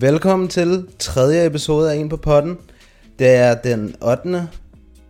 Velkommen 0.00 0.48
til 0.48 0.86
tredje 0.98 1.46
episode 1.46 1.92
af 1.92 1.96
En 1.96 2.08
på 2.08 2.16
potten. 2.16 2.58
Det 3.18 3.28
er 3.28 3.54
den 3.54 3.94
8. 4.02 4.48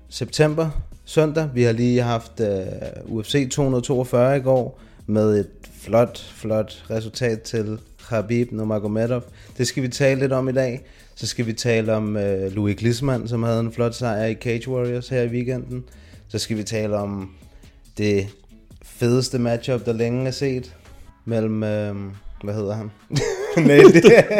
september, 0.08 0.70
søndag. 1.04 1.48
Vi 1.54 1.62
har 1.62 1.72
lige 1.72 2.02
haft 2.02 2.40
uh, 2.40 3.16
UFC 3.16 3.50
242 3.50 4.36
i 4.36 4.40
går 4.40 4.80
med 5.06 5.38
et 5.40 5.48
flot, 5.80 6.18
flot 6.34 6.84
resultat 6.90 7.42
til 7.42 7.78
Khabib 8.08 8.52
Nurmagomedov. 8.52 9.22
Det 9.58 9.66
skal 9.66 9.82
vi 9.82 9.88
tale 9.88 10.20
lidt 10.20 10.32
om 10.32 10.48
i 10.48 10.52
dag. 10.52 10.84
Så 11.14 11.26
skal 11.26 11.46
vi 11.46 11.52
tale 11.52 11.94
om 11.94 12.16
uh, 12.16 12.52
Louis 12.52 12.76
Glisman, 12.76 13.28
som 13.28 13.42
havde 13.42 13.60
en 13.60 13.72
flot 13.72 13.94
sejr 13.94 14.24
i 14.24 14.34
Cage 14.34 14.68
Warriors 14.68 15.08
her 15.08 15.22
i 15.22 15.28
weekenden. 15.28 15.84
Så 16.28 16.38
skal 16.38 16.56
vi 16.56 16.62
tale 16.62 16.96
om 16.96 17.30
det 17.98 18.26
fedeste 18.82 19.38
matchup, 19.38 19.84
der 19.84 19.92
længe 19.92 20.26
er 20.26 20.30
set 20.30 20.76
mellem... 21.24 21.54
Uh, 21.54 22.12
hvad 22.44 22.54
hedder 22.54 22.74
han? 22.74 22.90
Nate, 23.68 23.92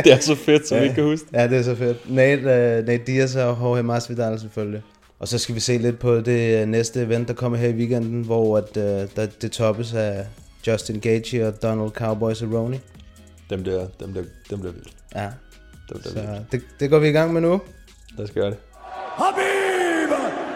Det 0.05 0.13
er 0.13 0.19
så 0.21 0.35
fedt, 0.35 0.69
som 0.69 0.79
vi 0.79 0.83
ikke 0.83 0.95
kan 0.95 1.05
huske. 1.05 1.27
Ja, 1.33 1.47
det 1.49 1.59
er 1.59 1.63
så 1.63 1.75
fedt. 1.75 2.11
Nate, 2.11 2.41
uh, 2.41 2.87
Nate 2.87 3.03
Diaz 3.07 3.37
og 3.37 3.41
Jorge 3.61 3.83
Masvidal 3.83 4.41
selvfølgelig. 4.41 4.83
Og 5.19 5.29
så 5.29 5.39
skal 5.39 5.55
vi 5.55 5.61
se 5.61 5.79
lidt 5.79 5.99
på 5.99 6.21
det 6.21 6.63
uh, 6.63 6.69
næste 6.69 7.03
event, 7.03 7.29
der 7.29 7.35
kommer 7.35 7.59
her 7.59 7.69
i 7.69 7.73
weekenden, 7.73 8.23
hvor 8.25 8.57
at, 8.59 8.77
uh, 8.77 8.83
der, 9.17 9.27
det 9.43 9.53
toppes 9.53 9.95
af 9.95 10.25
Justin 10.67 11.01
Gaethje 11.01 11.47
og 11.49 11.63
Donald 11.63 11.91
Cowboy 11.91 12.35
Cerrone. 12.35 12.81
Dem 13.51 13.65
der, 13.65 13.87
dem 14.01 14.13
der, 14.15 14.23
dem 14.51 14.59
der 14.63 14.73
vildt. 14.73 14.93
Ja, 15.15 15.29
Dem 15.93 16.01
der 16.03 16.09
så 16.11 16.15
vildt. 16.15 16.53
det, 16.53 16.63
det 16.81 16.91
går 16.91 16.99
vi 16.99 17.09
i 17.09 17.13
gang 17.13 17.33
med 17.33 17.41
nu. 17.41 17.61
Lad 18.19 18.25
os 18.25 18.31
gøre 18.31 18.47
det. 18.51 18.57
Habib, 19.17 20.11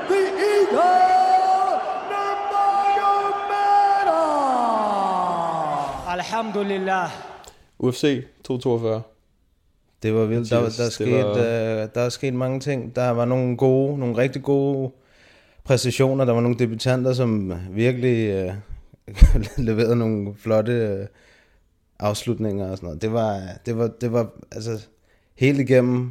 the 0.09 0.19
Eagle. 0.19 1.09
Alhamdulillah. 6.07 7.28
UFC 7.79 8.25
242. 8.45 9.03
Det 10.03 10.15
var 10.15 10.25
vildt. 10.25 10.51
Der, 10.51 10.57
der, 10.63 10.69
der, 10.77 10.85
det 10.85 10.93
skete, 10.93 11.11
var- 11.25 11.33
uh, 11.33 11.89
der 11.95 12.01
er 12.01 12.09
sket 12.09 12.35
mange 12.35 12.61
ting. 12.61 12.97
Der 12.97 13.11
var 13.11 13.25
nogle 13.25 13.57
gode, 13.57 13.99
nogle 13.99 14.17
rigtig 14.17 14.43
gode 14.43 14.91
præstationer. 15.65 16.25
Der 16.25 16.33
var 16.33 16.41
nogle 16.41 16.59
debutanter, 16.59 17.13
som 17.13 17.53
virkelig 17.71 18.45
uh, 18.47 18.53
leverede 19.67 19.97
nogle 19.97 20.35
flotte 20.37 20.99
uh, 21.01 21.07
afslutninger 21.99 22.71
og 22.71 22.77
sådan 22.77 22.87
noget. 22.87 23.03
Det 23.03 23.13
var, 23.13 23.41
det 23.67 23.79
var, 23.79 23.87
det 24.01 24.13
var 24.13 24.31
altså 24.53 24.87
helt 25.35 25.61
igennem 25.61 26.11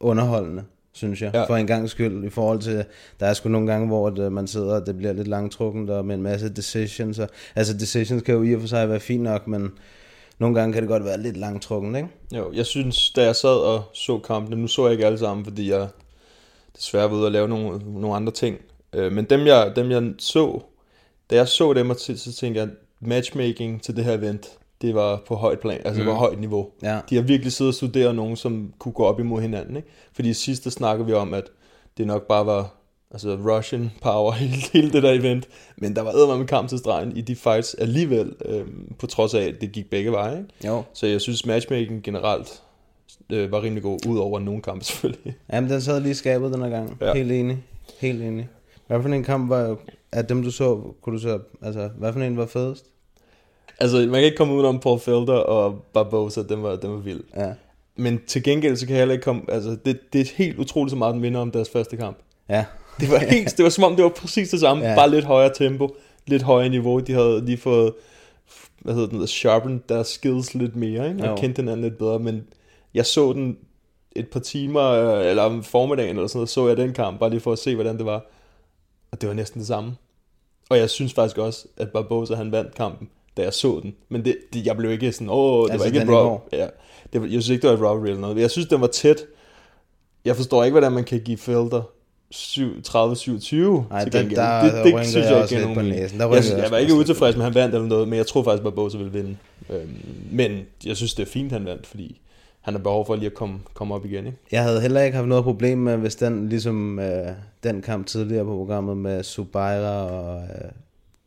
underholdende, 0.00 0.64
synes 0.92 1.22
jeg, 1.22 1.30
Ja. 1.34 1.44
for 1.44 1.56
en 1.56 1.66
gang 1.66 1.90
skyld, 1.90 2.24
i 2.24 2.28
forhold 2.30 2.60
til, 2.60 2.84
der 3.20 3.26
er 3.26 3.32
sgu 3.34 3.48
nogle 3.48 3.72
gange, 3.72 3.86
hvor 3.86 4.06
at, 4.08 4.18
uh, 4.18 4.32
man 4.32 4.46
sidder, 4.46 4.80
og 4.80 4.86
det 4.86 4.96
bliver 4.96 5.12
lidt 5.12 5.28
langtrukkent, 5.28 5.90
og 5.90 6.04
med 6.04 6.14
en 6.14 6.22
masse 6.22 6.48
decisions. 6.48 7.18
Og, 7.18 7.28
altså 7.56 7.76
decisions 7.78 8.22
kan 8.22 8.34
jo 8.34 8.42
i 8.42 8.54
og 8.54 8.60
for 8.60 8.68
sig 8.68 8.88
være 8.88 9.00
fint 9.00 9.22
nok, 9.22 9.46
men 9.46 9.70
nogle 10.40 10.54
gange 10.60 10.72
kan 10.72 10.82
det 10.82 10.88
godt 10.88 11.04
være 11.04 11.20
lidt 11.22 11.36
langtrukkent, 11.36 11.96
ikke? 11.96 12.08
Jo, 12.36 12.52
jeg 12.52 12.66
synes, 12.66 13.10
da 13.10 13.24
jeg 13.24 13.36
sad 13.36 13.56
og 13.56 13.82
så 13.92 14.18
kampene, 14.18 14.56
nu 14.56 14.68
så 14.68 14.84
jeg 14.84 14.92
ikke 14.92 15.06
alle 15.06 15.18
sammen, 15.18 15.44
fordi 15.44 15.70
jeg 15.70 15.88
desværre 16.76 17.10
var 17.10 17.16
ude 17.16 17.24
og 17.24 17.32
lave 17.32 17.48
nogle, 17.48 17.78
nogle 18.00 18.16
andre 18.16 18.32
ting. 18.32 18.58
Øh, 18.92 19.12
Men 19.12 19.24
dem 19.24 19.46
jeg, 19.46 19.72
dem 19.76 19.90
jeg 19.90 20.12
så, 20.18 20.60
da 21.30 21.36
jeg 21.36 21.48
så 21.48 21.72
dem, 21.72 21.94
så 21.94 22.16
så 22.16 22.32
tænkte 22.32 22.60
jeg, 22.60 22.68
matchmaking 23.00 23.82
til 23.82 23.96
det 23.96 24.04
her 24.04 24.12
event, 24.12 24.46
det 24.82 24.94
var 24.94 25.22
på 25.26 25.34
højt 25.34 25.60
plan, 25.60 25.80
altså 25.84 26.02
mm. 26.02 26.08
var 26.08 26.14
højt 26.14 26.40
niveau. 26.40 26.68
Ja. 26.82 27.00
De 27.10 27.14
har 27.14 27.22
virkelig 27.22 27.52
siddet 27.52 27.70
og 27.70 27.74
studeret 27.74 28.14
nogen, 28.14 28.36
som 28.36 28.72
kunne 28.78 28.92
gå 28.92 29.04
op 29.04 29.20
imod 29.20 29.42
hinanden. 29.42 29.76
Ikke? 29.76 29.88
Fordi 30.12 30.32
sidst 30.32 30.64
der 30.64 30.70
snakkede 30.70 31.06
vi 31.06 31.12
om, 31.12 31.34
at 31.34 31.44
det 31.98 32.06
nok 32.06 32.26
bare 32.26 32.46
var 32.46 32.74
altså 33.10 33.36
Russian 33.36 33.90
power, 34.02 34.32
hele, 34.40 34.62
hele 34.72 34.92
det 34.92 35.02
der 35.02 35.12
event. 35.12 35.48
Men 35.76 35.96
der 35.96 36.02
var 36.02 36.36
med 36.36 36.46
kamp 36.46 36.68
til 36.68 36.78
stregen 36.78 37.16
i 37.16 37.20
de 37.20 37.36
fights 37.36 37.74
alligevel, 37.74 38.34
øhm, 38.44 38.92
på 38.98 39.06
trods 39.06 39.34
af, 39.34 39.42
at 39.42 39.60
det 39.60 39.72
gik 39.72 39.90
begge 39.90 40.12
veje. 40.12 40.38
Ikke? 40.38 40.66
Jo. 40.66 40.82
Så 40.92 41.06
jeg 41.06 41.20
synes, 41.20 41.46
matchmaking 41.46 42.02
generelt 42.02 42.62
øh, 43.30 43.52
var 43.52 43.62
rimelig 43.62 43.82
god, 43.82 44.06
ud 44.08 44.18
over 44.18 44.38
nogle 44.38 44.62
kampe 44.62 44.84
selvfølgelig. 44.90 45.34
Jamen, 45.52 45.70
den 45.70 45.80
sad 45.80 46.00
lige 46.00 46.14
skabet 46.14 46.52
den 46.52 46.62
her 46.62 46.70
gang. 46.70 46.96
Ja. 47.00 47.14
Helt 47.14 47.32
enig. 47.32 47.58
Helt 48.00 48.22
enig. 48.22 48.48
Hvad 48.86 49.02
for 49.02 49.08
en 49.08 49.24
kamp 49.24 49.50
var 49.50 49.76
af 50.12 50.26
dem, 50.26 50.42
du 50.42 50.50
så, 50.50 50.80
kunne 51.02 51.16
du 51.16 51.22
så, 51.22 51.38
altså, 51.62 51.90
hvad 51.98 52.12
for 52.12 52.20
en 52.20 52.36
var 52.36 52.46
fedest? 52.46 52.86
altså, 53.80 53.96
man 53.96 54.14
kan 54.14 54.22
ikke 54.22 54.36
komme 54.36 54.54
udenom 54.54 54.80
Paul 54.80 55.00
Felder 55.00 55.32
og 55.34 55.84
Barbosa, 55.94 56.42
den 56.42 56.62
var, 56.62 56.76
den 56.76 56.90
var 56.90 56.98
vild. 56.98 57.20
Ja. 57.36 57.52
Men 57.96 58.20
til 58.26 58.42
gengæld, 58.42 58.76
så 58.76 58.86
kan 58.86 58.94
jeg 58.94 59.00
heller 59.00 59.12
ikke 59.12 59.24
komme, 59.24 59.42
altså, 59.48 59.76
det, 59.84 60.00
det 60.12 60.20
er 60.20 60.24
helt 60.36 60.58
utroligt 60.58 60.90
så 60.90 60.96
meget, 60.96 61.12
den 61.12 61.22
minder 61.22 61.40
om 61.40 61.50
deres 61.50 61.70
første 61.70 61.96
kamp. 61.96 62.18
Ja. 62.48 62.64
Det 63.00 63.10
var 63.10 63.18
helt, 63.18 63.56
det 63.56 63.62
var 63.62 63.68
som 63.70 63.84
om, 63.84 63.96
det 63.96 64.02
var 64.02 64.08
præcis 64.10 64.48
det 64.48 64.60
samme, 64.60 64.88
ja. 64.88 64.94
Bare 64.94 65.10
lidt 65.10 65.24
højere 65.24 65.54
tempo, 65.54 65.96
lidt 66.26 66.42
højere 66.42 66.68
niveau. 66.68 66.98
De 66.98 67.12
havde 67.12 67.44
lige 67.46 67.58
fået, 67.58 67.92
hvad 68.78 68.94
hedder 68.94 69.08
den, 69.08 69.26
sharpened 69.26 69.80
deres 69.88 70.08
skills 70.08 70.54
lidt 70.54 70.76
mere, 70.76 71.08
ikke? 71.08 71.22
og 71.22 71.28
Jo. 71.28 71.36
kendte 71.36 71.60
hinanden 71.62 71.82
lidt 71.82 71.98
bedre, 71.98 72.18
men 72.18 72.42
jeg 72.94 73.06
så 73.06 73.32
den 73.32 73.56
et 74.16 74.28
par 74.28 74.40
timer, 74.40 74.82
øh, 74.82 75.26
eller 75.26 75.42
om 75.42 75.62
formiddagen 75.62 76.16
eller 76.16 76.26
sådan 76.28 76.38
noget, 76.38 76.48
så 76.48 76.68
jeg 76.68 76.76
den 76.76 76.92
kamp, 76.92 77.20
bare 77.20 77.30
lige 77.30 77.40
for 77.40 77.52
at 77.52 77.58
se, 77.58 77.74
hvordan 77.74 77.98
det 77.98 78.06
var. 78.06 78.26
Og 79.12 79.20
det 79.20 79.28
var 79.28 79.34
næsten 79.34 79.58
det 79.58 79.66
samme. 79.66 79.96
Og 80.70 80.78
jeg 80.78 80.90
synes 80.90 81.12
faktisk 81.14 81.38
også, 81.38 81.66
at 81.76 81.88
Barbosa 81.88 82.34
han 82.34 82.52
vandt 82.52 82.74
kampen, 82.74 83.08
da 83.36 83.42
jeg 83.42 83.52
så 83.52 83.80
den. 83.82 83.94
Men 84.08 84.24
det, 84.24 84.36
det 84.52 84.66
jeg 84.66 84.76
blev 84.76 84.90
ikke 84.90 85.12
sådan, 85.12 85.28
åh, 85.30 85.64
det 85.66 85.72
Altså, 85.72 85.88
var 85.88 85.94
ikke 85.94 86.12
et 86.12 86.16
rob. 86.18 86.48
Ja, 86.52 86.66
det 87.12 87.20
jeg 87.22 87.28
synes 87.30 87.48
ikke, 87.48 87.62
det 87.62 87.70
var 87.70 87.86
et 87.86 87.90
robbery 87.90 88.06
eller 88.06 88.20
noget. 88.20 88.38
Jeg 88.38 88.50
synes, 88.50 88.68
den 88.68 88.80
var 88.80 88.86
tæt. 88.86 89.24
Jeg 90.24 90.36
forstår 90.36 90.64
ikke, 90.64 90.72
hvordan 90.72 90.92
man 90.92 91.04
kan 91.04 91.20
give 91.20 91.36
Felder 91.38 91.82
7, 92.30 92.72
30-27 92.88 92.94
Nej, 92.94 94.02
til 94.04 94.12
gengæld. 94.12 94.36
der 94.36 94.62
det, 94.62 94.94
det 94.94 95.06
synes 95.06 95.16
jeg 95.26 95.32
jeg 95.32 95.42
også 95.42 95.54
ikke 95.54 95.64
giver 95.66 95.74
på 95.74 95.80
nogen 95.82 95.94
næsen. 96.00 96.20
Der 96.20 96.26
jeg, 96.34 96.44
jeg 96.50 96.58
jeg 96.62 96.70
var 96.70 96.76
ikke 96.76 96.94
utilfreds 96.94 97.36
med, 97.36 97.46
at 97.46 97.52
han 97.52 97.54
vandt 97.62 97.74
eller 97.74 97.88
noget, 97.88 98.08
men 98.08 98.16
jeg 98.16 98.26
tror 98.26 98.42
faktisk, 98.42 98.58
at 98.60 98.64
Barbosa 98.64 98.96
ville 98.98 99.12
vinde. 99.12 99.36
Øhm, 99.70 99.88
men 100.32 100.60
jeg 100.84 100.96
synes, 100.96 101.14
det 101.14 101.22
er 101.28 101.30
fint, 101.30 101.52
han 101.52 101.64
vandt, 101.64 101.86
fordi 101.86 102.20
han 102.60 102.74
har 102.74 102.78
behov 102.78 103.06
for 103.06 103.16
lige 103.16 103.26
at 103.26 103.34
komme, 103.34 103.58
komme 103.74 103.94
op 103.94 104.04
igen. 104.06 104.26
Ikke? 104.26 104.38
Jeg 104.52 104.62
havde 104.62 104.80
heller 104.80 105.02
ikke 105.02 105.16
haft 105.16 105.28
noget 105.28 105.44
problem 105.44 105.78
med, 105.78 105.96
hvis 105.96 106.16
den, 106.16 106.48
ligesom 106.48 106.98
øh, 106.98 107.26
den 107.62 107.82
kamp 107.82 108.06
tidligere 108.06 108.44
på 108.44 108.50
programmet 108.56 108.96
med 108.96 109.22
Subaira 109.22 110.06
og 110.10 110.42
øh, 110.42 110.70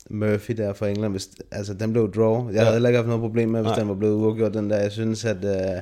Murphy 0.10 0.54
der 0.54 0.74
fra 0.74 0.88
England, 0.88 1.14
hvis, 1.14 1.30
altså 1.52 1.74
den 1.74 1.92
blev 1.94 2.14
draw. 2.14 2.46
Jeg 2.48 2.54
Ja. 2.56 2.60
havde 2.60 2.74
heller 2.74 2.90
ikke 2.90 2.98
haft 2.98 3.08
noget 3.08 3.22
problem 3.22 3.50
med, 3.50 3.62
hvis 3.62 3.70
Nej. 3.70 3.80
den 3.80 3.88
var 3.90 3.96
blevet 3.96 4.16
uafgjort, 4.16 4.54
den 4.54 4.70
der. 4.70 4.78
Jeg 4.78 4.92
synes, 4.92 5.26
at... 5.26 5.46
Øh, 5.46 5.82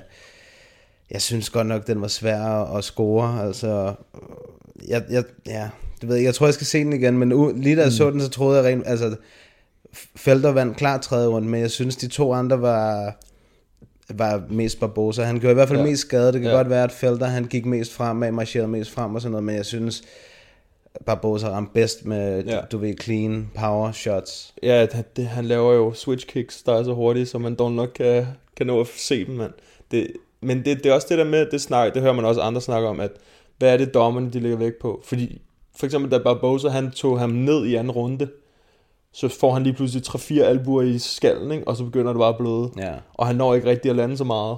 jeg 1.12 1.22
synes 1.22 1.50
godt 1.50 1.68
nok, 1.68 1.88
den 1.88 2.02
var 2.02 2.08
svær 2.08 2.42
at, 2.78 2.84
score. 2.84 3.42
Altså, 3.46 3.94
jeg, 4.88 5.04
jeg, 5.10 5.24
ja, 5.48 5.70
det 6.02 6.10
ved 6.10 6.16
jeg, 6.16 6.26
jeg 6.26 6.36
tror, 6.36 6.48
jeg 6.48 6.54
skal 6.54 6.68
se 6.68 6.80
den 6.80 6.94
igen, 6.94 7.18
men 7.18 7.32
u- 7.32 7.58
lige 7.62 7.76
da 7.76 7.82
jeg 7.82 7.92
så 7.92 8.12
den, 8.12 8.22
så 8.22 8.30
troede 8.30 8.58
jeg 8.58 8.66
rent, 8.74 8.88
altså, 8.88 9.16
Felder 10.16 10.52
vandt 10.52 10.78
klart 10.78 11.02
tredje 11.02 11.28
runde, 11.28 11.48
men 11.48 11.62
jeg 11.62 11.72
synes, 11.72 11.96
de 11.96 12.08
to 12.08 12.34
andre 12.34 12.62
var, 12.62 13.18
var 14.14 14.44
mest 14.50 14.80
Barbosa. 14.80 15.24
Han 15.24 15.40
gjorde 15.40 15.52
i 15.52 15.54
hvert 15.54 15.68
fald 15.68 15.80
Ja. 15.80 15.86
mest 15.86 16.02
skade. 16.02 16.34
Det 16.34 16.42
kan 16.42 16.50
Ja. 16.52 16.56
godt 16.58 16.70
være, 16.70 16.84
at 16.84 16.92
Felder 16.92 17.26
han 17.26 17.46
gik 17.46 17.66
mest 17.66 17.94
fremad, 17.94 18.32
marcherede 18.32 18.68
mest 18.68 18.92
frem 18.92 19.16
og 19.16 19.22
sådan 19.22 19.32
noget, 19.32 19.44
men 19.44 19.56
jeg 19.56 19.66
synes, 19.66 20.04
Barbosa 21.06 21.48
ramte 21.50 21.72
bedst 21.74 22.06
med, 22.06 22.44
Ja. 22.44 22.60
du 22.72 22.78
ved, 22.78 22.94
clean 23.02 23.50
power 23.56 23.92
shots. 23.92 24.54
Ja, 24.64 24.82
det, 24.82 25.06
det, 25.18 25.26
han 25.28 25.46
laver 25.46 25.74
jo 25.74 25.94
switch 25.94 26.28
kicks, 26.28 26.62
der 26.64 26.74
er 26.74 26.84
så 26.84 26.94
hurtigt, 26.94 27.30
så 27.30 27.38
man 27.38 27.56
dog 27.56 27.72
nok 27.72 27.90
kan, 27.96 28.26
kan 28.58 28.68
nå 28.68 28.80
at 28.82 28.88
se 28.98 29.26
dem, 29.26 29.36
mand. 29.36 29.52
Det, 29.92 30.08
men 30.42 30.58
det, 30.66 30.78
det 30.84 30.86
er 30.86 30.94
også 30.94 31.08
det 31.10 31.18
der 31.18 31.24
med, 31.26 31.46
det, 31.52 31.62
snak, 31.62 31.94
det 31.94 32.02
hører 32.02 32.14
man 32.14 32.26
også 32.26 32.42
andre 32.42 32.62
snakke 32.62 32.88
om, 32.88 33.00
at 33.00 33.12
hvad 33.62 33.74
er 33.74 33.78
det 33.78 33.94
dommerne, 33.94 34.30
de 34.30 34.40
lægger 34.40 34.58
væk 34.58 34.74
på? 34.82 35.02
Fordi 35.04 35.42
for 35.76 35.86
eksempel, 35.86 36.12
da 36.12 36.18
Barbosa 36.18 36.68
han 36.68 36.92
tog 36.92 37.20
ham 37.20 37.30
ned 37.30 37.66
i 37.66 37.76
anden 37.76 37.92
runde, 37.92 38.28
så 39.14 39.28
får 39.28 39.54
han 39.54 39.64
lige 39.64 39.74
pludselig 39.74 40.04
3-4 40.08 40.42
albuer 40.42 40.82
i 40.82 41.00
skallen, 41.00 41.52
ikke? 41.52 41.68
og 41.68 41.78
så 41.78 41.84
begynder 41.84 42.14
det 42.14 42.20
bare 42.20 42.30
at 42.30 42.38
bløde. 42.38 42.70
Ja. 42.78 42.94
Og 43.14 43.28
han 43.28 43.36
når 43.36 43.56
ikke 43.56 43.70
rigtig 43.70 43.90
at 43.90 43.96
lande 43.96 44.18
så 44.18 44.24
meget. 44.24 44.58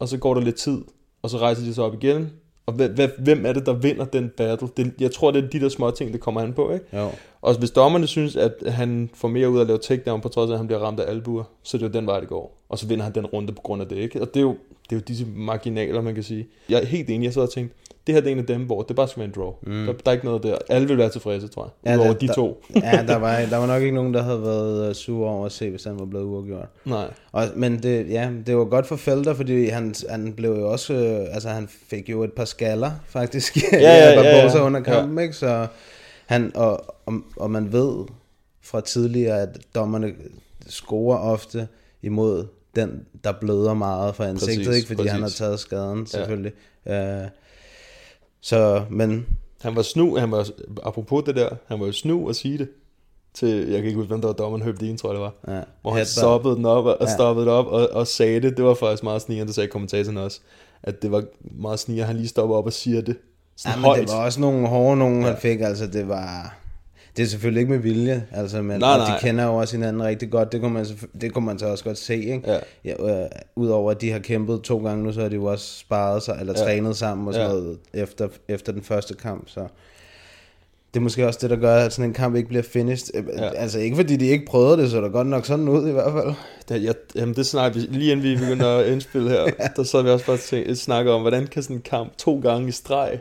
Og 0.00 0.08
så 0.08 0.18
går 0.18 0.34
der 0.34 0.40
lidt 0.40 0.56
tid, 0.56 0.84
og 1.22 1.30
så 1.30 1.38
rejser 1.38 1.64
de 1.64 1.74
sig 1.74 1.84
op 1.84 1.94
igen. 1.94 2.32
Og 2.66 2.72
hvem, 3.18 3.46
er 3.46 3.52
det, 3.52 3.66
der 3.66 3.72
vinder 3.72 4.04
den 4.04 4.30
battle? 4.36 4.68
Det, 4.76 4.94
jeg 5.00 5.12
tror, 5.12 5.30
det 5.30 5.44
er 5.44 5.48
de 5.48 5.60
der 5.60 5.68
små 5.68 5.90
ting, 5.90 6.12
det 6.12 6.20
kommer 6.20 6.40
an 6.40 6.52
på. 6.52 6.72
Ikke? 6.72 6.86
Jo. 6.92 7.10
Og 7.42 7.58
hvis 7.58 7.70
dommerne 7.70 8.06
synes, 8.06 8.36
at 8.36 8.54
han 8.66 9.10
får 9.14 9.28
mere 9.28 9.50
ud 9.50 9.56
af 9.56 9.60
at 9.60 9.66
lave 9.66 9.78
takedown, 9.78 10.20
på 10.20 10.28
trods 10.28 10.50
af, 10.50 10.54
at 10.54 10.58
han 10.58 10.66
bliver 10.66 10.80
ramt 10.80 11.00
af 11.00 11.10
albuer, 11.10 11.44
så 11.62 11.76
er 11.76 11.78
det 11.78 11.86
jo 11.86 11.92
den 11.92 12.06
vej, 12.06 12.20
det 12.20 12.28
går. 12.28 12.55
Og 12.68 12.78
så 12.78 12.86
vinder 12.86 13.04
han 13.04 13.14
den 13.14 13.26
runde 13.26 13.52
på 13.52 13.60
grund 13.62 13.82
af 13.82 13.88
det, 13.88 13.96
ikke? 13.96 14.20
Og 14.20 14.28
det 14.34 14.40
er 14.40 14.44
jo, 14.44 14.56
det 14.90 14.96
er 14.96 14.96
jo 14.96 15.02
disse 15.08 15.26
marginaler, 15.36 16.00
man 16.00 16.14
kan 16.14 16.22
sige. 16.22 16.48
Jeg 16.68 16.82
er 16.82 16.86
helt 16.86 17.10
enig, 17.10 17.24
jeg 17.24 17.34
sad 17.34 17.42
og 17.42 17.52
tænkte, 17.52 17.76
det 18.06 18.14
her 18.14 18.20
det 18.22 18.28
er 18.28 18.32
en 18.32 18.38
af 18.38 18.46
dem, 18.46 18.62
hvor 18.62 18.82
det 18.82 18.96
bare 18.96 19.08
skal 19.08 19.20
være 19.20 19.26
en 19.28 19.34
draw. 19.36 19.52
Mm. 19.62 19.72
Der, 19.86 19.92
der, 19.92 20.00
er 20.06 20.12
ikke 20.12 20.24
noget 20.24 20.42
der. 20.42 20.58
Alle 20.68 20.88
vil 20.88 20.98
være 20.98 21.08
tilfredse, 21.08 21.48
tror 21.48 21.64
jeg. 21.64 21.90
Ja, 21.92 21.96
Udover 21.96 22.12
det- 22.12 22.20
de 22.20 22.26
der- 22.26 22.34
to. 22.34 22.62
ja, 22.74 23.04
der 23.08 23.16
var, 23.16 23.36
der 23.50 23.56
var 23.56 23.66
nok 23.66 23.82
ikke 23.82 23.94
nogen, 23.94 24.14
der 24.14 24.22
havde 24.22 24.42
været 24.42 24.88
øh, 24.88 24.94
sur 24.94 25.28
over 25.28 25.46
at 25.46 25.52
se, 25.52 25.70
hvis 25.70 25.84
han 25.84 25.98
var 25.98 26.04
blevet 26.04 26.24
uafgjort. 26.24 26.68
Nej. 26.84 27.10
Og, 27.32 27.44
men 27.56 27.82
det, 27.82 28.10
ja, 28.10 28.30
det 28.46 28.56
var 28.56 28.64
godt 28.64 28.86
for 28.86 28.96
Felder, 28.96 29.34
fordi 29.34 29.66
han, 29.66 29.94
han 30.10 30.32
blev 30.32 30.50
jo 30.50 30.70
også, 30.72 30.94
øh, 30.94 31.34
altså 31.34 31.48
han 31.48 31.68
fik 31.68 32.08
jo 32.10 32.22
et 32.24 32.32
par 32.32 32.44
skaller, 32.44 32.90
faktisk, 33.06 33.56
ja, 33.72 33.78
ja, 33.80 34.10
ja, 34.10 34.22
Barbosa 34.22 34.58
ja. 34.58 34.64
under 34.64 34.80
kampen, 34.80 35.18
ikke? 35.18 35.34
Så 35.34 35.66
han, 36.26 36.52
og, 36.54 36.84
og, 37.06 37.14
og 37.36 37.50
man 37.50 37.72
ved 37.72 38.04
fra 38.62 38.80
tidligere, 38.80 39.42
at 39.42 39.48
dommerne 39.74 40.12
scorer 40.66 41.18
ofte 41.18 41.68
imod 42.02 42.46
den, 42.76 43.04
der 43.24 43.32
bløder 43.40 43.74
meget 43.74 44.14
fra 44.16 44.26
ansigtet, 44.26 44.66
Præcis, 44.66 44.76
ikke? 44.82 44.86
Fordi 44.96 45.08
han 45.08 45.20
har 45.20 45.26
præcis. 45.26 45.38
taget 45.38 45.60
skaden, 45.60 46.06
selvfølgelig. 46.06 46.52
Ja. 46.86 47.22
Uh, 47.22 47.28
så, 48.40 48.84
men 48.90 49.26
Han 49.62 49.76
var 49.76 49.82
snu, 49.82 50.16
han 50.16 50.30
var, 50.30 50.48
apropos 50.82 51.24
det 51.24 51.36
der, 51.36 51.48
han 51.66 51.80
var 51.80 51.86
jo 51.86 51.92
snu 51.92 52.28
at 52.28 52.36
sige 52.36 52.58
det 52.58 52.68
til, 53.34 53.48
jeg 53.48 53.76
kan 53.76 53.84
ikke 53.84 53.94
huske, 53.96 54.08
hvem 54.08 54.20
der 54.20 54.28
var 54.28 54.34
dommeren, 54.34 54.62
Høb 54.62 54.80
Dean, 54.80 54.96
tror 54.96 55.08
jeg 55.08 55.14
det 55.14 55.22
var. 55.22 55.54
Ja. 55.56 55.62
Hvor 55.82 55.90
han 55.90 56.06
stoppede 56.06 56.56
den 56.56 56.64
op 56.64 56.84
og, 56.84 57.00
og 57.00 57.06
Ja. 57.06 57.14
stoppede 57.14 57.46
det 57.46 57.52
op 57.54 57.66
og, 57.66 57.88
og 57.92 58.06
sagde 58.06 58.40
det. 58.40 58.56
Det 58.56 58.64
var 58.64 58.74
faktisk 58.74 59.02
meget 59.02 59.22
snigende, 59.22 59.46
det 59.46 59.54
sagde 59.54 59.68
kommentatoren 59.68 60.16
også. 60.16 60.40
At 60.82 61.02
det 61.02 61.10
var 61.12 61.24
meget 61.42 61.78
snigende, 61.78 62.06
han 62.06 62.16
lige 62.16 62.28
stopper 62.28 62.56
op 62.56 62.66
og 62.66 62.72
siger 62.72 63.00
det. 63.00 63.16
Sådan 63.56 63.74
Ja, 63.74 63.80
men 63.80 63.84
højt. 63.84 64.00
det 64.00 64.08
var 64.08 64.24
også 64.24 64.40
nogle 64.40 64.68
hårde 64.68 64.96
nogen, 64.98 65.22
han 65.22 65.36
fik, 65.36 65.60
altså 65.60 65.86
det 65.86 66.08
var... 66.08 66.56
Det 67.16 67.22
er 67.22 67.26
selvfølgelig 67.26 67.60
ikke 67.60 67.72
med 67.72 67.78
vilje, 67.78 68.26
altså, 68.32 68.62
men 68.62 68.80
Nej, 68.80 68.96
nej. 68.98 69.06
de 69.06 69.20
kender 69.26 69.44
jo 69.44 69.54
også 69.56 69.76
hinanden 69.76 70.02
rigtig 70.02 70.30
godt, 70.30 70.52
det 70.52 70.60
kunne 70.60 70.72
man, 70.72 70.86
det 71.20 71.32
kunne 71.34 71.46
man 71.46 71.58
så 71.58 71.66
også 71.66 71.84
godt 71.84 71.98
se, 71.98 72.16
ikke? 72.16 72.42
Ja. 72.46 72.58
Ja, 72.84 73.22
øh, 73.22 73.28
Udover 73.56 73.90
at 73.90 74.00
de 74.00 74.10
har 74.10 74.18
kæmpet 74.18 74.62
to 74.62 74.78
gange 74.84 75.04
nu, 75.04 75.12
så 75.12 75.20
har 75.20 75.28
de 75.28 75.34
jo 75.34 75.44
også 75.44 75.78
sparet 75.78 76.22
sig, 76.22 76.36
eller 76.40 76.52
Ja. 76.56 76.64
trænet 76.64 76.96
sammen 76.96 77.28
og 77.28 77.34
sådan 77.34 77.48
Ja. 77.50 77.54
noget, 77.56 77.78
efter, 77.94 78.28
efter 78.48 78.72
den 78.72 78.82
første 78.82 79.14
kamp, 79.14 79.48
så... 79.48 79.60
Det 80.94 81.00
er 81.00 81.04
måske 81.04 81.26
også 81.26 81.38
det, 81.42 81.50
der 81.50 81.56
gør, 81.56 81.76
at 81.76 81.92
sådan 81.92 82.10
en 82.10 82.14
kamp 82.14 82.36
ikke 82.36 82.48
bliver 82.48 82.62
finished. 82.62 83.14
Øh, 83.14 83.24
Ja. 83.38 83.48
Altså 83.54 83.78
ikke 83.78 83.96
fordi 83.96 84.16
de 84.16 84.26
ikke 84.26 84.46
prøvede 84.46 84.82
det, 84.82 84.90
så 84.90 85.00
der 85.00 85.08
godt 85.08 85.26
nok 85.26 85.46
sådan 85.46 85.68
ud 85.68 85.88
i 85.88 85.92
hvert 85.92 86.12
fald. 86.12 86.34
Det, 86.68 86.84
jeg, 86.84 86.94
jamen 87.14 87.34
det 87.34 87.46
snakker 87.46 87.80
vi, 87.80 87.86
lige 87.90 88.12
inden 88.12 88.24
vi 88.24 88.36
begynder 88.36 88.76
at 88.78 88.86
indspille 88.86 89.30
her, 89.30 89.44
der 89.76 89.82
så 89.82 90.02
vi 90.02 90.10
også 90.10 90.26
bare 90.26 90.36
tænke, 90.36 90.76
snakke 90.76 91.12
om, 91.12 91.20
hvordan 91.20 91.46
kan 91.46 91.62
sådan 91.62 91.76
en 91.76 91.82
kamp 91.82 92.16
to 92.18 92.40
gange 92.40 92.68
i 92.68 92.72
streg 92.72 93.18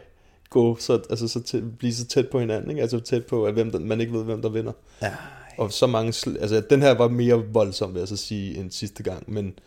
gå 0.49 0.75
så, 0.75 1.01
altså 1.09 1.27
så 1.27 1.43
tæt, 1.43 1.77
blive 1.77 1.93
så 1.93 2.05
tæt 2.07 2.29
på 2.29 2.39
hinanden, 2.39 2.69
ikke? 2.69 2.81
altså 2.81 2.99
tæt 2.99 3.25
på, 3.25 3.45
at 3.45 3.53
hvem 3.53 3.71
der, 3.71 3.79
man 3.79 4.01
ikke 4.01 4.13
ved, 4.13 4.23
hvem 4.23 4.41
der 4.41 4.49
vinder. 4.49 4.71
Ja. 5.01 5.13
Og 5.57 5.71
så 5.71 5.87
mange, 5.87 6.11
sl- 6.11 6.39
altså 6.41 6.63
den 6.69 6.81
her 6.81 6.91
var 6.91 7.07
mere 7.07 7.45
voldsom, 7.53 7.93
vil 7.93 7.99
jeg 7.99 8.07
så 8.07 8.17
sige, 8.17 8.57
end 8.57 8.71
sidste 8.71 9.03
gang, 9.03 9.33
men 9.33 9.59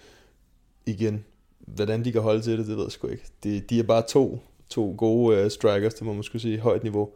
igen, 0.87 1.25
hvordan 1.59 2.05
de 2.05 2.13
kan 2.13 2.23
holde 2.23 2.43
til 2.43 2.59
det, 2.59 2.67
det 2.67 2.77
ved 2.77 2.85
jeg 2.85 2.93
sgu 2.93 3.07
ikke. 3.09 3.25
De, 3.45 3.61
de 3.61 3.79
er 3.79 3.83
bare 3.83 4.03
to, 4.09 4.39
to 4.71 4.95
gode 4.99 5.45
uh, 5.45 5.51
strikers, 5.51 5.95
det 5.95 6.03
må 6.03 6.13
man 6.13 6.23
skulle 6.23 6.43
sige, 6.43 6.59
højt 6.59 6.83
niveau. 6.83 7.11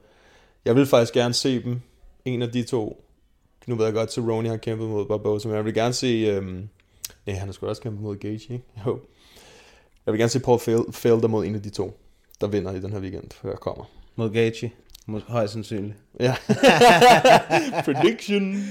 Jeg 0.64 0.76
vil 0.76 0.86
faktisk 0.86 1.14
gerne 1.14 1.34
se 1.34 1.62
dem, 1.62 1.80
en 2.24 2.42
af 2.42 2.52
de 2.52 2.62
to, 2.62 3.04
nu 3.66 3.74
ved 3.74 3.84
jeg 3.84 3.94
godt, 3.94 4.18
at 4.18 4.24
Ronnie 4.24 4.50
har 4.50 4.56
kæmpet 4.56 4.88
mod 4.88 5.06
Barbosa, 5.06 5.48
men 5.48 5.56
jeg 5.56 5.64
vil 5.64 5.74
gerne 5.74 5.94
se, 5.94 6.06
øhm, 6.06 6.68
nej, 7.26 7.36
han 7.36 7.48
har 7.48 7.52
sgu 7.52 7.66
også 7.66 7.82
kæmpet 7.82 8.02
mod 8.02 8.16
Gage, 8.16 8.34
ikke? 8.34 8.64
Jo. 8.86 8.98
Jeg 10.06 10.12
vil 10.12 10.18
gerne 10.18 10.28
se 10.30 10.40
Paul 10.40 10.58
Fel- 10.58 10.92
Felder 10.92 11.28
mod 11.28 11.44
en 11.44 11.54
af 11.54 11.62
de 11.62 11.70
to, 11.70 11.98
der 12.42 12.48
vinder 12.48 12.72
i 12.72 12.80
den 12.80 12.92
her 12.92 13.00
weekend, 13.00 13.24
før 13.42 13.48
jeg 13.48 13.58
kommer. 13.58 13.84
Mod 14.16 14.30
Gaethje. 14.30 14.70
Mod, 15.06 15.20
højst 15.28 15.52
sandsynligt. 15.52 15.94
Ja. 16.20 16.34
Prediction. 17.84 18.64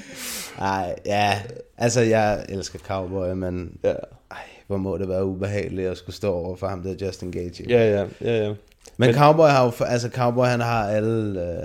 Nej, 0.60 0.96
ja. 1.06 1.40
Altså, 1.78 2.02
jeg 2.02 2.46
elsker 2.50 2.80
Cowboy, 2.80 3.30
men 3.34 3.78
Ja. 3.84 3.90
ej, 4.32 4.38
hvor 4.68 4.78
må 4.78 4.98
det 4.98 5.10
være 5.10 5.26
ubehageligt 5.26 5.88
at 5.90 5.98
skulle 5.98 6.16
stå 6.16 6.34
over 6.34 6.56
for 6.56 6.68
ham 6.68 6.84
der 6.84 7.06
Justin 7.06 7.32
Gaethje. 7.32 7.66
Ja, 7.70 7.90
ja, 7.92 8.06
ja, 8.22 8.44
ja. 8.44 8.48
Men, 8.48 8.56
Men- 8.98 9.14
Cowboy 9.16 9.48
har 9.50 9.66
jo, 9.66 9.86
altså 9.86 10.10
Cowboy 10.10 10.46
han 10.46 10.60
har 10.60 10.88
alle, 10.90 11.42
øh, 11.52 11.64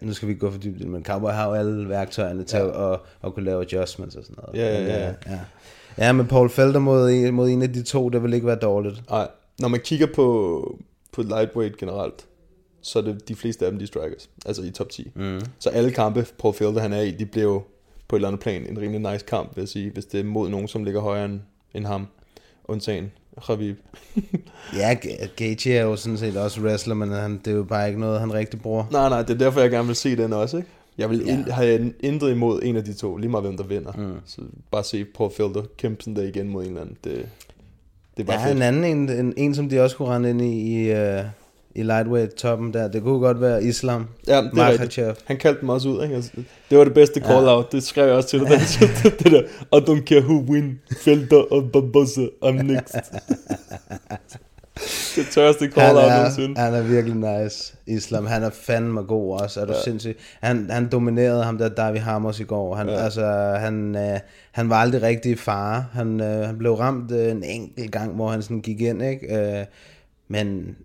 nu 0.00 0.12
skal 0.12 0.28
vi 0.28 0.32
ikke 0.32 0.40
gå 0.46 0.50
for 0.50 0.58
dybt, 0.58 0.88
men 0.88 1.04
Cowboy 1.04 1.30
har 1.30 1.46
jo 1.48 1.54
alle 1.54 1.88
værktøjerne 1.88 2.44
til 2.44 2.58
Ja. 2.58 2.86
at, 2.88 2.92
at, 2.92 2.98
at 3.24 3.34
kunne 3.34 3.44
lave 3.44 3.60
adjustments 3.62 4.16
og 4.16 4.24
sådan 4.24 4.36
noget. 4.46 4.58
Ja, 4.66 4.78
ja, 4.82 4.84
ja. 4.84 5.08
øh, 5.08 5.14
ja. 5.28 5.38
Ja, 5.98 6.12
men 6.12 6.26
Paul 6.26 6.50
Felder 6.50 6.78
mod, 6.80 7.10
en- 7.10 7.34
mod 7.34 7.48
en 7.48 7.62
af 7.62 7.72
de 7.72 7.82
to, 7.82 8.08
det 8.08 8.22
vil 8.22 8.34
ikke 8.34 8.46
være 8.46 8.56
dårligt. 8.58 9.10
Nej, 9.10 9.28
når 9.58 9.68
man 9.68 9.80
kigger 9.80 10.06
på, 10.14 10.78
på 11.12 11.22
lightweight 11.22 11.76
generelt, 11.76 12.26
så 12.82 12.98
er 12.98 13.02
det 13.02 13.28
de 13.28 13.34
fleste 13.34 13.64
af 13.66 13.70
dem, 13.72 13.78
de 13.78 13.82
er 13.82 13.86
strikers. 13.86 14.30
Altså 14.46 14.62
i 14.62 14.70
top 14.70 14.88
10. 14.90 15.10
Mm. 15.14 15.40
Så 15.58 15.70
alle 15.70 15.90
kampe, 15.90 16.26
Paul 16.38 16.54
Felder 16.54 16.80
han 16.80 16.92
er 16.92 17.00
i, 17.00 17.10
de 17.10 17.26
bliver 17.26 17.46
jo 17.46 17.62
på 18.08 18.16
et 18.16 18.18
eller 18.18 18.28
andet 18.28 18.40
plan 18.40 18.66
en 18.66 18.80
rimelig 18.80 19.12
nice 19.12 19.24
kamp, 19.26 19.56
vil 19.56 19.62
jeg 19.62 19.68
sige, 19.68 19.90
hvis 19.90 20.04
det 20.04 20.20
er 20.20 20.24
mod 20.24 20.48
nogen, 20.48 20.68
som 20.68 20.84
ligger 20.84 21.00
højere 21.00 21.24
end, 21.24 21.40
end 21.74 21.86
ham. 21.86 22.06
Undtagen 22.64 23.12
Khabib. 23.46 23.76
Ja, 24.76 24.94
Ga- 24.94 25.26
Gaethje 25.36 25.72
er 25.74 25.82
jo 25.82 25.96
sådan 25.96 26.18
set 26.18 26.36
også 26.36 26.60
wrestler, 26.60 26.94
men 26.94 27.10
han, 27.10 27.38
det 27.38 27.46
er 27.50 27.56
jo 27.56 27.62
bare 27.64 27.88
ikke 27.88 28.00
noget, 28.00 28.20
han 28.20 28.34
rigtig 28.34 28.60
bruger. 28.60 28.84
Nej, 28.92 29.08
nej, 29.08 29.22
det 29.22 29.30
er 29.34 29.38
derfor, 29.38 29.60
jeg 29.60 29.70
gerne 29.70 29.86
vil 29.86 29.96
se 29.96 30.16
den 30.16 30.32
også, 30.32 30.56
ikke? 30.56 30.68
Jeg 30.98 31.10
vil 31.10 31.22
Ja. 31.26 31.44
ja. 31.46 31.52
have 31.52 31.92
intet 32.00 32.30
imod 32.30 32.60
en 32.62 32.76
af 32.76 32.84
de 32.84 32.92
to, 32.94 33.16
lige 33.16 33.30
meget 33.30 33.44
hvem 33.44 33.56
der 33.56 33.64
vinder. 33.64 33.92
Mm. 33.92 34.14
Så 34.26 34.40
bare 34.70 34.84
se 34.84 35.04
Paul 35.04 35.30
Felder 35.32 35.62
kæmpe 35.78 36.02
sådan 36.02 36.16
der 36.16 36.22
igen 36.22 36.48
mod 36.48 36.62
en 36.62 36.68
eller 36.68 36.80
anden. 36.80 36.96
Det, 37.04 37.28
det 38.16 38.22
er 38.22 38.26
bare 38.26 38.40
Ja, 38.40 38.46
fedt. 38.46 38.56
en 38.56 38.62
anden, 38.62 38.84
en, 38.84 39.10
en, 39.10 39.34
en, 39.36 39.54
som 39.54 39.68
de 39.68 39.80
også 39.80 39.96
kunne 39.96 40.08
rende 40.08 40.30
ind 40.30 40.40
i, 40.42 40.84
i, 40.88 40.92
uh, 40.92 41.20
i 41.74 41.82
lightweight-toppen 41.82 42.72
der, 42.72 42.88
det 42.88 43.02
kunne 43.02 43.18
godt 43.18 43.40
være 43.40 43.64
Islam. 43.64 44.06
Ja, 44.28 44.36
det 44.42 44.58
er 44.58 44.82
rigtigt. 44.82 45.22
Han 45.26 45.36
kaldte 45.36 45.60
dem 45.60 45.68
også 45.68 45.88
ud, 45.88 46.02
ikke? 46.02 46.14
Altså, 46.14 46.30
Det 46.70 46.78
var 46.78 46.84
det 46.84 46.94
bedste 46.94 47.20
call-out. 47.20 47.72
Det 47.72 47.82
skrev 47.82 48.06
jeg 48.06 48.14
også 48.14 48.28
til 48.28 48.40
dig. 48.40 48.48
det, 49.02 49.18
det 49.24 49.32
der, 49.32 49.42
I 49.78 49.82
don't 49.90 50.04
care 50.04 50.20
who 50.22 50.44
win, 50.48 50.78
Felder 51.04 51.52
og 51.52 51.70
Barbosa, 51.72 52.26
I'm 52.44 52.50
next. 52.62 52.94
det 55.16 55.26
tørste 55.30 55.64
Han 55.64 55.72
call-out 55.72 56.10
er, 56.10 56.16
nogensinde. 56.16 56.60
han 56.60 56.74
er 56.74 56.82
virkelig 56.82 57.16
nice. 57.16 57.74
Islam, 57.86 58.26
han 58.26 58.42
er 58.42 58.50
fandme 58.50 59.02
god 59.02 59.40
også. 59.40 59.60
Er 59.60 59.64
du 59.64 59.72
ja. 59.72 59.82
Sindssyg? 59.82 60.18
Han, 60.40 60.70
han 60.70 60.88
dominerede 60.88 61.44
ham 61.44 61.58
der 61.58 61.68
Davi 61.68 61.98
Hammers 61.98 62.40
i 62.40 62.44
går. 62.44 62.74
Han, 62.74 62.88
ja. 62.88 62.94
Altså, 62.94 63.26
han, 63.60 63.96
øh, 63.96 64.20
han 64.52 64.70
var 64.70 64.76
aldrig 64.76 65.02
rigtig 65.02 65.32
i 65.32 65.36
fare. 65.36 65.84
Han, 65.92 66.20
øh, 66.20 66.46
han 66.46 66.58
blev 66.58 66.74
ramt 66.74 67.12
øh, 67.12 67.30
en 67.30 67.44
enkelt 67.44 67.92
gang, 67.92 68.14
hvor 68.14 68.30
han 68.30 68.42
sådan 68.42 68.60
gik 68.60 68.80
ind, 68.80 69.02
ikke? 69.02 69.58
Øh, 69.60 69.66
men 70.28 70.76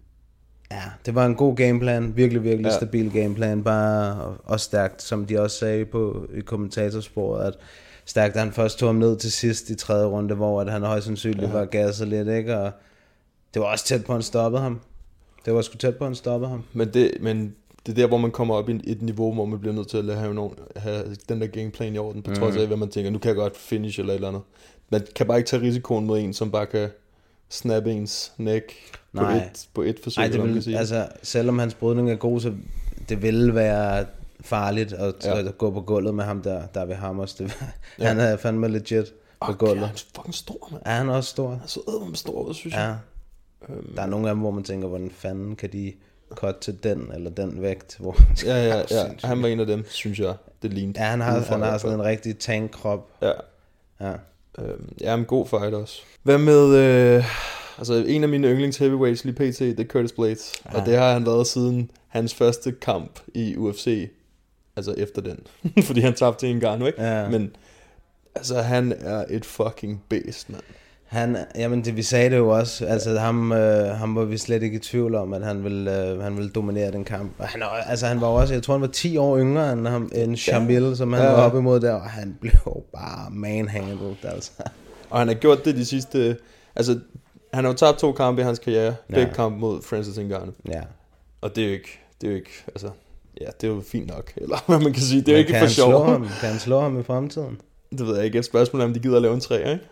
ja, 0.72 0.82
det 1.06 1.16
var 1.16 1.26
en 1.26 1.36
god 1.36 1.56
gameplan. 1.56 2.14
Virkelig, 2.16 2.44
virkelig 2.44 2.70
ja. 2.70 2.76
Stabil 2.76 3.12
gameplan. 3.12 3.64
Bare 3.64 4.22
og, 4.22 4.36
og 4.44 4.60
stærkt, 4.60 5.02
som 5.02 5.26
de 5.26 5.42
også 5.42 5.58
sagde 5.58 5.86
på, 5.86 6.28
i 6.38 6.40
kommentatorsporet, 6.40 7.48
at 7.48 7.54
stærkt, 8.06 8.36
at 8.36 8.40
han 8.42 8.52
først 8.52 8.80
tog 8.80 8.90
ham 8.90 8.96
ned 8.96 9.18
til 9.18 9.32
sidst 9.32 9.70
i 9.70 9.76
tredje 9.76 10.06
runde, 10.06 10.36
hvor 10.36 10.62
at 10.62 10.72
han 10.72 10.84
højst 10.84 11.06
sandsynligt 11.06 11.48
ja. 11.48 11.52
var 11.52 11.66
gasset 11.66 12.08
lidt, 12.08 12.28
ikke? 12.28 12.58
Og 12.58 12.72
det 13.56 13.62
var 13.62 13.68
også 13.68 13.86
tæt 13.86 14.06
på, 14.06 14.12
at 14.12 14.16
han 14.16 14.24
stoppede 14.24 14.64
ham. 14.64 14.80
Det 15.46 15.54
var 15.54 15.62
sgu 15.62 15.78
tæt 15.78 15.96
på, 15.96 16.04
at 16.04 16.08
han 16.08 16.16
stoppede 16.16 16.50
ham. 16.50 16.64
Men 16.74 16.94
det, 16.94 17.12
men 17.22 17.56
det 17.86 17.92
er 17.92 17.96
der, 17.96 18.08
hvor 18.08 18.18
man 18.18 18.32
kommer 18.32 18.56
op 18.56 18.70
i 18.70 18.82
et 18.84 19.02
niveau, 19.02 19.34
hvor 19.34 19.46
man 19.46 19.60
bliver 19.60 19.74
nødt 19.74 19.88
til 19.88 20.10
at 20.10 20.18
have, 20.18 20.34
nogen, 20.34 20.54
have 20.76 21.16
den 21.30 21.42
der 21.42 21.48
gameplan 21.48 21.96
i 21.96 21.98
orden, 21.98 22.24
på 22.24 22.36
trods 22.36 22.56
af, 22.56 22.68
hvad 22.68 22.78
man 22.78 22.90
tænker, 22.90 23.12
nu 23.12 23.18
kan 23.18 23.30
jeg 23.30 23.36
godt 23.36 23.58
finish 23.58 24.00
eller 24.00 24.14
et 24.14 24.16
eller 24.16 24.28
andet. 24.28 24.42
Man 24.90 25.02
kan 25.16 25.28
bare 25.28 25.38
ikke 25.38 25.48
tage 25.48 25.62
risikoen 25.62 26.06
mod 26.06 26.20
en, 26.20 26.34
som 26.34 26.52
bare 26.52 26.66
kan 26.66 26.90
snappe 27.50 27.92
ens 27.92 28.34
neck 28.38 28.74
på 29.16 29.24
et, 29.24 29.68
på 29.74 29.82
et 29.82 30.00
forsøg, 30.04 30.22
Nej, 30.22 30.32
det 30.32 30.44
vil, 30.44 30.64
sige. 30.64 30.78
altså, 30.78 31.08
selvom 31.24 31.60
hans 31.60 31.74
brydning 31.74 32.12
er 32.12 32.16
god, 32.16 32.40
så 32.40 32.54
det 33.10 33.22
ville 33.22 33.56
være 33.56 34.06
farligt 34.42 34.94
at, 34.94 35.16
ja. 35.26 35.40
At 35.40 35.58
gå 35.58 35.72
på 35.72 35.82
gulvet 35.82 36.16
med 36.16 36.24
ham 36.24 36.42
der, 36.42 36.66
der 36.74 36.86
ved 36.86 36.96
Hammers. 36.96 37.34
Det, 37.34 37.58
ja. 38.00 38.08
Han 38.08 38.20
er 38.20 38.38
fandme 38.38 38.68
legit 38.68 39.14
på 39.42 39.52
Åh, 39.52 39.58
gulvet. 39.58 39.80
Han 39.80 39.96
er 39.96 40.04
fucking 40.16 40.36
stor, 40.36 40.68
mand. 40.72 40.84
Er 40.86 40.96
han 40.96 41.10
også 41.10 41.30
stor? 41.30 41.50
Han 41.50 41.60
er 41.64 41.68
så 41.68 41.80
ædme 41.88 42.16
stor 42.16 42.54
synes 42.54 42.76
Ja. 42.76 42.94
Jeg. 43.70 43.78
Der 43.96 44.02
er 44.02 44.06
nogle 44.08 44.30
af 44.30 44.36
dem, 44.36 44.42
hvor 44.42 44.52
man 44.52 44.64
tænker, 44.64 44.88
hvordan 44.88 45.12
fanden 45.12 45.56
kan 45.56 45.72
de 45.72 45.94
cut 46.30 46.56
til 46.56 46.84
den 46.84 47.12
eller 47.14 47.30
den 47.30 47.62
vægt? 47.62 47.98
Hvor, 48.00 48.18
Ja, 48.46 48.68
ja, 48.68 48.78
ja. 48.92 49.06
Han 49.28 49.42
var 49.42 49.48
en 49.48 49.60
af 49.60 49.68
dem, 49.68 49.86
synes 49.90 50.20
jeg. 50.20 50.34
Det 50.62 50.74
lignede. 50.74 51.00
Ja, 51.00 51.06
han 51.06 51.22
har, 51.22 51.40
han 51.40 51.62
har 51.62 51.78
sådan 51.78 52.00
en 52.00 52.06
rigtig 52.06 52.38
tankkrop. 52.38 53.12
Ja. 53.22 53.32
Ja. 54.02 54.14
Øhm, 54.60 54.90
ja, 55.02 55.16
en 55.16 55.26
god 55.26 55.48
fight 55.48 55.74
også. 55.74 56.02
Hvad 56.24 56.38
med... 56.38 56.76
Øh, 56.76 57.26
altså, 57.78 57.94
en 57.94 58.24
af 58.24 58.30
mine 58.30 58.48
yndlings 58.48 58.78
heavyweights 58.78 59.24
lige 59.26 59.36
pt, 59.36 59.60
det 59.60 59.80
er 59.80 59.86
Curtis 59.86 60.12
Blades. 60.12 60.54
Ja. 60.66 60.80
Og 60.80 60.86
det 60.86 60.98
har 60.98 61.14
han 61.14 61.26
været 61.26 61.48
siden 61.48 61.92
hans 62.08 62.34
første 62.34 62.72
kamp 62.72 63.20
i 63.34 63.56
UFC. 63.58 64.10
Altså 64.76 64.94
efter 64.98 65.22
den. 65.22 65.40
Fordi 65.88 66.00
han 66.00 66.14
tabte 66.14 66.48
en 66.48 66.60
gang, 66.60 66.88
ikke? 66.88 67.04
Ja. 67.04 67.30
Men 67.30 67.56
altså, 68.36 68.62
han 68.62 68.94
er 69.00 69.26
et 69.30 69.46
fucking 69.46 70.04
beast, 70.10 70.50
mand. 70.50 70.64
Han, 71.16 71.38
jamen 71.56 71.86
det, 71.86 71.96
vi 71.96 72.04
sagde 72.04 72.30
det 72.30 72.38
jo 72.38 72.50
også, 72.50 72.86
altså 72.86 73.20
ham, 73.20 73.52
øh, 73.52 73.88
ham 73.88 74.16
var 74.16 74.24
vi 74.26 74.38
slet 74.38 74.64
ikke 74.64 74.76
i 74.76 74.80
tvivl 74.80 75.16
om, 75.16 75.34
at 75.34 75.44
han 75.46 75.64
ville, 75.64 76.08
øh, 76.10 76.20
han 76.20 76.36
ville 76.38 76.50
dominere 76.50 76.92
den 76.92 77.04
kamp. 77.04 77.32
Og 77.38 77.48
han, 77.48 77.64
altså 77.88 78.08
han 78.08 78.22
var 78.22 78.28
også, 78.28 78.54
jeg 78.54 78.64
tror 78.64 78.74
han 78.74 78.82
var 78.82 78.88
10 78.88 79.18
år 79.18 79.38
yngre 79.40 79.74
end, 79.74 79.88
ham, 79.88 80.12
end 80.16 80.38
Shamil, 80.38 80.98
som 80.98 81.14
han 81.14 81.24
Ja. 81.24 81.32
var 81.32 81.44
op 81.50 81.56
imod 81.56 81.80
der, 81.80 81.94
og 81.94 82.02
han 82.10 82.38
blev 82.42 82.84
bare 82.94 83.32
manhandled, 83.32 84.16
altså. 84.24 84.52
Og 85.10 85.20
han 85.20 85.28
har 85.28 85.36
gjort 85.36 85.66
det 85.66 85.76
de 85.76 85.86
sidste... 85.86 86.38
Altså, 86.76 87.00
han 87.54 87.64
har 87.64 87.72
jo 87.72 87.78
tabt 87.78 87.98
to 88.00 88.12
kampe 88.12 88.42
i 88.42 88.46
hans 88.46 88.60
karriere. 88.60 88.96
Ja. 89.10 89.16
Begge 89.16 89.34
kampe 89.34 89.60
mod 89.60 89.82
Francis 89.82 90.18
Ngannou. 90.18 90.54
Ja. 90.70 90.82
Og 91.42 91.56
det 91.56 91.64
er 91.64 91.68
jo 91.68 91.74
ikke... 91.74 92.00
Det 92.22 92.28
er 92.28 92.32
jo 92.32 92.38
ikke... 92.38 92.52
Altså, 92.68 92.90
ja, 93.42 93.46
det 93.62 93.70
er 93.70 93.74
jo 93.74 93.82
fint 93.92 94.08
nok, 94.08 94.32
eller 94.42 94.58
hvad 94.68 94.80
man 94.80 94.94
kan 94.94 95.02
sige. 95.04 95.22
Det 95.22 95.28
er 95.30 95.34
jo 95.34 95.38
ikke 95.40 95.52
kan 95.52 95.62
for 95.62 95.68
sjov. 95.68 96.06
Kan 96.40 96.50
han 96.50 96.60
slå 96.60 96.80
ham 96.80 97.00
i 97.00 97.04
fremtiden? 97.04 97.62
Det 97.98 98.08
ved 98.08 98.16
jeg 98.16 98.26
ikke. 98.26 98.40
Et 98.40 98.46
spørgsmål 98.46 98.82
er, 98.82 98.86
om 98.86 98.94
de 98.94 99.00
gider 99.00 99.16
at 99.16 99.22
lave 99.22 99.34
en 99.34 99.40
træer, 99.40 99.72
ikke? 99.72 99.84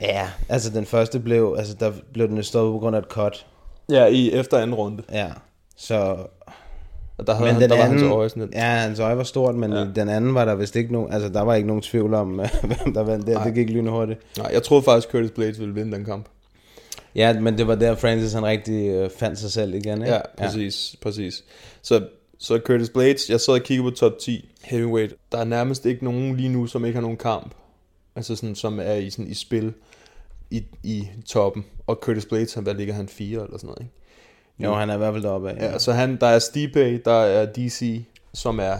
Ja, 0.00 0.28
altså 0.48 0.70
den 0.70 0.86
første 0.86 1.20
blev, 1.20 1.54
altså 1.58 1.74
der 1.80 1.92
blev 2.12 2.28
den 2.28 2.42
stoppet 2.42 2.72
på 2.74 2.78
grund 2.78 2.96
af 2.96 3.00
et 3.00 3.06
cut. 3.08 3.46
Ja, 3.90 4.06
i 4.06 4.32
efter 4.32 4.58
anden 4.58 4.74
runde. 4.74 5.02
Ja, 5.12 5.28
så... 5.76 6.16
Og 7.18 7.26
der, 7.26 7.34
havde 7.34 7.44
Men 7.46 7.52
han, 7.52 7.62
den 7.62 7.70
der 7.70 7.76
var 7.76 7.84
anden, 7.84 7.98
hans 7.98 8.12
øje 8.12 8.28
sådan 8.28 8.48
ja, 8.52 8.64
hans 8.64 8.98
øje 8.98 9.16
var 9.16 9.22
stort, 9.22 9.54
men 9.54 9.72
Ja. 9.72 9.86
den 9.96 10.08
anden 10.08 10.34
var 10.34 10.44
der 10.44 10.54
vist 10.54 10.76
ikke 10.76 10.92
nogen, 10.92 11.12
altså 11.12 11.28
der 11.28 11.42
var 11.42 11.54
ikke 11.54 11.66
nogen 11.66 11.82
tvivl 11.82 12.14
om, 12.14 12.28
hvem 12.62 12.94
der 12.94 13.02
vandt 13.02 13.26
der. 13.26 13.34
Nej. 13.34 13.44
Det 13.44 13.54
gik 13.54 13.70
lynhurtigt. 13.70 14.20
Nej, 14.38 14.50
jeg 14.52 14.62
troede 14.62 14.82
faktisk, 14.82 15.08
Curtis 15.10 15.30
Blades 15.30 15.60
ville 15.60 15.74
vinde 15.74 15.96
den 15.96 16.04
kamp. 16.04 16.26
Ja, 17.14 17.40
men 17.40 17.58
det 17.58 17.66
var 17.66 17.74
der 17.74 17.94
Francis 17.94 18.32
han 18.32 18.44
rigtig 18.44 18.88
øh, 18.88 19.10
fandt 19.18 19.38
sig 19.38 19.52
selv 19.52 19.74
igen, 19.74 20.02
ikke? 20.02 20.14
Ja, 20.14 20.20
præcis, 20.38 20.94
ja. 20.94 21.02
præcis. 21.02 21.44
Så, 21.82 22.00
så 22.38 22.60
Curtis 22.64 22.90
Blades, 22.90 23.30
jeg 23.30 23.40
sad 23.40 23.54
og 23.54 23.60
kiggede 23.60 23.90
på 23.90 23.96
top 23.96 24.12
10 24.20 24.48
heavyweight. 24.64 25.14
Der 25.32 25.38
er 25.38 25.44
nærmest 25.44 25.86
ikke 25.86 26.04
nogen 26.04 26.36
lige 26.36 26.48
nu, 26.48 26.66
som 26.66 26.84
ikke 26.84 26.96
har 26.96 27.02
nogen 27.02 27.16
kamp. 27.16 27.54
Altså 28.16 28.36
sådan, 28.36 28.54
som 28.54 28.80
er 28.82 28.94
i, 28.94 29.10
sådan, 29.10 29.26
i 29.30 29.34
spil 29.34 29.72
i, 30.50 30.62
i 30.82 31.08
toppen. 31.26 31.64
Og 31.86 31.98
Curtis 32.02 32.24
Blades, 32.26 32.54
han, 32.54 32.62
hvad 32.62 32.74
ligger 32.74 32.94
han? 32.94 33.08
4 33.08 33.28
eller 33.44 33.58
sådan 33.58 33.66
noget, 33.66 33.80
ikke? 33.80 33.92
Jo, 34.58 34.74
han 34.74 34.90
er 34.90 34.94
i 34.94 34.98
hvert 34.98 35.12
fald 35.14 35.22
deroppe 35.22 35.50
af. 35.50 35.72
Ja, 35.72 35.78
så 35.78 35.92
han, 35.92 36.16
der 36.20 36.26
er 36.26 36.38
Stipe, 36.38 36.98
der 36.98 37.12
er 37.12 37.46
DC, 37.46 38.02
som 38.34 38.58
er 38.60 38.74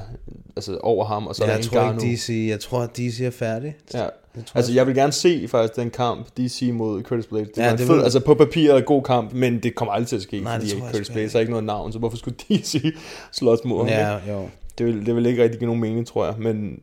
altså 0.57 0.79
over 0.83 1.05
ham, 1.05 1.27
og 1.27 1.35
så 1.35 1.45
ja, 1.45 1.51
er 1.51 1.55
jeg 1.55 1.65
der 1.65 1.71
tror 1.71 1.83
Ngannou. 1.85 2.03
ikke 2.05 2.17
DC, 2.17 2.47
jeg 2.49 2.61
tror 2.61 2.81
at 2.81 2.97
DC 2.97 3.21
er 3.21 3.31
færdig. 3.31 3.77
Ja. 3.95 3.99
Jeg 4.37 4.47
tror 4.47 4.57
Altså, 4.59 4.73
jeg 4.73 4.87
vil 4.87 4.95
gerne 4.95 5.13
se 5.13 5.49
faktisk 5.49 5.77
den 5.77 5.91
kamp, 5.91 6.27
DC 6.37 6.71
mod 6.73 7.03
Curtis 7.03 7.27
Blades. 7.27 7.49
Det 7.49 7.57
Ja, 7.59 7.65
ja, 7.65 7.73
det 7.73 7.81
fed, 7.81 7.95
vil- 7.95 8.03
altså 8.03 8.21
på 8.21 8.35
papir 8.35 8.73
er 8.73 8.81
god 8.81 9.03
kamp, 9.03 9.33
men 9.33 9.63
det 9.63 9.75
kommer 9.75 9.93
aldrig 9.93 10.09
til 10.09 10.17
at 10.17 10.23
ske, 10.23 10.41
Nej, 10.41 10.53
det 10.59 10.63
fordi 10.69 10.79
tror 10.81 10.87
jeg 10.87 10.95
Curtis 10.95 11.07
sgu 11.07 11.13
Blades 11.15 11.27
ikke. 11.31 11.35
har 11.37 11.41
ikke 11.41 11.51
noget 11.53 11.65
navn, 11.65 11.93
så 11.93 11.99
hvorfor 11.99 12.17
skulle 12.17 12.37
DC 12.51 12.95
slås 13.33 13.59
mod 13.65 13.79
ham? 13.79 13.87
ikke? 13.87 14.01
Ja, 14.01 14.33
jo. 14.41 14.49
Det 14.79 14.87
vil, 14.87 15.07
det 15.07 15.17
vil 15.17 15.27
ikke 15.27 15.43
rigtig 15.43 15.59
give 15.59 15.67
nogen 15.67 15.81
mening, 15.81 16.07
tror 16.07 16.25
jeg. 16.27 16.35
Men 16.39 16.81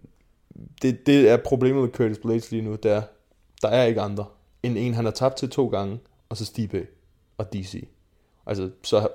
det, 0.82 1.06
det 1.06 1.30
er 1.30 1.38
problemet 1.38 1.82
med 1.84 1.92
Curtis 1.92 2.18
Blades 2.18 2.52
lige 2.52 2.62
nu, 2.62 2.76
det 2.76 2.92
er, 2.92 3.02
der 3.62 3.68
er 3.68 3.86
ikke 3.86 4.02
andre 4.02 4.26
end 4.64 4.78
en, 4.78 4.94
han 4.94 5.06
har 5.06 5.12
tabt 5.12 5.36
til 5.36 5.50
to 5.50 5.68
gange, 5.68 6.00
og 6.30 6.38
så 6.38 6.46
Stipe 6.46 6.88
og 7.38 7.54
DC. 7.54 7.88
Altså, 8.46 8.70
så 8.84 9.08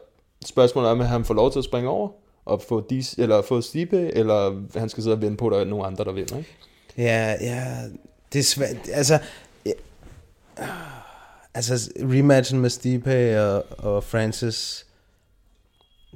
spørgsmålet 0.47 0.89
er, 0.89 0.93
om 0.93 1.01
han 1.01 1.25
får 1.25 1.35
lov 1.35 1.53
til 1.53 1.59
at 1.59 1.65
springe 1.65 1.91
over, 1.91 2.11
og 2.45 2.63
få, 2.63 2.81
DC, 2.81 3.15
eller 3.19 3.43
få 3.43 3.61
Stipe, 3.61 4.15
eller 4.15 4.63
han 4.79 4.89
skal 4.89 5.03
sidde 5.03 5.17
og 5.17 5.23
vente 5.23 5.37
på, 5.37 5.47
at 5.47 5.53
der 5.53 5.61
er 5.61 5.65
nogen 5.65 5.87
andre, 5.87 6.05
der 6.05 6.13
vinder, 6.13 6.37
ikke? 6.37 6.51
Ja, 6.97 7.35
ja, 7.41 7.83
det 8.33 8.39
er 8.39 8.43
svært. 8.43 8.89
Altså, 8.93 9.19
ja, 9.67 9.73
altså 11.55 11.93
rematchen 11.97 12.61
med 12.61 12.71
Stipe 12.71 13.41
og, 13.43 13.65
og 13.79 14.05
Francis, 14.05 14.87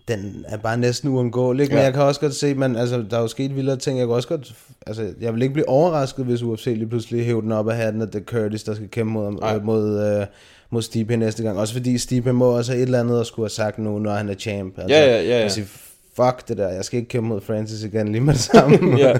den 0.09 0.45
er 0.49 0.57
bare 0.57 0.77
næsten 0.77 1.09
uundgåelig. 1.09 1.63
Ikke? 1.63 1.75
Men 1.75 1.79
Ja. 1.81 1.85
jeg 1.85 1.93
kan 1.93 2.03
også 2.03 2.21
godt 2.21 2.35
se, 2.35 2.55
men 2.55 2.77
altså, 2.77 3.05
der 3.11 3.17
er 3.17 3.21
jo 3.21 3.29
sket 3.29 3.57
vildere 3.57 3.77
ting. 3.77 3.99
Jeg 3.99 4.07
kan 4.07 4.15
også 4.15 4.29
godt, 4.29 4.55
altså, 4.87 5.09
jeg 5.21 5.35
vil 5.35 5.43
ikke 5.43 5.53
blive 5.53 5.69
overrasket, 5.69 6.25
hvis 6.25 6.43
UFC 6.43 6.65
lige 6.67 6.87
pludselig 6.87 7.25
hæver 7.25 7.41
den 7.41 7.53
op 7.53 7.69
af 7.69 7.77
hatten, 7.77 8.03
at 8.03 8.13
det 8.13 8.21
er 8.21 8.25
Curtis, 8.25 8.63
der 8.63 8.75
skal 8.75 8.89
kæmpe 8.89 9.13
mod, 9.13 9.33
Nej. 9.41 9.57
øh, 9.57 9.65
mod, 9.65 10.19
øh, 10.21 10.27
mod 10.71 10.83
Stipe 10.83 11.17
næste 11.17 11.43
gang. 11.43 11.59
Også 11.59 11.73
fordi 11.75 11.99
Stipe 11.99 12.33
må 12.33 12.47
også 12.57 12.73
have 12.73 12.83
et 12.83 12.87
eller 12.87 13.01
andet 13.01 13.21
at 13.21 13.27
skulle 13.27 13.45
have 13.45 13.51
sagt 13.51 13.79
nu, 13.79 13.99
når 13.99 14.13
han 14.13 14.29
er 14.29 14.35
champ. 14.35 14.79
Altså, 14.79 14.97
Ja, 14.97 15.07
ja, 15.07 15.23
ja, 15.23 15.41
ja. 15.41 15.49
sige, 15.49 15.67
fuck 16.17 16.49
det 16.49 16.59
der, 16.59 16.69
jeg 16.69 16.85
skal 16.85 16.99
ikke 16.99 17.09
kæmpe 17.09 17.29
mod 17.29 17.41
Francis 17.41 17.83
igen 17.83 18.09
lige 18.09 18.21
med 18.21 18.33
det 18.35 18.41
samme. 18.41 18.77
ja, 18.99 19.19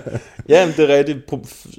ja 0.49 0.67
men 0.67 0.75
det 0.77 0.91
er 0.91 0.97
rigtigt. 0.97 1.19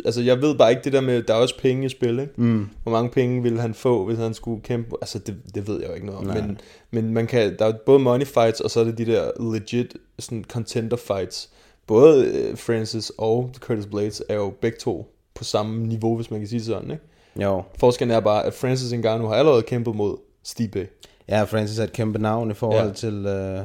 Altså, 0.05 0.22
jeg 0.22 0.41
ved 0.41 0.55
bare 0.55 0.70
ikke 0.70 0.84
det 0.84 0.93
der 0.93 1.01
med, 1.01 1.24
der 1.24 1.34
er 1.34 1.38
også 1.38 1.58
penge 1.60 1.86
i 1.86 1.89
spil, 1.89 2.20
ikke? 2.20 2.34
Mm. 2.36 2.70
Hvor 2.84 2.91
mange 2.91 3.10
penge 3.10 3.43
ville 3.43 3.62
han 3.62 3.74
få, 3.74 4.05
hvis 4.05 4.17
han 4.17 4.34
skulle 4.34 4.62
kæmpe? 4.62 4.96
Altså, 5.01 5.20
det, 5.20 5.36
det 5.55 5.67
ved 5.67 5.79
jeg 5.79 5.89
jo 5.89 5.93
ikke 5.93 6.05
noget 6.05 6.20
om. 6.20 6.25
Nej. 6.27 6.41
Men, 6.41 6.58
men 6.91 7.13
man 7.13 7.27
kan, 7.27 7.55
der 7.60 7.65
er 7.65 7.74
både 7.86 8.00
money 8.00 8.25
fights, 8.25 8.62
og 8.62 8.72
så 8.72 8.79
er 8.79 8.84
det 8.84 8.98
de 8.98 9.05
der 9.05 9.51
legit 9.53 9.96
sådan 10.20 10.46
contender 10.48 10.98
fights. 10.98 11.50
Både 11.88 12.25
øh, 12.25 12.58
Francis 12.58 13.12
og 13.17 13.51
Curtis 13.60 13.86
Blades 13.86 14.24
er 14.29 14.36
jo 14.36 14.53
begge 14.62 14.77
to 14.77 15.15
på 15.36 15.43
samme 15.43 15.88
niveau, 15.88 16.15
hvis 16.15 16.32
man 16.32 16.39
kan 16.39 16.50
sige 16.50 16.63
sådan, 16.63 16.91
ikke? 16.91 17.03
Jo. 17.41 17.63
Forskellen 17.79 18.15
er 18.15 18.20
bare, 18.20 18.46
at 18.46 18.53
Francis 18.53 18.93
Ngannou 18.93 19.27
har 19.27 19.36
allerede 19.36 19.62
kæmpet 19.62 19.96
mod 19.96 20.17
Stipe. 20.43 20.88
Ja, 21.29 21.43
Francis 21.43 21.79
er 21.79 21.84
et 21.84 21.93
kæmpe 21.93 22.20
navn 22.20 22.51
i 22.51 22.53
forhold 22.53 22.88
ja. 22.88 22.93
til... 22.93 23.25
Øh, 23.25 23.60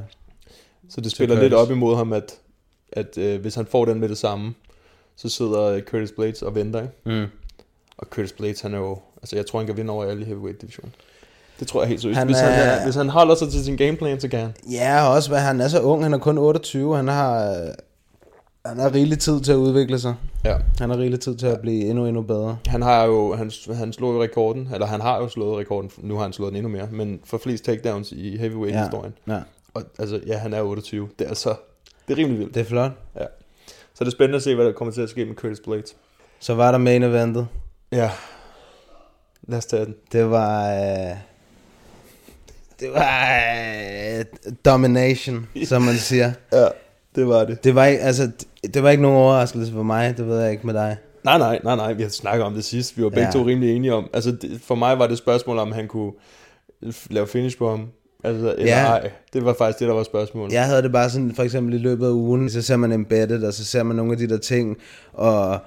Så 0.91 1.01
det 1.01 1.11
spiller 1.13 1.41
lidt 1.41 1.55
op 1.55 1.71
imod 1.71 1.97
ham, 1.97 2.13
at, 2.13 2.35
at 2.93 3.19
øh, 3.19 3.41
hvis 3.41 3.55
han 3.55 3.67
får 3.67 3.85
den 3.85 4.01
med 4.01 4.09
det 4.09 4.19
samme, 4.19 4.55
så 5.17 5.29
sidder 5.29 5.63
øh, 5.63 5.83
Curtis 5.83 6.13
Blades 6.13 6.43
og 6.43 6.55
venter, 6.55 6.81
ikke? 6.83 7.21
mm. 7.21 7.27
Og 7.99 8.07
Curtis 8.11 8.33
Blades, 8.33 8.61
han 8.61 8.75
er 8.75 8.79
jo... 8.79 8.99
Altså, 9.23 9.37
jeg 9.37 9.47
tror, 9.47 9.59
han 9.59 9.67
kan 9.67 9.77
vinde 9.77 9.93
over 9.93 10.05
alle 10.05 10.23
i 10.23 10.25
heavyweight 10.25 10.61
division. 10.61 10.93
Det 11.61 11.69
tror 11.69 11.81
jeg 11.83 11.89
helt 11.89 12.01
seriøst. 12.01 12.19
Han 12.19 12.27
Hvis, 12.27 12.39
han, 12.39 12.53
er- 12.53 12.55
er, 12.57 12.85
hvis 12.85 12.95
han 12.95 13.09
holder 13.09 13.35
sig 13.35 13.51
til 13.51 13.65
sin 13.65 13.77
gameplan, 13.77 14.21
så 14.21 14.29
kan 14.29 14.41
han. 14.41 14.55
Ja, 14.71 15.07
og 15.09 15.15
også 15.15 15.29
hvad 15.31 15.39
han 15.41 15.61
er 15.61 15.69
så 15.69 15.81
ung, 15.81 16.03
han 16.03 16.15
er 16.15 16.19
kun 16.19 16.39
28, 16.39 16.97
han 16.97 17.09
har, 17.09 17.51
øh, 17.51 17.69
han 18.67 18.79
har 18.79 18.95
rigelig 18.95 19.19
tid 19.19 19.41
til 19.41 19.53
at 19.53 19.57
udvikle 19.57 19.99
sig. 19.99 20.15
Ja. 20.45 20.57
Han 20.79 20.91
har 20.91 20.97
rigelig 20.99 21.21
tid 21.21 21.37
til 21.37 21.47
at 21.47 21.61
blive 21.61 21.85
endnu, 21.85 22.07
endnu 22.07 22.23
bedre. 22.23 22.59
Han 22.67 22.83
har 22.83 23.05
jo, 23.05 23.35
han, 23.37 23.51
han 23.75 23.93
slog 23.93 24.15
jo 24.15 24.23
rekorden, 24.23 24.69
eller 24.75 24.87
han 24.87 25.01
har 25.01 25.19
jo 25.19 25.29
slået 25.29 25.59
rekorden, 25.59 25.91
nu 25.99 26.15
har 26.17 26.23
han 26.23 26.33
slået 26.33 26.49
den 26.53 26.57
endnu 26.57 26.69
mere, 26.73 26.89
men 26.93 27.21
for 27.25 27.39
flest 27.39 27.65
takedowns 27.65 28.13
i 28.13 28.37
heavyweight-historien. 28.37 29.15
ja. 29.29 29.39
Og 29.75 29.83
altså, 29.99 30.21
ja, 30.27 30.37
han 30.39 30.53
er 30.55 30.63
28. 30.63 31.09
Det 31.19 31.25
er 31.25 31.29
altså, 31.29 31.55
det 32.09 32.15
er 32.15 32.19
rimelig 32.19 32.39
vildt. 32.39 32.55
Det 32.55 32.61
er 32.61 32.65
flot. 32.65 32.91
Ja. 33.17 33.25
Så 33.95 34.05
det 34.05 34.07
er 34.07 34.11
spændende 34.11 34.37
at 34.37 34.43
se, 34.43 34.55
hvad 34.55 34.65
der 34.65 34.73
kommer 34.73 34.93
til 34.95 35.01
at 35.01 35.09
ske 35.11 35.25
med 35.25 35.35
Curtis 35.35 35.61
Blades. 35.61 35.97
Så 36.41 36.55
var 36.55 36.71
der 36.71 36.79
main 36.79 37.03
eventet. 37.03 37.49
Ja. 37.93 38.11
Lad 39.43 39.59
os 39.59 39.67
tage 39.67 39.85
den. 39.85 39.95
Det 40.13 40.31
var... 40.31 40.71
Øh, 40.75 41.17
det 42.81 42.93
var 42.93 43.29
øh, 44.19 44.25
domination, 44.65 45.49
som 45.65 45.83
man 45.83 45.95
siger. 45.97 46.33
Ja, 46.53 46.67
det 47.15 47.29
var 47.29 47.45
det. 47.45 47.65
Det 47.65 47.75
var, 47.75 47.85
ikke, 47.85 48.03
altså, 48.03 48.31
det, 48.63 48.75
det 48.75 48.83
var 48.83 48.91
ikke 48.91 49.03
nogen 49.03 49.19
overraskelse 49.19 49.73
for 49.73 49.83
mig, 49.83 50.17
det 50.17 50.27
ved 50.29 50.41
jeg 50.41 50.53
ikke 50.53 50.67
med 50.67 50.75
dig. 50.75 50.97
Nej, 51.25 51.39
nej, 51.39 51.61
nej, 51.65 51.77
nej, 51.77 51.93
vi 51.93 52.03
har 52.03 52.11
snakket 52.11 52.45
om 52.47 52.55
det 52.55 52.65
sidst. 52.65 52.97
Vi 52.99 53.03
var 53.03 53.09
begge 53.09 53.25
Ja. 53.27 53.31
to 53.33 53.47
rimelig 53.47 53.77
enige 53.77 53.95
om. 53.95 54.11
Altså, 54.13 54.33
det, 54.33 54.61
for 54.65 54.75
mig 54.75 54.99
var 54.99 55.07
det 55.07 55.19
spørgsmål, 55.19 55.59
om 55.59 55.73
han 55.73 55.89
kunne 55.89 56.13
lave 57.11 57.27
finish 57.27 57.59
på 57.59 57.71
ham. 57.71 57.89
Altså, 58.25 58.55
eller 58.59 58.73
Ja. 58.73 58.87
ej. 58.87 59.11
Det 59.33 59.45
var 59.45 59.55
faktisk 59.59 59.79
det, 59.79 59.89
der 59.89 59.95
var 59.95 60.03
spørgsmålet. 60.03 60.53
Jeg 60.53 60.65
havde 60.67 60.83
det 60.83 60.93
bare 60.93 61.11
sådan, 61.11 61.35
for 61.35 61.43
eksempel 61.43 61.75
i 61.75 61.79
løbet 61.79 62.07
af 62.07 62.11
ugen, 62.11 62.51
så 62.51 62.63
ser 62.63 62.77
man 62.77 62.93
embedded, 62.93 63.45
og 63.45 63.53
så 63.53 63.65
ser 63.65 63.83
man 63.83 63.97
nogle 63.97 64.13
af 64.13 64.19
de 64.19 64.29
der 64.29 64.37
ting, 64.39 64.77
og 65.13 65.59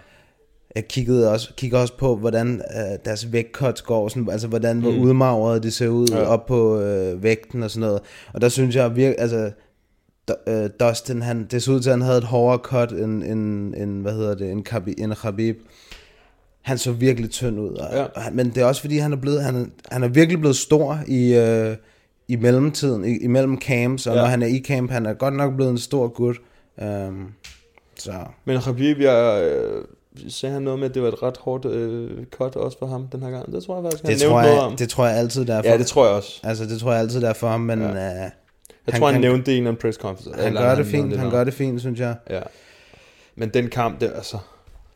jeg 0.76 0.88
kiggede 0.88 1.32
også, 1.32 1.54
kigger 1.58 1.78
også 1.80 1.98
på, 1.98 2.16
hvordan 2.16 2.56
øh, 2.78 2.98
deres 3.06 3.32
vægtcuts 3.34 3.82
går, 3.82 4.08
sådan, 4.08 4.30
altså 4.30 4.48
hvordan 4.48 4.80
hvor 4.80 4.92
Mm. 4.92 5.00
udmagret 5.02 5.64
de 5.64 5.72
ser 5.72 5.88
ud 5.88 6.08
Ja. 6.08 6.22
op 6.26 6.46
på 6.46 6.80
øh, 6.82 7.24
vægten 7.24 7.64
og 7.64 7.72
sådan 7.72 7.88
noget. 7.88 8.02
Og 8.34 8.42
der 8.42 8.50
synes 8.50 8.76
jeg 8.76 8.96
virkelig, 8.96 9.20
altså, 9.20 9.52
øh, 10.48 10.70
Dustin, 10.80 11.22
han, 11.22 11.48
det 11.52 11.64
så 11.64 11.72
ud 11.72 11.80
til, 11.80 11.90
at 11.90 11.94
han 11.94 12.02
havde 12.02 12.18
et 12.18 12.24
hårdere 12.24 12.58
cut 12.64 12.92
end, 12.92 13.24
end, 13.24 13.76
end 13.76 14.02
hvad 14.02 14.14
hedder 14.14 14.36
det, 14.36 14.52
end, 14.52 14.64
Khabib, 14.64 14.96
end 15.00 15.14
Khabib. 15.14 15.58
Han 16.62 16.78
så 16.78 16.92
virkelig 16.92 17.30
tynd 17.30 17.60
ud. 17.60 17.70
Og, 17.70 17.96
Ja. 17.96 18.04
og 18.04 18.22
men 18.32 18.50
det 18.50 18.58
er 18.58 18.66
også 18.66 18.82
fordi, 18.82 18.98
han 18.98 19.12
er, 19.14 19.18
blevet, 19.18 19.44
han, 19.44 19.72
han 19.92 20.04
er 20.04 20.08
virkelig 20.08 20.40
blevet 20.40 20.56
stor 20.56 21.00
i, 21.08 21.34
øh, 21.36 21.76
i 22.32 22.36
mellemtiden, 22.36 23.06
i, 23.06 23.18
imellem 23.18 23.62
camps, 23.62 24.08
og 24.08 24.16
Ja. 24.16 24.22
når 24.22 24.28
han 24.28 24.42
er 24.42 24.48
i 24.48 24.64
camp, 24.68 24.92
han 24.92 25.06
er 25.06 25.14
godt 25.14 25.34
nok 25.34 25.56
blevet 25.56 25.72
en 25.72 25.78
stor 25.78 26.08
gut. 26.08 26.36
Um, 26.82 27.34
så 28.00 28.12
Men 28.46 28.62
Khabib, 28.62 29.00
jeg, 29.00 29.44
øh, 29.44 29.84
sagde 30.30 30.54
han 30.54 30.62
noget 30.62 30.80
med, 30.80 30.90
at 30.90 30.94
det 30.96 31.02
var 31.02 31.08
et 31.08 31.24
ret 31.24 31.38
hårdt 31.38 31.66
øh, 31.66 32.26
cut 32.32 32.56
også 32.56 32.80
for 32.80 32.86
ham 32.88 33.08
den 33.08 33.24
her 33.24 33.30
gang. 33.30 33.52
Det 33.54 33.64
tror 33.64 33.76
jeg 33.76 33.84
faktisk, 33.84 34.04
han 34.04 34.14
det 34.14 34.22
tror, 34.22 34.42
noget 34.42 34.60
om. 34.60 34.72
jeg, 34.72 34.80
det 34.80 34.90
tror 34.90 35.06
jeg 35.08 35.18
altid 35.18 35.46
derfor. 35.46 35.70
ja, 35.70 35.78
det 35.78 35.88
tror 35.88 36.06
jeg 36.06 36.16
også. 36.16 36.40
Altså, 36.44 36.66
det 36.66 36.80
tror 36.80 36.92
jeg 36.92 37.02
altid 37.02 37.22
derfor, 37.22 37.48
ham, 37.48 37.60
men 37.62 37.82
Ja. 37.82 37.88
øh, 37.88 37.94
Jeg 37.94 38.32
Han 38.94 39.00
tror, 39.00 39.08
han, 39.08 39.14
kan- 39.14 39.22
nævnte 39.22 39.46
det 39.46 39.52
i 39.52 39.58
en 39.58 39.68
eller 39.68 39.80
press 39.80 39.98
conference. 39.98 40.44
han 40.44 40.54
gør 40.54 40.76
det 40.76 40.86
fint, 40.86 41.18
han 41.18 41.30
gør 41.30 41.44
det 41.44 41.54
fint, 41.54 41.80
synes 41.82 42.00
jeg. 42.00 42.16
Ja. 42.30 42.40
Men 43.36 43.50
den 43.50 43.68
kamp, 43.70 44.02
det 44.02 44.12
altså... 44.16 44.38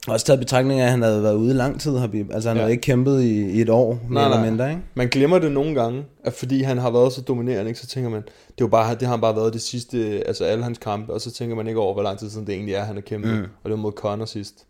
Også 0.07 0.25
taget 0.25 0.39
betragtning 0.39 0.79
af, 0.79 0.85
at 0.85 0.91
han 0.91 1.01
havde 1.01 1.23
været 1.23 1.35
ude 1.35 1.49
i 1.51 1.53
lang 1.53 1.79
tid, 1.81 1.97
Habib. 1.97 2.31
Altså, 2.33 2.49
han 2.49 2.55
Ja. 2.57 2.59
ja. 2.59 2.63
havde 2.63 2.71
ikke 2.71 2.81
kæmpet 2.81 3.21
i, 3.21 3.51
i 3.51 3.61
et 3.61 3.69
år, 3.69 3.99
mere 4.09 4.13
Nej, 4.13 4.25
eller 4.25 4.51
mindre, 4.51 4.69
ikke? 4.69 4.81
Man 4.95 5.07
glemmer 5.07 5.39
det 5.39 5.51
nogle 5.51 5.75
gange, 5.81 6.03
at 6.23 6.33
fordi 6.33 6.61
han 6.61 6.77
har 6.77 6.91
været 6.91 7.13
så 7.13 7.21
dominerende, 7.21 7.69
ikke, 7.69 7.79
så 7.79 7.87
tænker 7.87 8.09
man, 8.09 8.21
det, 8.21 8.27
er 8.27 8.55
jo 8.61 8.67
bare, 8.67 8.93
det 8.95 9.01
har 9.01 9.09
han 9.09 9.21
bare 9.21 9.35
været 9.35 9.53
det 9.53 9.61
sidste, 9.61 10.23
altså 10.27 10.43
alle 10.45 10.63
hans 10.63 10.77
kampe, 10.77 11.13
og 11.13 11.21
så 11.21 11.31
tænker 11.31 11.55
man 11.55 11.67
ikke 11.67 11.79
over, 11.79 11.93
hvor 11.93 12.03
lang 12.03 12.19
tid 12.19 12.29
siden 12.29 12.47
det 12.47 12.55
egentlig 12.55 12.75
er, 12.75 12.83
han 12.83 12.95
har 12.95 13.01
kæmpet. 13.01 13.31
Mm. 13.33 13.39
Og 13.43 13.47
det 13.63 13.71
var 13.71 13.75
mod 13.77 13.91
Conor 13.91 14.25
sidst. 14.25 14.65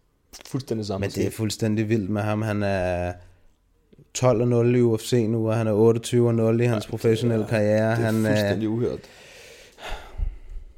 Fuldstændig 0.48 0.86
samme. 0.86 1.04
Men 1.04 1.10
det 1.10 1.26
er 1.28 1.32
fuldstændig 1.32 1.90
vildt 1.90 2.10
med 2.10 2.22
ham. 2.22 2.42
Han 2.42 2.64
er 2.64 3.12
12-0 4.18 4.56
i 4.78 4.82
UFC 4.82 5.26
nu, 5.30 5.48
og 5.50 5.56
han 5.56 5.68
er 5.68 6.54
28-0 6.58 6.62
i 6.62 6.66
hans 6.66 6.88
professionelle 6.88 7.46
karriere. 7.50 7.92
det 7.92 8.00
er 8.00 8.06
han, 8.06 8.26
er, 8.26 8.30
fuldstændig 8.30 8.70
uhørt. 8.70 9.00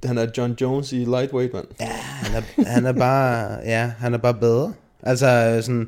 Han 0.05 0.17
er 0.17 0.27
John 0.37 0.55
Jones 0.61 0.91
i 0.93 0.95
lightweight, 0.95 1.53
mand. 1.53 1.65
ja, 1.79 1.85
han, 2.01 2.43
er, 2.43 2.65
han 2.69 2.85
er 2.85 2.91
bare, 2.91 3.57
ja, 3.65 3.91
han 3.99 4.13
er 4.13 4.17
bare 4.17 4.33
bedre. 4.33 4.73
Altså 5.03 5.59
sådan, 5.61 5.87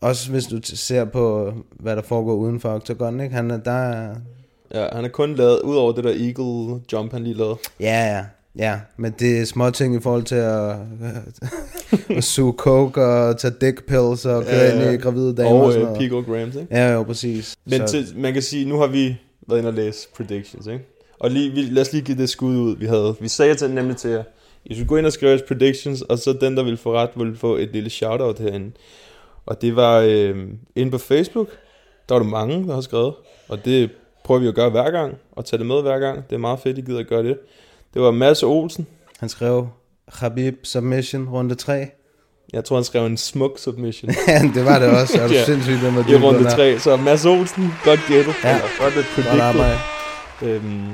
også 0.00 0.30
hvis 0.30 0.44
du 0.46 0.60
ser 0.62 1.04
på, 1.04 1.52
hvad 1.70 1.96
der 1.96 2.02
foregår 2.02 2.34
uden 2.34 2.60
for 2.60 2.68
Octagon, 2.74 3.20
ikke? 3.20 3.34
Han 3.34 3.50
er 3.50 3.56
der, 3.56 4.14
Ja, 4.74 4.86
han 4.92 5.04
har 5.04 5.08
kun 5.08 5.34
lavet, 5.34 5.60
ud 5.60 5.76
over 5.76 5.92
det 5.92 6.04
der 6.04 6.10
eagle 6.10 6.80
jump, 6.92 7.12
han 7.12 7.24
lige 7.24 7.34
lavede. 7.36 7.56
ja, 7.80 8.16
ja, 8.16 8.24
ja, 8.64 8.80
men 8.96 9.14
det 9.18 9.40
er 9.40 9.44
små 9.44 9.70
ting 9.70 9.94
i 9.96 10.00
forhold 10.00 10.22
til 10.22 10.34
at, 10.34 10.76
at 12.16 12.24
suge 12.24 12.52
coke 12.56 13.02
og 13.04 13.38
tage 13.38 13.54
dick 13.60 13.86
pills 13.86 14.26
og 14.26 14.42
køre 14.44 14.54
Ja, 14.54 14.72
ind 14.74 14.82
ja. 14.82 14.90
i 14.90 14.96
gravide 14.96 15.36
damer 15.36 15.50
og, 15.50 15.60
Og 15.64 15.72
sådan 15.72 15.86
øh, 15.88 15.92
noget. 15.92 15.98
Pico 16.10 16.20
Grams, 16.32 16.54
ikke? 16.56 16.66
Ja, 16.70 16.92
jo, 16.92 17.02
præcis. 17.02 17.56
Men 17.64 17.80
Så- 17.80 17.86
til, 17.86 18.06
man 18.16 18.32
kan 18.32 18.42
sige, 18.42 18.68
nu 18.68 18.78
har 18.78 18.86
vi 18.86 19.16
været 19.48 19.58
inde 19.58 19.68
og 19.70 19.74
læse 19.74 20.08
predictions, 20.16 20.66
ikke? 20.66 20.84
Og 21.20 21.30
lige, 21.30 21.50
vi, 21.50 21.62
lad 21.62 21.82
os 21.82 21.92
lige 21.92 22.02
give 22.04 22.18
det 22.18 22.28
skud 22.28 22.56
ud, 22.56 22.76
vi 22.76 22.86
havde. 22.86 23.16
Vi 23.20 23.28
sagde 23.28 23.54
til 23.54 23.70
nemlig 23.70 23.96
til 23.96 24.10
jer, 24.10 24.22
I 24.64 24.74
skulle 24.74 24.88
gå 24.88 24.96
ind 24.96 25.06
og 25.06 25.12
skrive 25.12 25.30
jeres 25.30 25.42
predictions, 25.48 26.02
og 26.02 26.18
så 26.18 26.32
den, 26.40 26.56
der 26.56 26.62
ville 26.62 26.76
få 26.76 26.94
ret, 26.94 27.10
ville 27.16 27.36
få 27.36 27.56
et 27.56 27.68
lille 27.72 27.90
shoutout 27.90 28.38
herinde. 28.38 28.70
Og 29.46 29.62
det 29.62 29.76
var 29.76 29.98
øh, 30.06 30.36
inde 30.76 30.90
på 30.92 30.98
Facebook, 30.98 31.48
der 32.08 32.14
var 32.14 32.22
der 32.22 32.28
mange, 32.30 32.66
der 32.68 32.74
har 32.74 32.80
skrevet, 32.80 33.14
og 33.48 33.64
det 33.64 33.90
prøver 34.24 34.40
vi 34.40 34.48
at 34.48 34.54
gøre 34.54 34.70
hver 34.70 34.90
gang, 34.90 35.14
og 35.32 35.44
tage 35.44 35.58
det 35.58 35.66
med 35.66 35.82
hver 35.82 35.98
gang. 35.98 36.28
Det 36.30 36.34
er 36.34 36.40
meget 36.40 36.58
fedt, 36.60 36.78
I 36.78 36.80
gider 36.80 36.98
at 37.00 37.06
gøre 37.08 37.22
det. 37.22 37.38
Det 37.94 38.02
var 38.02 38.10
Mads 38.10 38.42
Olsen. 38.42 38.86
Han 39.18 39.28
skrev 39.28 39.68
Khabib 40.18 40.54
submission 40.62 41.28
runde 41.28 41.54
3. 41.54 41.86
Jeg 42.52 42.64
tror, 42.64 42.76
han 42.76 42.84
skrev 42.84 43.06
en 43.06 43.16
smuk 43.16 43.58
submission 43.58 44.10
Ja, 44.28 44.42
det 44.54 44.64
var 44.64 44.78
det 44.78 44.88
også. 44.88 45.20
Er 45.20 45.28
du 45.28 45.32
Ja. 45.34 45.44
sindssygt, 45.44 45.78
den 45.82 45.96
var 45.96 46.08
i 46.08 46.16
runde 46.16 46.38
den 46.38 46.44
der. 46.46 46.50
3. 46.56 46.78
Så 46.78 46.96
Mads 46.96 47.26
Olsen, 47.26 47.64
godt 47.84 48.00
gættet. 48.08 48.34
Ja. 48.44 48.50
Eller 48.54 48.68
godt 48.78 49.26
Godt 49.30 49.40
arbejde. 49.40 49.78
Øhm, 50.42 50.92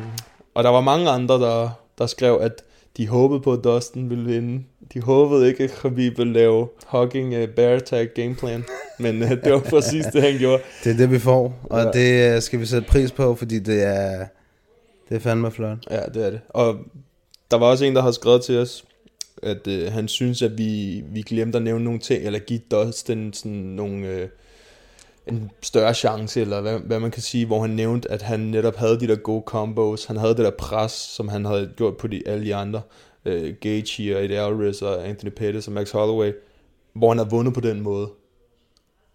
og 0.55 0.65
der 0.65 0.71
var 0.71 0.81
mange 0.81 1.11
andre, 1.11 1.35
der, 1.35 1.71
der 1.99 2.07
skrev, 2.07 2.39
at 2.43 2.63
de 2.97 3.09
håbede 3.09 3.41
på, 3.41 3.53
at 3.53 3.65
Dustin 3.65 4.11
ville 4.11 4.25
vinde. 4.25 4.65
De 4.95 5.01
håbede 5.01 5.49
ikke, 5.49 5.65
at 5.65 5.71
Khabib 5.71 6.19
ville 6.19 6.33
lave 6.33 6.69
hugging 6.87 7.43
uh, 7.43 7.49
bear 7.49 7.79
tag 7.79 8.09
gameplan. 8.15 8.65
Men 8.99 9.23
uh, 9.23 9.31
det 9.31 9.53
var 9.53 9.59
præcis 9.59 10.07
det, 10.07 10.23
han 10.23 10.39
gjorde. 10.39 10.63
Det 10.85 10.93
er 10.93 10.97
det, 10.97 11.11
vi 11.11 11.19
får, 11.19 11.61
og 11.65 11.81
Ja. 11.81 11.91
det 11.91 12.35
øh, 12.37 12.43
skal 12.43 12.61
vi 12.61 12.67
sætte 12.67 12.89
pris 12.89 13.13
på, 13.13 13.35
fordi 13.35 13.59
det 13.59 13.83
er, 13.83 14.27
det 15.09 15.15
er 15.15 15.19
fandme 15.21 15.51
flot. 15.51 15.79
Ja, 15.91 16.01
det 16.15 16.27
er 16.27 16.31
det. 16.31 16.41
Og 16.49 16.77
der 17.51 17.57
var 17.57 17.67
også 17.67 17.85
en, 17.85 17.97
der 17.97 18.03
har 18.03 18.11
skrevet 18.11 18.43
til 18.43 18.59
os, 18.59 18.85
at 19.43 19.67
øh, 19.67 19.93
han 19.93 20.09
synes, 20.09 20.43
at 20.43 20.59
vi, 20.59 21.03
vi 21.13 21.23
glemte 21.23 21.57
at 21.57 21.63
nævne 21.63 21.85
nogle 21.85 22.01
ting, 22.01 22.25
eller 22.27 22.39
give 22.39 22.61
Dustin 22.71 23.33
sådan 23.33 23.53
nogle, 23.53 24.07
øh, 24.07 24.29
en 25.27 25.51
større 25.63 25.95
chance, 25.95 26.41
eller 26.41 26.61
hvad, 26.61 26.79
hvad 26.79 27.01
man 27.01 27.11
kan 27.11 27.23
sige, 27.23 27.47
hvor 27.47 27.61
han 27.61 27.71
nævnte, 27.71 28.11
at 28.11 28.23
han 28.23 28.41
netop 28.41 28.77
havde 28.77 29.01
de 29.01 29.07
der 29.07 29.17
gode 29.17 29.43
combos, 29.47 30.05
han 30.05 30.17
havde 30.17 30.35
det 30.35 30.45
der 30.45 30.51
pres, 30.59 30.93
som 30.93 31.29
han 31.29 31.45
havde 31.45 31.71
gjort 31.77 31.97
på 31.97 32.07
de, 32.07 32.23
alle 32.27 32.47
de 32.47 32.55
andre, 32.55 32.81
øh, 33.25 33.55
Gaethje 33.61 34.17
og 34.17 34.25
Eddie 34.25 34.41
Alvarez 34.41 34.83
og 34.83 35.09
Anthony 35.09 35.31
Pettis 35.31 35.67
og 35.67 35.73
Max 35.73 35.91
Holloway, 35.91 36.33
hvor 36.95 37.09
han 37.09 37.19
havde 37.19 37.31
vundet 37.31 37.55
på 37.55 37.61
den 37.61 37.81
måde. 37.81 38.09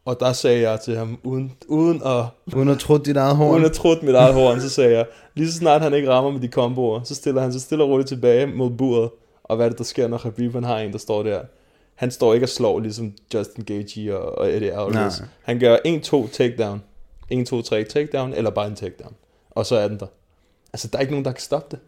Og 0.06 0.20
der 0.20 0.34
sagde 0.34 0.70
jeg 0.70 0.80
til 0.80 0.98
ham, 0.98 1.20
uden, 1.24 1.52
uden 1.68 2.02
at 2.06 2.26
Uden 2.56 2.70
at 2.70 2.80
tro 2.80 2.98
dit 2.98 3.18
eget 3.18 3.36
horn. 3.36 3.54
Uden 3.54 3.66
at 3.66 3.72
trutte 3.72 4.06
mit 4.06 4.16
eget 4.16 4.34
horn, 4.34 4.62
så 4.62 4.70
sagde 4.70 4.98
jeg, 4.98 5.06
lige 5.36 5.52
så 5.52 5.58
snart 5.58 5.82
han 5.82 5.94
ikke 5.94 6.10
rammer 6.10 6.32
med 6.32 6.40
de 6.40 6.48
komboer, 6.48 7.04
så 7.04 7.16
stiller 7.16 7.42
han 7.42 7.52
sig 7.52 7.62
stille 7.62 7.84
og 7.84 7.90
roligt 7.90 8.08
tilbage 8.08 8.46
mod 8.48 8.70
buret. 8.70 9.10
Og 9.44 9.56
hvad 9.56 9.66
er 9.66 9.70
det, 9.70 9.78
der 9.78 9.84
sker, 9.84 10.08
når 10.08 10.18
Khabib 10.18 10.54
han 10.54 10.64
har 10.64 10.80
en, 10.80 10.92
der 10.92 10.98
står 10.98 11.24
der? 11.24 11.42
Han 12.02 12.12
står 12.12 12.34
ikke 12.34 12.46
og 12.46 12.50
slår 12.50 12.80
ligesom 12.80 13.14
Justin 13.34 13.64
Gaethje 13.64 14.18
og, 14.18 14.38
og 14.38 14.54
Eddie 14.54 14.72
Alvarez. 14.72 15.20
Nej. 15.20 15.30
Han 15.44 15.60
gør 15.60 15.78
1-2 16.28 16.32
takedown, 16.32 16.84
1-2-3 17.34 17.84
takedown, 17.84 18.34
eller 18.34 18.50
bare 18.50 18.68
en 18.68 18.76
takedown. 18.76 19.16
Og 19.50 19.66
så 19.66 19.76
er 19.76 19.88
den 19.88 20.00
der. 20.00 20.06
Altså, 20.74 20.88
der 20.88 20.98
er 20.98 21.02
ikke 21.02 21.12
nogen, 21.14 21.26
der 21.26 21.32
kan 21.32 21.42
stoppe 21.42 21.68
det. 21.76 21.80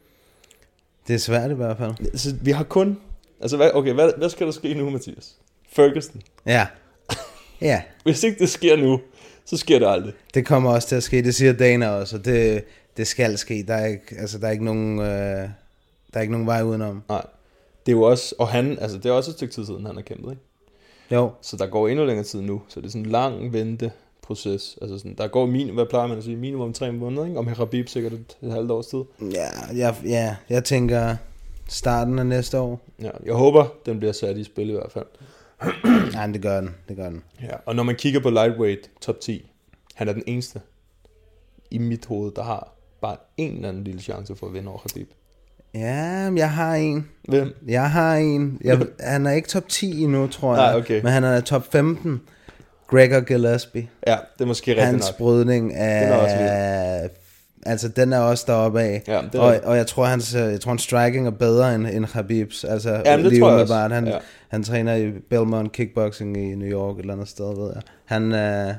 Det 1.08 1.14
er 1.14 1.20
svært 1.20 1.52
i 1.52 1.54
hvert 1.54 1.78
fald. 1.78 1.92
Altså, 2.00 2.36
vi 2.42 2.52
har 2.52 2.64
kun... 2.64 2.98
Altså, 3.42 3.58
hvad, 3.58 3.72
okay, 3.74 3.94
hvad, 3.94 4.12
hvad 4.18 4.30
skal 4.30 4.46
der 4.46 4.54
ske 4.54 4.74
nu, 4.74 4.90
Mathias? 4.90 5.36
Ferguson. 5.72 6.22
Ja. 6.46 6.68
Ja, 7.62 7.82
Hvis 8.04 8.24
ikke 8.24 8.40
det 8.40 8.50
sker 8.50 8.78
nu, 8.78 9.02
så 9.46 9.58
sker 9.58 9.80
det 9.80 9.88
aldrig. 9.88 10.14
det 10.34 10.46
kommer 10.46 10.72
også 10.72 10.88
til 10.88 10.96
at 10.96 11.04
ske. 11.04 11.24
Det 11.24 11.36
siger 11.36 11.54
Dana 11.54 11.90
også, 11.90 12.18
og 12.18 12.26
det, 12.26 12.64
det 12.98 13.08
skal 13.08 13.38
ske. 13.38 13.64
Der 13.68 13.74
er 13.74 13.86
ikke, 13.86 14.16
altså, 14.20 14.38
der 14.38 14.48
er 14.48 14.52
ikke 14.52 14.66
nogen, 14.66 15.00
øh, 15.00 15.06
der 15.06 15.50
er 16.14 16.22
ikke 16.22 16.32
nogen 16.32 16.48
vej 16.48 16.62
udenom. 16.62 17.04
Nej. 17.10 17.26
Det 17.86 17.92
er 17.92 17.96
jo 17.96 18.02
også... 18.02 18.36
Og 18.40 18.48
han, 18.48 18.78
altså, 18.82 18.98
det 18.98 19.06
er 19.06 19.12
også 19.12 19.32
et 19.32 19.36
stykke 19.36 19.54
tid 19.54 19.66
siden, 19.66 19.86
han 19.86 19.96
har 19.96 20.02
kæmpet, 20.02 20.32
ikke? 20.32 20.42
Jo, 21.12 21.32
Så 21.42 21.58
der 21.58 21.66
går 21.68 21.88
endnu 21.88 22.06
længere 22.06 22.26
tid 22.26 22.42
nu, 22.42 22.62
så 22.68 22.80
det 22.82 22.86
er 22.86 22.92
sådan 22.92 23.06
en 23.06 23.12
lang 23.12 23.54
venteproces. 23.54 24.78
Altså 24.82 24.98
sådan, 24.98 25.16
der 25.18 25.28
går 25.28 25.46
minimum, 25.46 25.76
hvad 25.76 25.86
plejer 25.86 26.08
man 26.08 26.18
at 26.18 26.24
sige, 26.24 26.36
minimum 26.38 26.74
tre 26.74 26.92
måneder, 26.92 27.26
ikke? 27.26 27.40
Om 27.40 27.48
Habib 27.48 27.88
sikkert 27.88 28.14
et, 28.14 28.38
et 28.42 28.52
halvt 28.52 28.72
års 28.72 28.88
tid. 28.88 29.04
ja, 29.32 29.48
jeg, 29.76 29.96
ja, 30.06 30.36
jeg 30.50 30.64
tænker 30.64 31.16
starten 31.70 32.20
af 32.20 32.26
næste 32.26 32.60
år. 32.60 32.82
Ja, 33.02 33.10
jeg 33.26 33.34
håber, 33.34 33.66
den 33.86 34.00
bliver 34.00 34.14
sat 34.14 34.38
i 34.38 34.44
spil 34.44 34.70
i 34.70 34.74
hvert 34.74 34.92
fald. 34.92 35.06
Nej, 36.14 36.28
det 36.28 36.42
gør 36.42 36.62
den, 36.62 36.76
det 36.90 36.96
gør 36.98 37.10
den. 37.10 37.24
Ja, 37.42 37.56
og 37.66 37.76
når 37.76 37.84
man 37.84 37.96
kigger 37.96 38.20
på 38.20 38.30
lightweight 38.30 38.92
top 39.02 39.20
10, 39.20 39.52
han 39.94 40.10
er 40.10 40.14
den 40.14 40.24
eneste 40.28 40.62
i 41.72 41.78
mit 41.78 42.06
hoved, 42.06 42.32
der 42.32 42.44
har 42.44 42.74
bare 43.02 43.18
en 43.38 43.56
eller 43.56 43.70
anden 43.70 43.84
lille 43.84 44.02
chance 44.02 44.36
for 44.36 44.48
at 44.48 44.54
vinde 44.54 44.70
over 44.70 44.80
Habib. 44.80 45.10
Ja, 45.74 46.32
jeg 46.36 46.52
har 46.52 46.76
en. 46.76 47.08
Hvem? 47.30 47.54
Jeg 47.68 47.92
har 47.92 48.16
en. 48.16 48.58
Jeg, 48.64 48.80
han 49.00 49.26
er 49.26 49.32
ikke 49.32 49.48
top 49.48 49.68
10 49.70 50.04
endnu, 50.04 50.28
tror 50.28 50.56
jeg. 50.56 50.66
Nej, 50.72 50.80
okay. 50.80 51.02
Men 51.02 51.12
han 51.12 51.24
er 51.24 51.42
top 51.42 51.72
15. 51.72 52.22
Gregor 52.88 53.20
Gillespie. 53.20 53.88
Ja, 54.08 54.18
det 54.38 54.42
er 54.42 54.46
måske 54.46 54.72
rigtigt 54.72 54.86
Hans 54.88 55.08
nok. 55.10 55.18
brydning 55.18 55.70
Den 55.70 55.78
er 55.80 56.16
også 56.16 56.36
er... 56.40 57.08
Altså, 57.66 57.88
den 57.88 58.14
er 58.14 58.20
også 58.20 58.44
deroppe 58.48 58.82
af. 58.82 59.04
Ja, 59.08 59.22
det 59.32 59.36
er 59.36 59.40
og, 59.40 59.56
og 59.64 59.78
jeg 59.78 59.88
tror, 59.88 60.06
hans, 60.06 60.36
øh, 60.36 60.42
jeg 60.42 60.62
tror, 60.62 60.72
hans 60.72 60.82
striking 60.82 61.28
er 61.28 61.32
bedre 61.32 61.76
end, 61.76 61.88
end 61.88 62.06
Habibs. 62.14 62.64
Altså, 62.64 63.02
Ja, 63.06 63.18
det 63.18 63.26
lige 63.26 63.42
tror 63.42 63.52
jeg 63.52 63.62
også. 63.62 63.74
Han, 63.76 64.08
Ja. 64.08 64.18
han 64.50 64.64
træner 64.64 64.96
i 64.96 65.12
Belmont 65.30 65.72
Kickboxing 65.72 66.38
i 66.38 66.56
New 66.56 66.68
York, 66.70 66.96
et 66.96 67.00
eller 67.00 67.14
andet 67.14 67.28
sted, 67.28 67.56
ved 67.56 67.72
jeg. 67.74 67.82
Han, 68.06 68.24
øh, 68.32 68.40
han, 68.40 68.76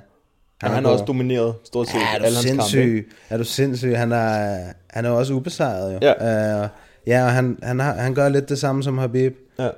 Han, 0.63 0.71
han 0.71 0.85
har 0.85 0.91
også 0.93 1.05
domineret 1.05 1.55
stort 1.65 1.89
set 1.89 1.95
Ja, 1.95 2.15
er 2.15 2.19
du 2.19 2.25
alle 2.25 2.37
hans 2.37 2.73
kampe. 2.75 3.05
Er 3.31 3.37
du 3.37 3.45
sindssyg? 3.45 3.99
Han 3.99 4.13
er, 4.13 4.59
han 4.91 5.05
er 5.05 5.11
også 5.11 5.33
ubesejret, 5.35 5.95
jo. 5.95 5.99
Ja. 6.03 6.63
Uh, 6.63 6.69
ja, 7.07 7.25
og 7.25 7.33
han, 7.33 7.59
han, 7.63 7.81
har, 7.81 7.93
han 7.95 8.15
gør 8.15 8.29
lidt 8.29 8.49
det 8.49 8.59
samme 8.59 8.83
som 8.83 8.99
Habib. 8.99 9.33
Ja. 9.59 9.69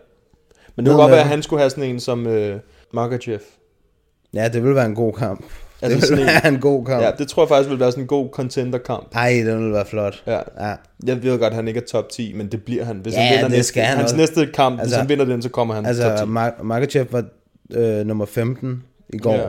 Men 0.77 0.87
det 0.87 0.93
kunne 0.93 1.03
godt 1.03 1.11
være, 1.13 1.21
at 1.21 1.27
han 1.27 1.43
skulle 1.43 1.61
have 1.61 1.71
sådan 1.71 1.85
en 1.85 2.01
som 2.01 2.27
øh, 2.27 2.59
Makachev. 2.93 3.39
Ja, 4.35 4.49
det 4.49 4.65
vil 4.65 4.75
være 4.75 4.87
en 4.87 4.95
god 4.95 5.13
kamp. 5.13 5.45
Altså 5.83 5.95
det 5.95 5.95
vil 5.95 6.03
sådan 6.09 6.23
en- 6.23 6.27
være 6.27 6.49
en 6.55 6.61
god 6.61 6.85
kamp. 6.87 7.03
Ja, 7.03 7.11
det 7.19 7.29
tror 7.29 7.43
jeg 7.43 7.49
faktisk 7.49 7.71
vil 7.71 7.81
være 7.81 7.91
sådan 7.91 8.05
en 8.05 8.09
god 8.09 8.29
contender-kamp. 8.33 9.09
Ej, 9.15 9.31
det 9.45 9.59
vil 9.59 9.73
være 9.73 9.87
flot. 9.87 10.23
Ja. 10.27 10.41
Ja. 10.69 10.75
Jeg 11.07 11.23
ved 11.23 11.31
godt, 11.39 11.43
at 11.51 11.55
han 11.55 11.69
ikke 11.69 11.81
er 11.81 11.85
top 11.85 12.09
10, 12.09 12.33
men 12.33 12.53
det 12.53 12.65
bliver 12.65 12.85
han. 12.85 12.97
Hvis 12.97 13.15
Ja, 13.15 13.21
han 13.21 13.31
vinder 13.33 13.49
det 13.49 13.57
næste, 13.57 13.69
skal 13.69 13.83
han 13.83 13.97
hans 13.97 14.05
også. 14.13 14.17
næste 14.17 14.47
kamp, 14.55 14.81
altså, 14.81 14.95
hvis 14.95 15.01
han 15.01 15.09
vinder 15.09 15.25
den, 15.25 15.43
så 15.43 15.49
kommer 15.49 15.75
han 15.75 15.85
top 15.85 15.89
Altså, 15.89 16.17
10. 16.17 16.23
Mar- 16.25 16.63
Makachev 16.63 17.07
var 17.11 17.25
øh, 17.73 18.07
nummer 18.07 18.27
15 18.27 18.83
i 19.09 19.19
går. 19.19 19.33
Ja. 19.35 19.49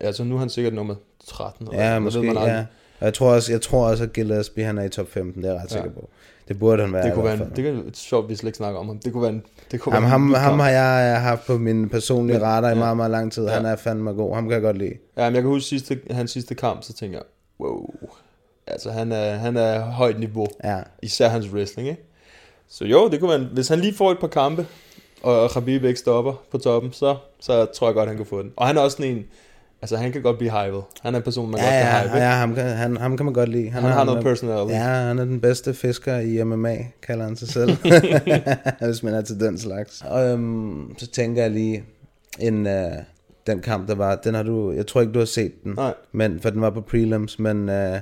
ja, 0.00 0.12
så 0.12 0.24
nu 0.24 0.34
er 0.34 0.38
han 0.38 0.48
sikkert 0.48 0.74
nummer 0.74 0.94
13. 1.28 1.68
eller 1.72 1.84
Ja, 1.92 1.98
måske, 1.98 2.22
man 2.22 2.36
ja. 2.36 2.58
Og 3.00 3.04
jeg 3.06 3.14
tror 3.14 3.32
også, 3.34 3.52
jeg 3.52 3.60
tror 3.60 3.86
også 3.88 4.04
at 4.04 4.12
Gillespie, 4.12 4.64
han 4.64 4.78
er 4.78 4.82
i 4.82 4.88
top 4.88 5.08
15, 5.08 5.42
det 5.42 5.48
er 5.48 5.52
jeg 5.54 5.62
ret 5.62 5.70
Ja. 5.70 5.74
sikker 5.74 5.90
på. 5.90 6.08
Det 6.52 6.60
burde 6.60 6.82
han 6.82 6.92
være 6.92 7.06
Det 7.06 7.14
kunne 7.14 7.24
være 7.24 7.34
en, 7.34 7.52
det 7.56 7.66
er 7.66 7.82
sjovt, 7.94 8.28
vi 8.28 8.34
slet 8.36 8.48
ikke 8.48 8.56
snakker 8.56 8.80
om 8.80 8.86
ham. 8.86 8.98
Det 8.98 9.12
kunne 9.12 9.22
være 9.22 9.32
en, 9.32 9.42
det 9.70 9.80
kunne 9.80 9.94
Jamen, 9.94 10.04
være 10.10 10.16
en 10.16 10.20
ham, 10.20 10.28
vild 10.28 10.36
ham 10.36 10.58
har 10.58 10.68
jeg 10.70 11.20
haft 11.20 11.46
på 11.46 11.58
min 11.58 11.88
personlige 11.88 12.38
Men- 12.38 12.46
radar 12.46 12.68
i 12.68 12.72
ja. 12.72 12.78
meget, 12.78 12.96
meget 12.96 13.10
lang 13.10 13.32
tid. 13.32 13.48
Han 13.48 13.62
Ja. 13.62 13.68
er 13.68 13.76
fandme 13.76 14.10
god. 14.12 14.34
Ham 14.34 14.44
kan 14.44 14.52
jeg 14.52 14.62
godt 14.62 14.78
lide. 14.78 14.94
Ja, 15.16 15.24
men 15.24 15.34
jeg 15.34 15.42
kan 15.42 15.50
huske 15.50 15.68
sidste, 15.68 16.00
hans 16.10 16.30
sidste 16.30 16.54
kamp, 16.54 16.82
så 16.82 16.92
tænker 16.92 17.18
jeg, 17.18 17.24
wow. 17.66 17.90
Altså, 18.66 18.90
han 18.90 19.12
er, 19.12 19.34
han 19.34 19.56
er 19.56 19.80
højt 19.80 20.18
niveau. 20.20 20.46
Ja. 20.64 20.78
Især 21.02 21.28
hans 21.28 21.46
wrestling, 21.52 21.88
ikke? 21.88 22.02
Så 22.68 22.84
jo, 22.84 23.08
det 23.08 23.20
kunne 23.20 23.30
være, 23.30 23.40
en- 23.40 23.48
hvis 23.52 23.68
han 23.68 23.78
lige 23.78 23.94
får 23.94 24.10
et 24.10 24.18
par 24.20 24.26
kampe, 24.28 24.66
og 25.22 25.50
Khabib 25.50 25.84
ikke 25.84 26.00
stopper 26.00 26.32
på 26.50 26.58
toppen, 26.58 26.92
så, 26.92 27.16
så 27.40 27.64
tror 27.64 27.86
jeg 27.88 27.94
godt, 27.94 28.08
han 28.08 28.16
kan 28.16 28.26
få 28.26 28.42
den. 28.42 28.52
Og 28.56 28.66
han 28.66 28.76
er 28.76 28.80
også 28.80 28.96
sådan 28.96 29.12
en, 29.16 29.24
altså 29.82 29.96
han 29.96 30.12
kan 30.12 30.22
godt 30.22 30.38
blive 30.38 30.50
hyped. 30.64 30.80
Han 31.02 31.14
er 31.14 31.18
en 31.18 31.24
person, 31.24 31.50
man 31.50 31.60
Ja, 31.60 31.64
godt 31.64 31.72
kan 31.72 32.02
ja, 32.02 32.02
hype. 32.08 32.16
ja, 32.24 32.30
ham 32.30 32.54
kan, 32.54 32.64
han, 32.64 32.96
ham 32.96 33.16
kan 33.16 33.24
man 33.26 33.34
godt 33.34 33.48
lide. 33.48 33.70
Han 33.70 33.84
er- 33.84 33.88
har 33.88 34.04
noget 34.04 34.18
er- 34.18 34.22
personality. 34.22 34.72
Ja, 34.74 34.78
han 34.82 35.18
er 35.18 35.24
den 35.24 35.40
bedste 35.40 35.74
fisker 35.74 36.18
i 36.18 36.44
MMA, 36.44 36.76
kalder 37.06 37.24
han 37.24 37.36
sig 37.36 37.48
selv. 37.48 37.76
Hvis 38.86 39.02
man 39.02 39.14
er 39.14 39.20
til 39.22 39.40
den 39.40 39.58
slags. 39.58 40.02
Og 40.08 40.28
øhm, 40.28 40.94
så 40.98 41.06
tænker 41.06 41.42
jeg 41.42 41.50
lige, 41.50 41.84
en, 42.38 42.66
øh, 42.66 42.90
den 43.46 43.60
kamp, 43.60 43.88
der 43.88 43.94
var, 43.94 44.14
den 44.16 44.34
har 44.34 44.42
du, 44.42 44.72
jeg 44.72 44.86
tror 44.86 45.00
ikke, 45.00 45.12
du 45.12 45.18
har 45.18 45.26
set 45.26 45.52
den. 45.64 45.72
Nej. 45.76 45.94
Men, 46.12 46.40
for 46.42 46.50
den 46.50 46.60
var 46.60 46.70
på 46.70 46.80
prelims, 46.80 47.38
men 47.38 47.68
øh, 47.68 48.00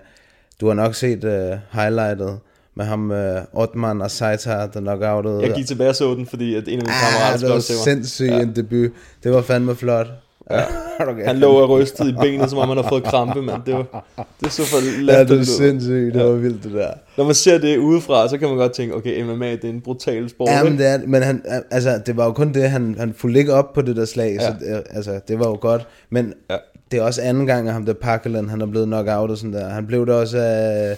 du 0.61 0.67
har 0.67 0.75
nok 0.75 0.95
set 0.95 1.25
øh, 1.25 1.59
highlightet 1.73 2.39
med 2.75 2.85
ham, 2.85 3.11
øh, 3.13 3.43
Ottman 3.53 4.03
og 4.03 4.11
Saitar, 4.11 4.67
der 4.67 4.81
knockoutede. 4.81 5.43
Jeg 5.43 5.55
gik 5.55 5.67
tilbage 5.67 5.89
og 5.91 5.97
så 5.97 6.15
den, 6.15 6.27
fordi 6.27 6.55
at 6.55 6.69
en 6.69 6.79
af 6.79 6.85
mine 6.85 6.89
Ah, 6.89 7.13
kammerater 7.13 7.55
det 7.55 7.65
skrev 7.65 7.77
var 7.77 7.83
sindssygt 7.85 8.31
ja. 8.31 8.41
en 8.41 8.57
debut. 8.57 8.91
Det 9.25 9.33
var 9.33 9.43
fandme 9.43 9.77
flot. 9.77 10.07
Ja. 10.51 10.65
okay. 11.11 11.27
Han 11.27 11.39
lå 11.39 11.51
og 11.53 11.71
rystede 11.71 12.11
i 12.11 12.13
benet, 12.13 12.51
som 12.51 12.59
om 12.59 12.69
han 12.69 12.77
har 12.77 12.89
fået 12.89 13.05
krampe, 13.05 13.43
men 13.43 13.55
det 13.67 13.75
var, 13.75 14.05
det 14.45 14.53
så 14.53 14.63
for 14.65 15.11
Ja, 15.13 15.25
det 15.25 15.31
ud. 15.39 15.45
sindssygt. 15.45 16.15
Det 16.15 16.25
var 16.25 16.33
vildt, 16.33 16.65
det 16.65 16.73
der. 16.73 16.93
Når 17.17 17.25
man 17.25 17.35
ser 17.35 17.59
det 17.59 17.79
udefra, 17.79 18.29
så 18.29 18.39
kan 18.39 18.49
man 18.49 18.57
godt 18.57 18.73
tænke, 18.73 18.95
okay, 18.95 19.23
MMA, 19.23 19.51
det 19.51 19.65
er 19.65 19.69
en 19.69 19.81
brutal 19.81 20.29
sport. 20.31 20.49
Ja, 20.49 20.65
men 20.65 20.79
det 20.79 20.87
er, 20.87 20.99
men 21.07 21.23
han, 21.23 21.43
altså, 21.71 22.01
det 22.07 22.17
var 22.17 22.25
jo 22.25 22.33
kun 22.33 22.55
det, 22.55 22.71
han, 22.71 22.95
han 22.99 23.15
fulgte 23.15 23.41
ikke 23.41 23.55
op 23.55 23.73
på 23.73 23.83
det 23.83 23.97
der 23.97 24.05
slag, 24.05 24.37
ja. 24.41 24.47
Så 24.47 24.55
det, 24.61 24.83
altså, 24.91 25.21
det 25.29 25.39
var 25.39 25.49
jo 25.49 25.59
godt. 25.61 25.87
Men 26.11 26.35
ja. 26.51 26.57
Det 26.91 26.99
er 26.99 27.03
også 27.03 27.23
anden 27.23 27.47
gang, 27.47 27.69
at 27.69 27.73
ham 27.75 27.87
der 27.87 27.93
Pakkeland, 27.93 28.51
han 28.51 28.61
er 28.61 28.67
blevet 28.67 28.87
knock-out 28.87 29.31
og 29.31 29.37
sådan 29.37 29.53
der. 29.53 29.69
Han 29.69 29.87
blev 29.87 30.07
det 30.07 30.15
også 30.15 30.39
af 30.39 30.97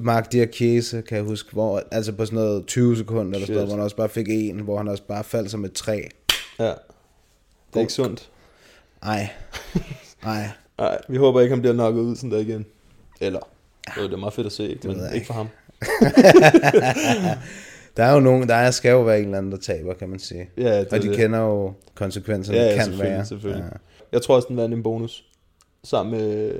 Mark 0.00 0.32
Diakese, 0.32 1.02
kan 1.08 1.16
jeg 1.16 1.24
huske, 1.24 1.52
hvor, 1.52 1.82
altså 1.90 2.12
på 2.12 2.24
sådan 2.24 2.38
noget 2.38 2.66
20 2.66 2.96
sekunder, 2.96 3.32
eller 3.34 3.46
sådan 3.46 3.62
hvor 3.62 3.74
han 3.74 3.84
også 3.84 3.96
bare 3.96 4.08
fik 4.08 4.26
en, 4.28 4.58
hvor 4.60 4.76
han 4.76 4.88
også 4.88 5.02
bare 5.08 5.24
faldt 5.24 5.50
som 5.50 5.64
et 5.64 5.72
træ. 5.72 6.00
Ja. 6.58 6.64
Det 6.64 6.72
er 7.74 7.80
ikke 7.80 7.92
sundt. 7.92 8.28
Ej, 9.02 9.28
ej. 10.22 10.48
Nej, 10.78 10.98
vi 11.08 11.16
håber 11.16 11.40
ikke, 11.40 11.52
han 11.54 11.60
bliver 11.60 11.74
knocket 11.74 12.00
ud 12.00 12.16
sådan 12.16 12.30
der 12.30 12.38
igen. 12.38 12.66
Eller, 13.20 13.40
øh, 13.98 14.04
det 14.04 14.12
er 14.12 14.16
meget 14.16 14.34
fedt 14.34 14.46
at 14.46 14.52
se, 14.52 14.68
ikke? 14.68 14.88
ved 14.88 14.94
men 14.94 15.04
jeg 15.04 15.14
ikke 15.14 15.26
for 15.26 15.34
ham. 15.34 15.48
Der 17.96 18.04
er 18.04 18.12
jo 18.14 18.20
nogen, 18.20 18.48
der 18.48 18.54
er, 18.54 18.70
skal 18.70 18.90
jo 18.90 19.00
være 19.02 19.18
en 19.18 19.24
eller 19.24 19.38
anden, 19.38 19.52
der 19.52 19.58
taber, 19.58 19.94
kan 19.94 20.08
man 20.08 20.18
sige. 20.18 20.48
Ja, 20.56 20.80
det 20.80 20.88
og 20.92 21.02
de 21.02 21.08
det. 21.08 21.16
kender 21.16 21.38
jo 21.38 21.72
konsekvenserne, 21.94 22.58
Ja, 22.58 22.64
ja 22.64 22.74
kan 22.74 22.84
selvfølgelig, 22.84 23.16
være. 23.16 23.26
selvfølgelig. 23.26 23.64
Ja. 23.72 23.76
Jeg 24.12 24.22
tror 24.22 24.36
også, 24.36 24.48
den 24.48 24.56
vandt 24.56 24.74
en 24.74 24.82
bonus. 24.82 25.24
Sammen 25.84 26.20
med... 26.20 26.52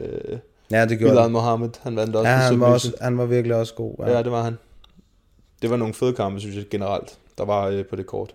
Ja, 0.70 0.87
det 0.87 0.99
gjorde 0.99 1.12
Bilal 1.12 1.25
det. 1.25 1.33
Mohammed, 1.33 1.68
han 1.83 1.96
vandt 1.96 2.16
også 2.16 2.29
Ja, 2.31 2.37
han 2.37 2.61
var, 2.61 2.66
også, 2.66 2.92
han 3.01 3.18
var 3.18 3.27
virkelig 3.27 3.57
også 3.57 3.75
god. 3.75 3.94
Ja. 3.99 4.11
ja, 4.11 4.22
det 4.22 4.33
var 4.33 4.42
han. 4.42 4.59
Det 5.62 5.70
var 5.70 5.77
nogle 5.77 5.94
fede 5.94 6.12
kampe, 6.12 6.40
synes 6.40 6.57
jeg, 6.57 6.64
generelt, 6.70 7.18
der 7.38 7.44
var 7.44 7.66
øh, 7.66 7.85
på 7.85 7.96
det 7.96 8.07
kort. 8.07 8.35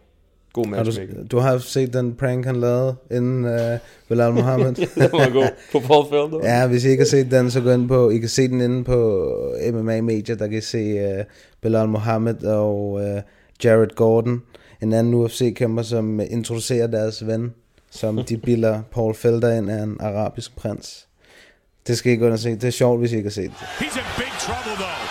God 0.54 0.66
Har 0.66 0.84
du, 0.84 0.90
matchmaking. 0.90 1.32
du 1.32 1.40
har 1.40 1.58
set 1.58 1.94
den 1.94 2.16
prank, 2.16 2.46
han 2.46 2.56
lavede 2.56 2.96
inden 3.12 3.46
uh, 3.46 3.78
Bilal 4.10 4.34
Mohammed? 4.34 4.74
det 4.96 5.12
var 5.12 5.30
god. 5.34 5.50
På 5.72 5.80
Paul 5.80 6.06
Felder. 6.10 6.40
ja, 6.44 6.68
hvis 6.68 6.86
I 6.86 6.90
ikke 6.90 7.02
har 7.02 7.08
set 7.08 7.32
den, 7.32 7.52
så 7.52 7.62
gå 7.62 7.72
ind 7.72 7.88
på, 7.88 8.10
I 8.10 8.18
kan 8.18 8.30
se 8.30 8.48
den 8.48 8.62
inde 8.62 8.84
på 8.84 9.30
MMA 9.74 10.02
Media, 10.02 10.36
der 10.36 10.48
kan 10.48 10.58
I 10.58 10.62
se 10.62 11.10
uh, 11.20 11.24
Bilal 11.62 11.88
Mohammed 11.90 12.44
og 12.44 12.92
uh, 12.92 13.02
Jared 13.64 13.96
Gordon, 13.96 14.42
en 14.82 14.94
anden 14.94 15.14
UFC-kæmper, 15.14 15.84
som 15.84 16.20
introducerer 16.20 16.88
deres 16.88 17.28
ven, 17.28 17.54
som 17.92 18.24
de 18.24 18.38
bilder 18.46 18.82
Paul 18.92 19.16
Felder 19.16 19.58
ind 19.58 19.72
af 19.72 19.84
en 19.84 19.98
arabisk 20.00 20.56
prins. 20.56 21.08
Det 21.88 21.98
skal 21.98 22.14
I 22.14 22.16
gå 22.16 22.26
ind 22.26 22.34
og 22.34 22.40
se. 22.40 22.50
Det 22.56 22.64
er 22.64 22.72
sjovt, 22.72 23.00
hvis 23.00 23.12
I 23.12 23.16
ikke 23.16 23.28
har 23.30 23.32
set 23.32 23.52
det. 23.60 23.66
He's 23.66 23.98
in 23.98 24.04
big 24.18 24.32
trouble, 24.40 24.76
though. 24.84 25.11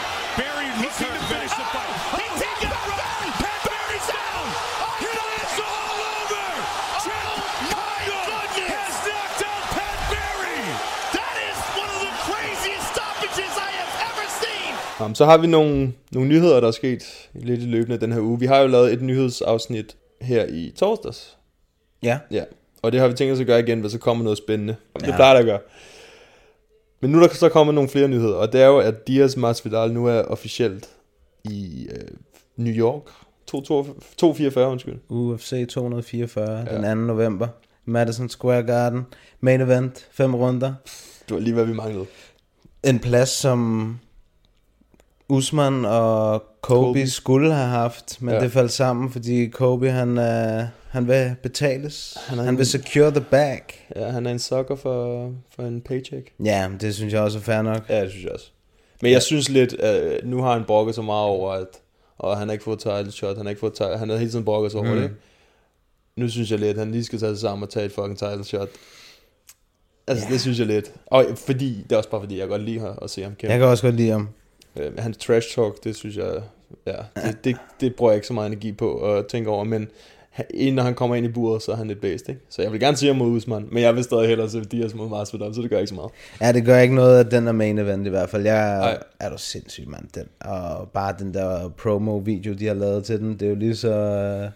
Jamen, 15.00 15.14
så 15.14 15.24
har 15.24 15.38
vi 15.38 15.46
nogle, 15.46 15.92
nogle 16.12 16.28
nyheder, 16.28 16.60
der 16.60 16.66
er 16.68 16.72
sket 16.72 17.02
lidt 17.34 17.60
i 17.62 17.64
løbende 17.66 17.94
af 17.94 18.00
den 18.00 18.12
her 18.12 18.20
uge. 18.20 18.40
Vi 18.40 18.46
har 18.46 18.58
jo 18.60 18.66
lavet 18.66 18.92
et 18.92 19.02
nyhedsafsnit 19.02 19.96
her 20.20 20.46
i 20.46 20.72
torsdags. 20.76 21.36
Ja. 22.02 22.18
Ja, 22.30 22.44
og 22.82 22.92
det 22.92 23.00
har 23.00 23.08
vi 23.08 23.14
tænkt 23.14 23.32
os 23.32 23.40
at 23.40 23.46
gøre 23.46 23.60
igen, 23.60 23.80
hvis 23.80 23.92
der 23.92 23.98
kommer 23.98 24.24
noget 24.24 24.38
spændende. 24.38 24.76
Det 25.00 25.06
Ja. 25.06 25.16
plejer 25.16 25.32
det 25.32 25.40
at 25.40 25.46
gøre. 25.46 25.58
Men 27.02 27.10
nu 27.10 27.22
er 27.22 27.26
der 27.26 27.34
så 27.34 27.48
kommet 27.48 27.74
nogle 27.74 27.90
flere 27.90 28.08
nyheder, 28.08 28.34
og 28.34 28.52
det 28.52 28.60
er 28.62 28.66
jo, 28.66 28.78
at 28.78 29.06
Diaz 29.08 29.36
Masvidal 29.36 29.92
nu 29.92 30.06
er 30.06 30.22
officielt 30.22 30.88
i 31.44 31.88
øh, 31.92 32.08
New 32.56 32.74
York. 32.74 33.02
244, 33.46 34.68
undskyld. 34.70 34.98
UFC 35.08 35.68
244, 35.68 36.64
ja. 36.70 36.74
den 36.76 36.82
2. 36.84 36.94
november. 36.94 37.48
Madison 37.84 38.28
Square 38.28 38.62
Garden. 38.62 39.06
Main 39.40 39.60
event, 39.60 40.06
fem 40.12 40.34
runder. 40.34 40.74
Det 41.28 41.34
var 41.34 41.38
lige, 41.40 41.54
hvad 41.54 41.64
vi 41.64 41.72
manglede. 41.72 42.06
En 42.84 42.98
plads, 42.98 43.28
som 43.28 43.98
Usman 45.30 45.84
og 45.84 46.42
Kobe, 46.60 46.86
Kobe. 46.86 47.06
Skulle 47.10 47.52
have 47.54 47.68
haft, 47.68 48.22
men 48.22 48.34
Ja. 48.34 48.40
det 48.40 48.52
faldt 48.52 48.72
sammen, 48.72 49.10
fordi 49.12 49.46
Kobe, 49.46 49.90
han, 49.90 50.08
uh, 50.18 50.64
han 50.88 51.08
vil 51.08 51.34
betales. 51.42 52.16
Han 52.26 52.38
Han, 52.38 52.48
en- 52.48 52.58
vil 52.58 52.66
secure 52.66 53.10
the 53.10 53.20
bag. 53.30 53.62
Ja, 53.96 54.08
han 54.08 54.26
er 54.26 54.30
en 54.30 54.38
sucker 54.38 54.76
for, 54.76 55.30
for 55.56 55.62
en 55.62 55.80
paycheck. 55.80 56.32
Ja, 56.44 56.68
men 56.68 56.78
det 56.80 56.94
synes 56.94 57.12
jeg 57.12 57.20
også 57.22 57.38
er 57.38 57.42
fair 57.42 57.62
nok. 57.62 57.82
Ja, 57.88 58.02
det 58.02 58.10
synes 58.10 58.24
jeg 58.24 58.32
også. 58.32 58.50
Men 59.02 59.12
jeg 59.12 59.22
synes 59.22 59.48
lidt, 59.48 59.72
at 59.74 60.26
nu 60.26 60.42
har 60.42 60.52
han 60.52 60.64
brokket 60.64 60.94
så 60.94 61.02
meget 61.02 61.24
over, 61.26 61.52
at 61.52 61.66
og 62.18 62.36
han 62.38 62.48
har 62.48 62.52
ikke 62.52 62.64
fået 62.64 62.78
title 62.78 63.12
shot, 63.12 63.36
han 63.36 63.46
har 63.46 63.50
ikke 63.50 63.60
fået 63.60 63.72
title, 63.74 63.98
han 63.98 64.08
har 64.10 64.16
hele 64.16 64.30
tiden 64.30 64.44
brokket 64.44 64.72
sig 64.72 64.80
over 64.80 64.94
Mm. 64.94 65.00
det. 65.00 65.10
Nu 66.16 66.28
synes 66.28 66.50
jeg 66.50 66.58
lidt, 66.58 66.70
at 66.70 66.78
han 66.78 66.90
lige 66.92 67.04
skal 67.04 67.18
tage 67.18 67.32
sig 67.32 67.40
sammen 67.40 67.62
og 67.62 67.70
tage 67.70 67.86
et 67.86 67.92
fucking 67.92 68.18
title 68.18 68.44
shot. 68.44 68.68
Altså, 70.06 70.26
Ja. 70.28 70.32
det 70.32 70.40
synes 70.40 70.58
jeg 70.58 70.66
lidt. 70.66 70.92
Og 71.06 71.24
fordi, 71.46 71.82
det 71.82 71.92
er 71.92 71.96
også 71.96 72.10
bare 72.10 72.20
fordi, 72.20 72.38
jeg 72.38 72.48
godt 72.48 72.62
lide 72.62 72.94
at 73.02 73.10
se 73.10 73.22
ham 73.22 73.34
kæmpe. 73.34 73.52
Jeg 73.52 73.58
kan 73.60 73.68
også 73.68 73.82
godt 73.82 73.94
lide 73.94 74.10
ham. 74.10 74.28
Øh, 74.76 74.98
hans 74.98 75.16
trash 75.16 75.54
talk, 75.54 75.84
det 75.84 75.96
synes 75.96 76.16
jeg, 76.16 76.26
ja, 76.86 76.92
det, 77.26 77.44
det, 77.44 77.56
det 77.80 77.94
bruger 77.94 78.12
jeg 78.12 78.16
ikke 78.16 78.26
så 78.26 78.32
meget 78.32 78.46
energi 78.46 78.72
på 78.72 78.94
at 79.12 79.26
tænke 79.26 79.50
over, 79.50 79.64
men 79.64 79.88
inden 80.54 80.74
når 80.74 80.82
han 80.82 80.94
kommer 80.94 81.16
ind 81.16 81.26
i 81.26 81.28
buret, 81.28 81.62
så 81.62 81.72
er 81.72 81.76
han 81.76 81.90
et 81.90 82.00
bedst, 82.00 82.28
ikke? 82.28 82.40
Så 82.50 82.62
jeg 82.62 82.72
vil 82.72 82.80
gerne 82.80 82.96
sige 82.96 83.14
mod 83.14 83.28
Usman, 83.28 83.66
men 83.72 83.82
jeg 83.82 83.94
vil 83.96 84.04
stadig 84.04 84.28
hellere 84.28 84.50
se 84.50 84.64
Diaz 84.64 84.94
mod 84.94 85.08
Masvidal, 85.08 85.54
så 85.54 85.62
det 85.62 85.70
gør 85.70 85.78
ikke 85.78 85.88
så 85.88 85.94
meget. 85.94 86.10
Ja, 86.40 86.52
det 86.52 86.64
gør 86.64 86.78
ikke 86.78 86.94
noget, 86.94 87.24
at 87.24 87.30
den 87.30 87.48
er 87.48 87.52
main 87.52 87.78
event 87.78 88.06
i 88.06 88.10
hvert 88.10 88.28
fald. 88.30 88.44
Jeg 88.44 88.78
Ej. 88.80 88.98
er 89.20 89.28
du 89.30 89.38
sindssyg, 89.38 89.84
mand. 89.88 90.04
Den, 90.14 90.24
og 90.40 90.88
bare 90.94 91.14
den 91.18 91.34
der 91.34 91.68
promo-video, 91.68 92.52
de 92.54 92.66
har 92.66 92.74
lavet 92.74 93.04
til 93.04 93.18
den, 93.20 93.32
det 93.32 93.42
er 93.42 93.48
jo 93.50 93.54
lige 93.56 93.76
så... 93.76 93.92
øh, 93.92 94.50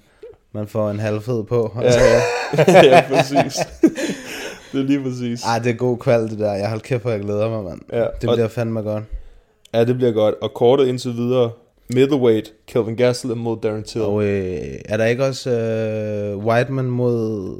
man 0.53 0.67
får 0.69 0.91
en 0.91 0.99
halvfed 0.99 1.45
på. 1.45 1.73
Altså, 1.83 2.01
Ja, 2.01 2.23
ja. 2.73 2.85
ja, 2.97 3.05
præcis. 3.09 3.55
det 4.73 4.81
er 4.81 4.85
lige 4.85 5.03
præcis. 5.03 5.45
Ej, 5.45 5.59
det 5.59 5.71
er 5.71 5.75
god 5.77 5.99
kvalitet 5.99 6.31
det 6.31 6.39
der. 6.39 6.53
Jeg 6.53 6.69
har 6.69 6.79
kæft, 6.79 7.03
hvor 7.03 7.11
jeg 7.11 7.21
glæder 7.21 7.51
mig, 7.51 7.65
mand. 7.65 7.81
Ja, 7.93 7.99
Det 8.21 8.29
og- 8.29 8.35
bliver 8.37 8.49
fandme 8.49 8.81
godt. 8.83 9.05
Ja, 9.75 9.85
det 9.85 9.97
bliver 9.97 10.13
godt. 10.13 10.35
Og 10.43 10.55
kortet 10.55 10.87
indtil 10.87 11.17
videre, 11.17 11.51
middleweight, 11.95 12.53
Kelvin 12.67 12.97
Gastelum 12.97 13.39
mod 13.39 13.57
Darren 13.63 13.83
Till. 13.83 14.03
Og 14.03 14.25
øh, 14.25 14.57
er 14.85 14.97
der 14.97 15.05
ikke 15.05 15.25
også 15.25 15.51
øh, 15.51 16.37
Whiteman 16.47 16.85
mod... 16.85 17.55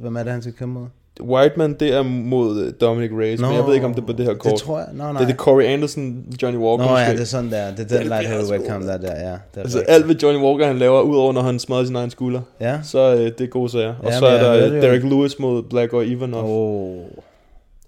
Hvem 0.00 0.16
er 0.16 0.22
det, 0.22 0.32
han 0.32 0.42
skal 0.42 0.54
kæmpe 0.54 0.80
mod? 0.80 0.86
Whiteman, 1.22 1.74
det 1.80 1.94
er 1.94 2.02
mod 2.02 2.60
øh, 2.64 2.72
Dominic 2.80 3.10
Reyes, 3.18 3.40
men 3.40 3.52
jeg 3.54 3.66
ved 3.66 3.74
ikke, 3.74 3.86
om 3.86 3.94
det 3.94 4.02
er 4.02 4.06
på 4.06 4.12
det 4.12 4.24
her 4.26 4.34
kort. 4.34 4.52
Det 4.52 4.60
tror 4.60 4.78
jeg. 4.78 4.88
Nå, 4.92 5.02
nej. 5.04 5.12
det 5.12 5.20
er 5.20 5.26
det 5.26 5.36
Corey 5.36 5.64
Anderson, 5.64 6.24
Johnny 6.42 6.58
Walker. 6.58 6.84
Nå 6.84 6.90
måske. 6.90 7.02
ja, 7.04 7.12
det 7.12 7.20
er 7.20 7.24
sådan 7.24 7.50
der. 7.50 7.74
Det 7.74 7.92
er 7.92 7.98
den 7.98 8.06
light 8.06 8.28
heavyweight 8.28 8.66
kamp 8.66 8.84
der, 8.84 8.96
der. 8.98 9.12
Ja, 9.14 9.30
det 9.30 9.38
er 9.54 9.60
Altså 9.60 9.78
rigtigt. 9.78 9.94
alt 9.94 10.08
ved 10.08 10.14
Johnny 10.16 10.42
Walker, 10.44 10.66
han 10.66 10.78
laver, 10.78 11.00
udover 11.00 11.32
når 11.32 11.40
han 11.42 11.58
smadrer 11.58 11.84
sin 11.84 11.96
egen 11.96 12.10
skulder, 12.10 12.40
Ja. 12.60 12.78
så 12.82 13.14
øh, 13.14 13.20
det 13.20 13.40
er 13.40 13.46
gode 13.46 13.68
sager. 13.68 13.94
Og 14.02 14.10
Ja, 14.10 14.18
så 14.18 14.26
er 14.26 14.42
der 14.42 14.66
øh, 14.66 14.82
Derek 14.82 15.02
Lewis 15.02 15.38
mod 15.38 15.62
Black 15.62 15.92
og 15.92 16.06
Ivanov. 16.06 16.44
Oh. 16.44 17.04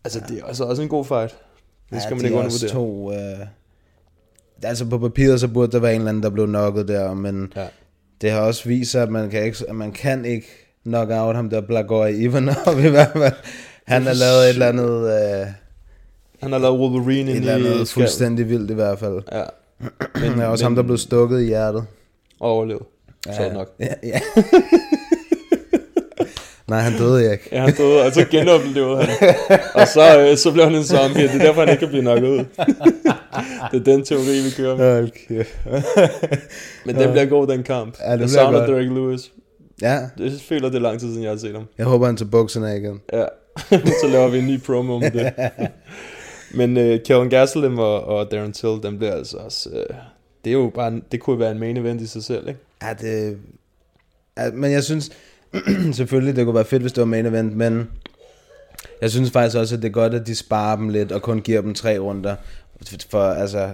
Altså, 0.05 0.21
det 0.29 0.39
er 0.39 0.45
altså 0.47 0.65
også 0.65 0.83
en 0.83 0.89
god 0.89 1.05
fight. 1.05 1.37
Det 1.93 2.03
skal 2.03 2.11
ja, 2.11 2.17
man 2.17 2.25
ikke 2.25 2.37
er 2.37 2.41
undervurdere. 2.41 2.71
to... 2.71 3.13
Øh, 3.13 3.47
altså 4.63 4.85
på 4.85 4.99
papiret, 4.99 5.41
så 5.41 5.49
burde 5.49 5.73
der 5.73 5.79
være 5.79 5.95
en 5.95 6.01
eller 6.01 6.09
anden, 6.09 6.23
der 6.23 6.31
blev 6.31 6.47
knocket 6.47 6.89
der, 6.89 7.15
men 7.15 7.53
Ja. 7.57 7.67
det 8.21 8.31
har 8.31 8.41
også 8.41 8.69
vist 8.69 8.91
sig, 8.91 9.03
at 9.03 9.09
man 9.11 9.31
kan 9.31 9.45
ikke, 9.45 9.65
at 9.69 9.75
man 9.75 9.93
kan 9.93 10.25
ikke 10.25 10.47
knock 10.85 11.11
out 11.13 11.37
ham 11.37 11.51
der 11.51 11.61
Blagoj 11.61 12.07
Ivanov 12.09 12.79
i 12.87 12.89
hvert 12.89 13.13
fald. 13.13 13.33
Han 13.87 14.03
har 14.03 14.15
lavet 14.15 14.45
et 14.45 14.49
eller 14.49 14.69
andet, 14.69 15.41
øh, 15.41 15.47
Han 16.41 16.53
har 16.53 16.59
lavet 16.59 16.79
Wolverine 16.81 17.31
et 17.31 17.37
eller 17.37 17.55
andet 17.55 17.89
fuldstændig 17.89 18.49
vildt 18.49 18.71
i 18.71 18.75
hvert 18.75 18.99
fald. 18.99 19.23
Ja. 19.33 19.43
Men, 20.21 20.31
men 20.31 20.41
også 20.41 20.65
ham, 20.65 20.75
der 20.75 20.83
blev 20.83 20.99
stukket 20.99 21.41
i 21.41 21.45
hjertet. 21.45 21.85
overlevet. 22.41 22.83
Så 23.27 23.31
er 23.43 23.45
det 23.45 23.53
nok. 23.53 23.69
Ja, 23.81 23.87
ja. 24.03 24.21
Nej, 26.69 26.81
han 26.81 26.99
døde 26.99 27.33
ikke. 27.33 27.49
Ja, 27.53 27.61
han 27.61 27.75
døde, 27.75 28.03
og 28.03 28.13
så 28.13 28.25
genoplevede 28.31 29.03
han. 29.03 29.29
Og 29.75 29.89
så, 29.89 30.21
øh, 30.31 30.37
så 30.37 30.53
blev 30.53 30.65
han 30.65 30.75
en 30.75 30.85
zombie, 30.85 31.25
og 31.25 31.33
det 31.33 31.41
er 31.41 31.47
derfor, 31.47 31.61
han 31.61 31.69
ikke 31.71 31.81
kan 31.81 31.89
blive 31.89 32.03
nok 32.05 32.23
ud. 32.23 32.39
det 33.73 33.81
er 33.81 33.85
den 33.85 34.05
teori, 34.05 34.41
vi 34.45 34.51
kører 34.57 34.77
med. 34.77 35.09
Kæft. 35.29 35.59
Men 36.87 36.97
den 36.97 37.11
bliver 37.11 37.25
god, 37.27 37.47
den 37.47 37.63
kamp. 37.63 37.97
Ja, 38.01 38.13
det 38.13 38.21
jeg 38.21 38.31
savner. 38.31 38.67
Derek 38.67 38.87
Lewis. 38.89 39.33
Ja, 39.83 39.93
Jeg 40.19 40.33
føler, 40.49 40.69
det 40.69 40.77
er 40.77 40.81
lang 40.81 41.01
tid 41.01 41.09
siden, 41.09 41.23
jeg 41.23 41.31
har 41.31 41.39
set 41.39 41.53
ham. 41.55 41.65
jeg 41.79 41.87
håber, 41.87 42.07
han 42.07 42.17
tager 42.17 42.31
bukserne 42.31 42.77
igen. 42.77 43.01
Ja, 43.13 43.25
så 44.03 44.09
laver 44.09 44.29
vi 44.29 44.39
en 44.39 44.47
ny 44.47 44.61
promo 44.63 44.95
om 44.95 45.01
det. 45.03 45.33
Men 46.55 46.77
uh, 46.77 46.97
Kevin 47.07 47.29
Gastelum 47.31 47.79
og, 47.79 48.05
og 48.05 48.31
Darren 48.31 48.53
Till, 48.53 48.79
den 48.83 48.99
bliver 48.99 49.13
altså 49.15 49.37
også... 49.37 49.69
Uh, 49.73 49.97
det 50.45 50.51
er 50.51 50.55
jo 50.55 50.73
bare, 50.75 50.89
en- 50.89 51.03
det 51.13 51.21
kunne 51.21 51.39
være 51.41 51.51
en 51.51 51.59
main 51.59 51.77
event 51.77 52.01
i 52.01 52.07
sig 52.07 52.25
selv, 52.25 52.49
ikke? 52.49 52.61
Ja, 52.83 52.93
det... 53.01 53.37
Ja, 54.39 54.51
men 54.51 54.73
jeg 54.73 54.85
synes... 54.85 55.11
selvfølgelig, 55.93 56.37
det 56.37 56.45
kunne 56.45 56.55
være 56.55 56.65
fedt, 56.65 56.83
hvis 56.83 56.93
det 56.93 57.01
var 57.01 57.07
main 57.07 57.27
event, 57.27 57.57
men... 57.57 57.91
Jeg 59.01 59.11
synes 59.11 59.31
faktisk 59.31 59.57
også, 59.57 59.75
at 59.77 59.83
det 59.83 59.89
er 59.89 59.93
godt, 59.93 60.15
at 60.15 60.27
de 60.27 60.35
sparer 60.35 60.77
dem 60.77 60.89
lidt, 60.89 61.13
og 61.13 61.23
kun 61.23 61.41
giver 61.41 61.61
dem 61.61 61.75
tre 61.75 61.99
runder. 61.99 62.37
For 63.11 63.23
altså... 63.23 63.73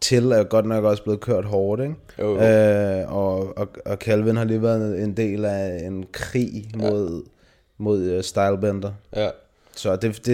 Til 0.00 0.32
er 0.32 0.44
godt 0.44 0.66
nok 0.66 0.84
også 0.84 1.02
blevet 1.02 1.20
kørt 1.20 1.44
hårdt, 1.44 1.82
ikke? 1.82 1.94
Jo, 2.18 2.34
jo. 2.34 2.42
Øh, 2.42 3.12
og, 3.12 3.58
og, 3.58 3.68
og 3.84 3.96
Calvin 3.96 4.36
har 4.36 4.44
lige 4.44 4.62
været 4.62 5.02
en 5.02 5.16
del 5.16 5.44
af 5.44 5.86
en 5.86 6.04
krig 6.12 6.70
mod, 6.76 7.22
mod 7.78 8.16
uh, 8.16 8.22
Stylebender. 8.22 8.92
Ja, 9.16 9.30
Så 9.76 9.96
det, 9.96 10.02
det, 10.16 10.26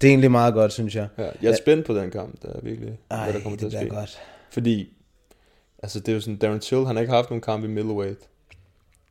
det 0.00 0.06
er 0.06 0.10
egentlig 0.10 0.30
meget 0.30 0.54
godt, 0.54 0.72
synes 0.72 0.96
jeg. 0.96 1.08
ja. 1.18 1.28
Jeg 1.42 1.50
er 1.50 1.56
spændt 1.56 1.86
på 1.86 1.94
den 1.94 2.10
kamp, 2.10 2.42
der 2.42 2.48
er 2.48 2.60
virkelig, 2.62 2.98
Ej, 3.10 3.24
hvad 3.24 3.32
der 3.34 3.40
kommer 3.40 3.58
til 3.58 3.70
det 3.70 3.74
at 3.74 3.80
bliver 3.80 3.90
ske. 3.92 3.96
godt. 4.00 4.18
Fordi, 4.50 4.92
altså 5.82 6.00
det 6.00 6.08
er 6.08 6.12
jo 6.12 6.20
sådan, 6.20 6.36
Darren 6.36 6.60
Till, 6.60 6.86
han 6.86 6.96
har 6.96 7.00
ikke 7.00 7.12
haft 7.12 7.30
nogen 7.30 7.42
kamp 7.42 7.64
i 7.64 7.68
middleweight. 7.68 8.18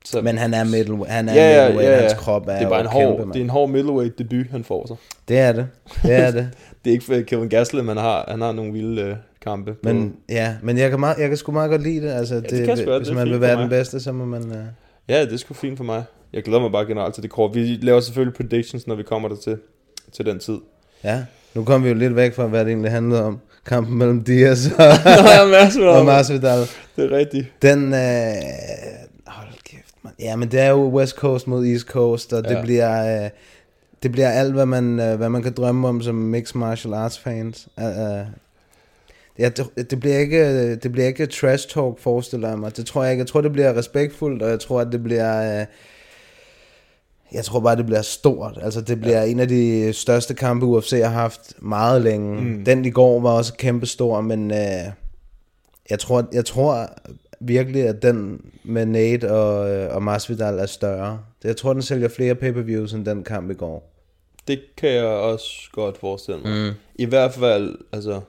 Så, 0.06 0.22
Men 0.22 0.38
han 0.38 0.54
er 0.54 0.64
middleweight, 0.64 1.12
han 1.12 1.30
er 1.30 1.34
ja, 1.34 1.42
ja, 1.42 1.64
middleweight, 1.64 1.92
ja, 1.92 1.96
ja. 1.96 2.02
hans 2.02 2.14
krop 2.14 2.48
er 2.48 2.54
det 2.58 2.66
er 2.66 2.70
bare 2.70 2.82
en 2.82 2.88
hård, 2.88 3.04
kæmpe, 3.08 3.20
mand. 3.26 3.34
det 3.34 3.40
er 3.40 3.44
en 3.44 3.50
hård 3.50 3.70
middleweight 3.70 4.18
debut, 4.20 4.46
han 4.52 4.64
får 4.64 4.88
sig. 4.88 4.96
Det 5.28 5.38
er 5.40 5.52
det, 5.52 5.68
det 6.04 6.14
er 6.16 6.32
det. 6.32 6.50
Det 6.86 6.90
er 6.90 6.94
ikke 6.94 7.06
for 7.06 7.22
Kevin 7.28 7.50
Gastelum, 7.50 7.88
han 7.88 7.98
har, 7.98 8.26
han 8.28 8.42
har 8.42 8.52
nogle 8.52 8.74
vilde 8.74 9.02
øh, 9.02 9.16
kampe. 9.42 9.72
på- 9.74 9.80
Men 9.84 10.14
ja, 10.30 10.54
men 10.64 10.78
jeg 10.78 10.90
kan, 10.90 11.00
meget, 11.00 11.18
jeg 11.18 11.28
kan 11.28 11.38
sgu 11.38 11.52
meget 11.52 11.70
godt 11.70 11.84
lide 11.84 12.08
det. 12.08 12.14
Altså, 12.14 12.36
det, 12.36 12.50
det 12.50 12.66
kan 12.66 12.86
godt, 12.86 13.00
hvis 13.00 13.08
det 13.08 13.18
man 13.18 13.30
vil 13.30 13.42
være 13.42 13.62
den 13.62 13.70
bedste, 13.70 14.00
så 14.00 14.12
må 14.12 14.26
man... 14.26 14.44
Uh... 14.44 14.56
Ja, 15.10 15.22
det 15.26 15.34
er 15.34 15.38
sgu 15.38 15.54
fint 15.54 15.78
for 15.78 15.84
mig. 15.84 16.04
Jeg 16.34 16.44
glæder 16.44 16.62
mig 16.62 16.72
bare 16.72 16.86
generelt 16.86 17.14
til 17.14 17.24
det 17.24 17.32
kort. 17.32 17.56
Vi 17.56 17.60
laver 17.82 18.00
selvfølgelig 18.00 18.36
predictions, 18.38 18.88
når 18.88 18.96
vi 18.96 19.04
kommer 19.04 19.30
der 19.30 19.36
til, 19.36 19.58
til 20.14 20.26
den 20.26 20.40
tid. 20.40 20.58
Ja, 21.04 21.24
nu 21.56 21.64
kom 21.64 21.84
vi 21.84 21.90
jo 21.90 21.96
lidt 21.96 22.16
væk 22.16 22.34
fra, 22.34 22.48
hvad 22.48 22.60
det 22.60 22.68
egentlig 22.68 22.92
handlede 22.92 23.24
om. 23.26 23.40
Kampen 23.66 23.98
mellem 23.98 24.24
Diaz 24.24 24.68
og, 24.68 24.86
og. 25.98 26.06
Masvidal. 26.06 26.60
Det 26.96 27.12
er 27.14 27.18
rigtigt. 27.18 27.48
Den... 27.62 27.84
Uh... 27.84 27.90
Hold 29.28 29.48
man. 29.48 29.56
Ja, 30.20 30.36
men 30.36 30.52
det 30.52 30.60
er 30.60 30.70
jo 30.70 30.90
West 30.90 31.16
Coast 31.16 31.48
mod 31.48 31.66
East 31.66 31.86
Coast, 31.86 32.34
og 32.34 32.44
det 32.44 32.52
Ja. 32.52 32.62
bliver... 32.62 33.24
Uh... 33.26 33.30
Det 34.04 34.12
bliver 34.12 34.30
alt, 34.30 34.54
hvad 34.54 34.66
man, 34.66 34.84
uh, 35.00 35.14
hvad 35.18 35.30
man 35.30 35.42
kan 35.44 35.54
drømme 35.54 35.88
om 35.88 36.02
som 36.02 36.16
mixed 36.16 36.60
martial 36.60 36.94
arts 36.94 37.20
fans. 37.20 37.68
Uh, 37.78 37.84
uh, 37.84 38.26
ja, 39.40 39.50
det, 39.50 39.92
det, 39.92 40.00
bliver 40.00 40.18
ikke, 40.18 40.76
det 40.76 40.92
bliver 40.92 41.08
ikke 41.08 41.26
trash 41.26 41.70
talk, 41.70 42.00
forestiller 42.00 42.50
jeg 42.50 42.60
mig. 42.60 42.78
Det 42.78 42.86
tror 42.86 43.04
jeg 43.04 43.12
ikke. 43.12 43.22
Jeg 43.22 43.28
tror, 43.28 43.42
det 43.42 43.52
bliver 43.54 43.78
respektfuldt, 43.78 44.42
og 44.42 44.50
jeg 44.50 44.60
tror, 44.60 44.82
at 44.82 44.88
det 44.92 45.04
bliver... 45.04 45.62
Uh, 45.62 45.66
Jeg 47.34 47.46
tror 47.46 47.60
bare, 47.60 47.76
det 47.76 47.86
bliver 47.86 48.02
stort. 48.02 48.60
Altså, 48.62 48.82
det 48.82 49.02
bliver 49.02 49.22
ja. 49.22 49.30
en 49.32 49.40
af 49.40 49.48
de 49.48 49.94
største 49.94 50.34
kampe, 50.34 50.66
UFC 50.66 50.92
har 51.04 51.10
haft 51.10 51.54
meget 51.62 52.02
længe. 52.02 52.42
Mm. 52.42 52.66
Den 52.66 52.86
i 52.86 52.90
går 52.90 53.20
var 53.20 53.30
også 53.30 53.54
kæmpe 53.54 53.86
stor, 53.86 54.22
men 54.22 54.52
øh, 54.52 54.58
jeg, 55.90 56.00
tror, 56.00 56.28
jeg 56.34 56.46
tror 56.46 56.90
virkelig, 57.42 57.82
at 57.88 58.02
den 58.02 58.42
med 58.64 58.86
Nate 58.86 59.32
og, 59.32 59.72
øh, 59.72 59.96
og 59.96 60.04
Masvidal 60.04 60.60
er 60.60 60.66
større. 60.66 61.20
Jeg 61.44 61.58
tror, 61.58 61.74
den 61.74 61.82
sælger 61.82 62.08
flere 62.08 62.36
pay-per-views 62.36 62.94
end 62.94 63.06
den 63.06 63.24
kamp 63.24 63.52
i 63.52 63.54
går. 63.54 63.88
Det 64.48 64.60
kan 64.78 64.90
jeg 64.90 65.04
også 65.06 65.50
godt 65.72 65.98
forestille 65.98 66.40
mig. 66.42 66.52
Mm. 66.70 66.76
I 66.96 67.06
hvert 67.06 67.34
fald, 67.34 67.76
altså, 67.92 68.22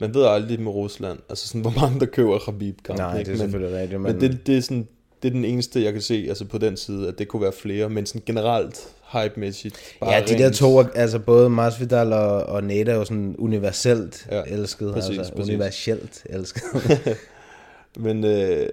man 0.00 0.14
ved 0.14 0.24
aldrig 0.26 0.60
med 0.60 0.72
Rusland, 0.72 1.18
altså 1.28 1.48
sådan, 1.48 1.60
hvor 1.70 1.80
mange 1.80 2.00
der 2.00 2.06
køber 2.06 2.38
Khabib 2.38 2.76
kamp. 2.84 2.98
Nej, 2.98 3.18
det 3.18 3.26
er 3.26 3.30
men, 3.30 3.38
selvfølgelig 3.38 3.78
rigtigt, 3.80 4.00
Men, 4.00 4.12
men- 4.12 4.20
det, 4.20 4.46
det, 4.46 4.56
er 4.56 4.60
sådan, 4.62 4.88
det 5.22 5.28
er 5.28 5.32
den 5.32 5.44
eneste, 5.44 5.84
jeg 5.84 5.92
kan 5.92 6.02
se 6.02 6.24
altså 6.28 6.44
på 6.44 6.58
den 6.58 6.76
side, 6.76 7.08
at 7.08 7.18
det 7.18 7.28
kunne 7.28 7.42
være 7.42 7.52
flere, 7.52 7.88
men 7.90 8.06
sådan 8.06 8.22
generelt 8.26 8.78
hype-mæssigt. 9.12 9.76
Bare 10.00 10.12
Ja, 10.12 10.20
de 10.20 10.38
der 10.38 10.48
rent- 10.50 10.54
to, 10.56 10.78
er- 10.78 10.84
altså 10.94 11.18
både 11.18 11.50
Masvidal 11.50 12.12
og, 12.12 12.42
og 12.46 12.64
Nate 12.64 12.90
er 12.92 12.96
jo 12.96 13.04
sådan 13.04 13.36
universelt 13.38 14.26
Ja, 14.30 14.42
elsket. 14.46 14.92
præcis, 14.94 15.18
altså, 15.18 15.32
præcis. 15.34 15.50
Universelt 15.50 16.22
elsket. 16.30 16.62
Men, 17.98 18.24
øh, 18.24 18.66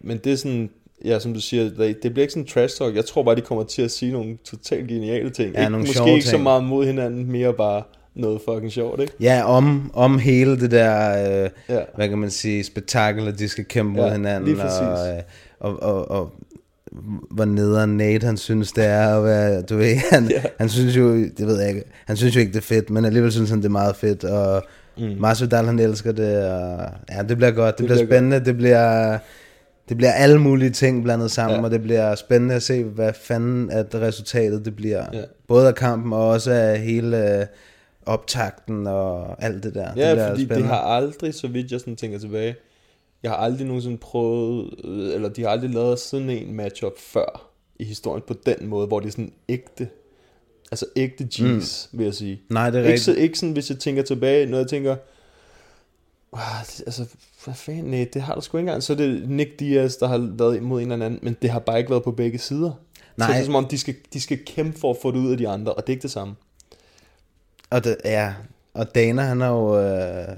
men 0.00 0.18
det 0.24 0.32
er 0.32 0.36
sådan, 0.36 0.70
ja, 1.04 1.18
som 1.18 1.34
du 1.34 1.40
siger, 1.40 1.62
det, 1.62 1.96
bliver 2.00 2.20
ikke 2.20 2.32
sådan 2.32 2.46
trash 2.46 2.78
talk. 2.78 2.96
Jeg 2.96 3.04
tror 3.04 3.22
bare, 3.22 3.36
de 3.36 3.40
kommer 3.40 3.64
til 3.64 3.82
at 3.82 3.90
sige 3.90 4.12
nogle 4.12 4.36
totalt 4.44 4.88
geniale 4.88 5.30
ting. 5.30 5.54
Ja, 5.54 5.60
ikke, 5.60 5.70
nogle 5.70 5.86
måske 5.86 6.12
ikke 6.14 6.24
så 6.26 6.30
ting. 6.30 6.42
meget 6.42 6.64
mod 6.64 6.86
hinanden, 6.86 7.32
mere 7.32 7.52
bare 7.54 7.82
noget 8.14 8.40
fucking 8.48 8.72
sjovt, 8.72 9.00
ikke? 9.00 9.12
ja, 9.20 9.42
om, 9.44 9.90
om 9.94 10.18
hele 10.18 10.60
det 10.60 10.70
der, 10.70 11.10
øh, 11.44 11.50
ja. 11.68 11.80
Hvad 11.96 12.08
kan 12.08 12.18
man 12.18 12.30
sige, 12.30 12.64
spektakel, 12.64 13.28
at 13.28 13.38
de 13.38 13.48
skal 13.48 13.64
kæmpe 13.64 13.92
mod 13.92 14.04
Ja, 14.04 14.12
hinanden. 14.12 14.44
lige 14.48 14.56
præcis. 14.62 14.80
Og, 14.80 15.08
øh, 15.08 15.22
og, 15.60 15.82
og, 15.82 16.10
og 16.10 16.32
hvor 17.30 17.44
nederen 17.44 17.96
Nate, 17.96 18.26
han 18.26 18.36
synes, 18.36 18.72
det 18.72 18.84
er 18.84 19.16
at 19.18 19.24
være, 19.24 19.62
du 19.62 19.76
ved, 19.76 19.94
han, 20.12 20.30
Ja. 20.30 20.42
han 20.58 20.68
synes 20.68 20.96
jo, 20.96 21.14
det 21.16 21.46
ved 21.46 21.60
jeg 21.60 21.68
ikke, 21.68 21.82
han 22.06 22.16
synes 22.16 22.34
jo 22.36 22.40
ikke, 22.40 22.52
det 22.52 22.58
er 22.58 22.62
fedt, 22.62 22.90
men 22.90 23.04
alligevel 23.04 23.32
synes 23.32 23.50
han, 23.50 23.58
det 23.58 23.64
er 23.64 23.68
meget 23.70 23.96
fedt, 23.96 24.24
og 24.24 24.62
mm. 25.00 25.20
Masvidal, 25.20 25.64
han 25.64 25.78
elsker 25.78 26.12
det, 26.12 26.44
og 26.52 26.78
ja, 27.10 27.22
det 27.28 27.36
bliver 27.36 27.50
godt, 27.50 27.78
det, 27.78 27.78
det 27.78 27.86
bliver, 27.86 27.96
bliver 27.98 28.06
spændende, 28.06 28.44
det 28.44 28.56
bliver, 28.56 29.18
det 29.88 29.96
bliver 29.96 30.12
alle 30.12 30.38
mulige 30.38 30.70
ting 30.70 31.02
blandet 31.02 31.30
sammen, 31.30 31.58
ja. 31.58 31.64
Og 31.64 31.70
det 31.70 31.82
bliver 31.82 32.14
spændende 32.14 32.54
at 32.54 32.62
se, 32.62 32.84
hvad 32.84 33.12
fanden 33.12 33.70
at 33.70 33.94
resultatet 33.94 34.64
det 34.64 34.76
bliver, 34.76 35.04
ja. 35.12 35.22
Både 35.48 35.68
af 35.68 35.74
kampen, 35.74 36.12
og 36.12 36.28
også 36.28 36.52
af 36.52 36.78
hele 36.80 37.40
øh, 37.40 37.46
optakten, 38.06 38.86
og 38.86 39.42
alt 39.44 39.62
det 39.62 39.74
der, 39.74 39.94
det 39.94 40.00
Ja, 40.00 40.14
bliver 40.14 40.28
fordi 40.28 40.44
spændende. 40.44 40.68
det 40.68 40.76
har 40.76 40.82
aldrig, 40.82 41.34
så 41.34 41.48
vidt 41.48 41.72
jeg 41.72 41.80
sådan 41.80 41.96
tænker 41.96 42.18
tilbage, 42.18 42.56
jeg 43.22 43.30
har 43.30 43.38
aldrig 43.38 43.66
nogensinde 43.66 43.98
prøvet, 43.98 44.70
øh, 44.84 45.14
eller 45.14 45.28
de 45.28 45.42
har 45.42 45.48
aldrig 45.48 45.70
lavet 45.70 45.98
sådan 45.98 46.30
en 46.30 46.54
matchup 46.54 46.92
før 46.98 47.50
i 47.78 47.84
historien 47.84 48.22
på 48.26 48.34
den 48.46 48.66
måde, 48.68 48.86
hvor 48.86 49.00
det 49.00 49.06
er 49.06 49.10
sådan 49.12 49.32
ægte, 49.48 49.88
altså 50.70 50.86
ægte 50.96 51.28
G's, 51.34 51.44
mm. 51.92 51.98
vil 51.98 52.04
jeg 52.04 52.14
sige. 52.14 52.40
Nej, 52.50 52.70
det 52.70 52.76
er 52.76 52.80
Ikke, 52.82 52.88
rigtigt. 52.92 53.04
så, 53.04 53.14
ikke 53.14 53.38
sådan, 53.38 53.52
hvis 53.52 53.70
jeg 53.70 53.78
tænker 53.78 54.02
tilbage, 54.02 54.46
når 54.46 54.58
jeg 54.58 54.66
tænker, 54.68 54.96
"Ah, 56.32 56.60
altså, 56.86 57.04
hvad 57.44 57.54
fanden, 57.54 57.84
nej, 57.84 58.08
det 58.14 58.22
har 58.22 58.34
du 58.34 58.40
sgu 58.40 58.56
ikke 58.58 58.62
engang. 58.68 58.82
Så 58.82 58.92
er 58.92 58.96
det 58.96 59.28
Nick 59.30 59.58
Diaz, 59.60 59.94
der 59.96 60.06
har 60.08 60.30
været 60.38 60.56
imod 60.56 60.82
en 60.82 60.92
eller 60.92 61.06
anden, 61.06 61.20
men 61.22 61.36
det 61.42 61.50
har 61.50 61.58
bare 61.58 61.78
ikke 61.78 61.90
været 61.90 62.02
på 62.04 62.10
begge 62.12 62.38
sider. 62.38 62.72
Nej. 63.16 63.28
Så 63.28 63.32
det 63.34 63.40
er 63.40 63.44
som 63.44 63.54
om, 63.54 63.64
de 63.66 63.78
skal, 63.78 63.94
de 64.12 64.20
skal 64.20 64.38
kæmpe 64.46 64.78
for 64.78 64.90
at 64.90 64.96
få 65.02 65.10
det 65.10 65.18
ud 65.18 65.30
af 65.32 65.38
de 65.38 65.48
andre, 65.48 65.72
og 65.72 65.82
det 65.86 65.92
er 65.92 65.94
ikke 65.94 66.02
det 66.02 66.10
samme. 66.10 66.34
Og 67.70 67.84
det, 67.84 67.96
ja, 68.04 68.34
og 68.74 68.94
Dana, 68.94 69.22
han 69.22 69.40
har 69.40 69.48
jo, 69.50 69.80
øh, 69.80 70.28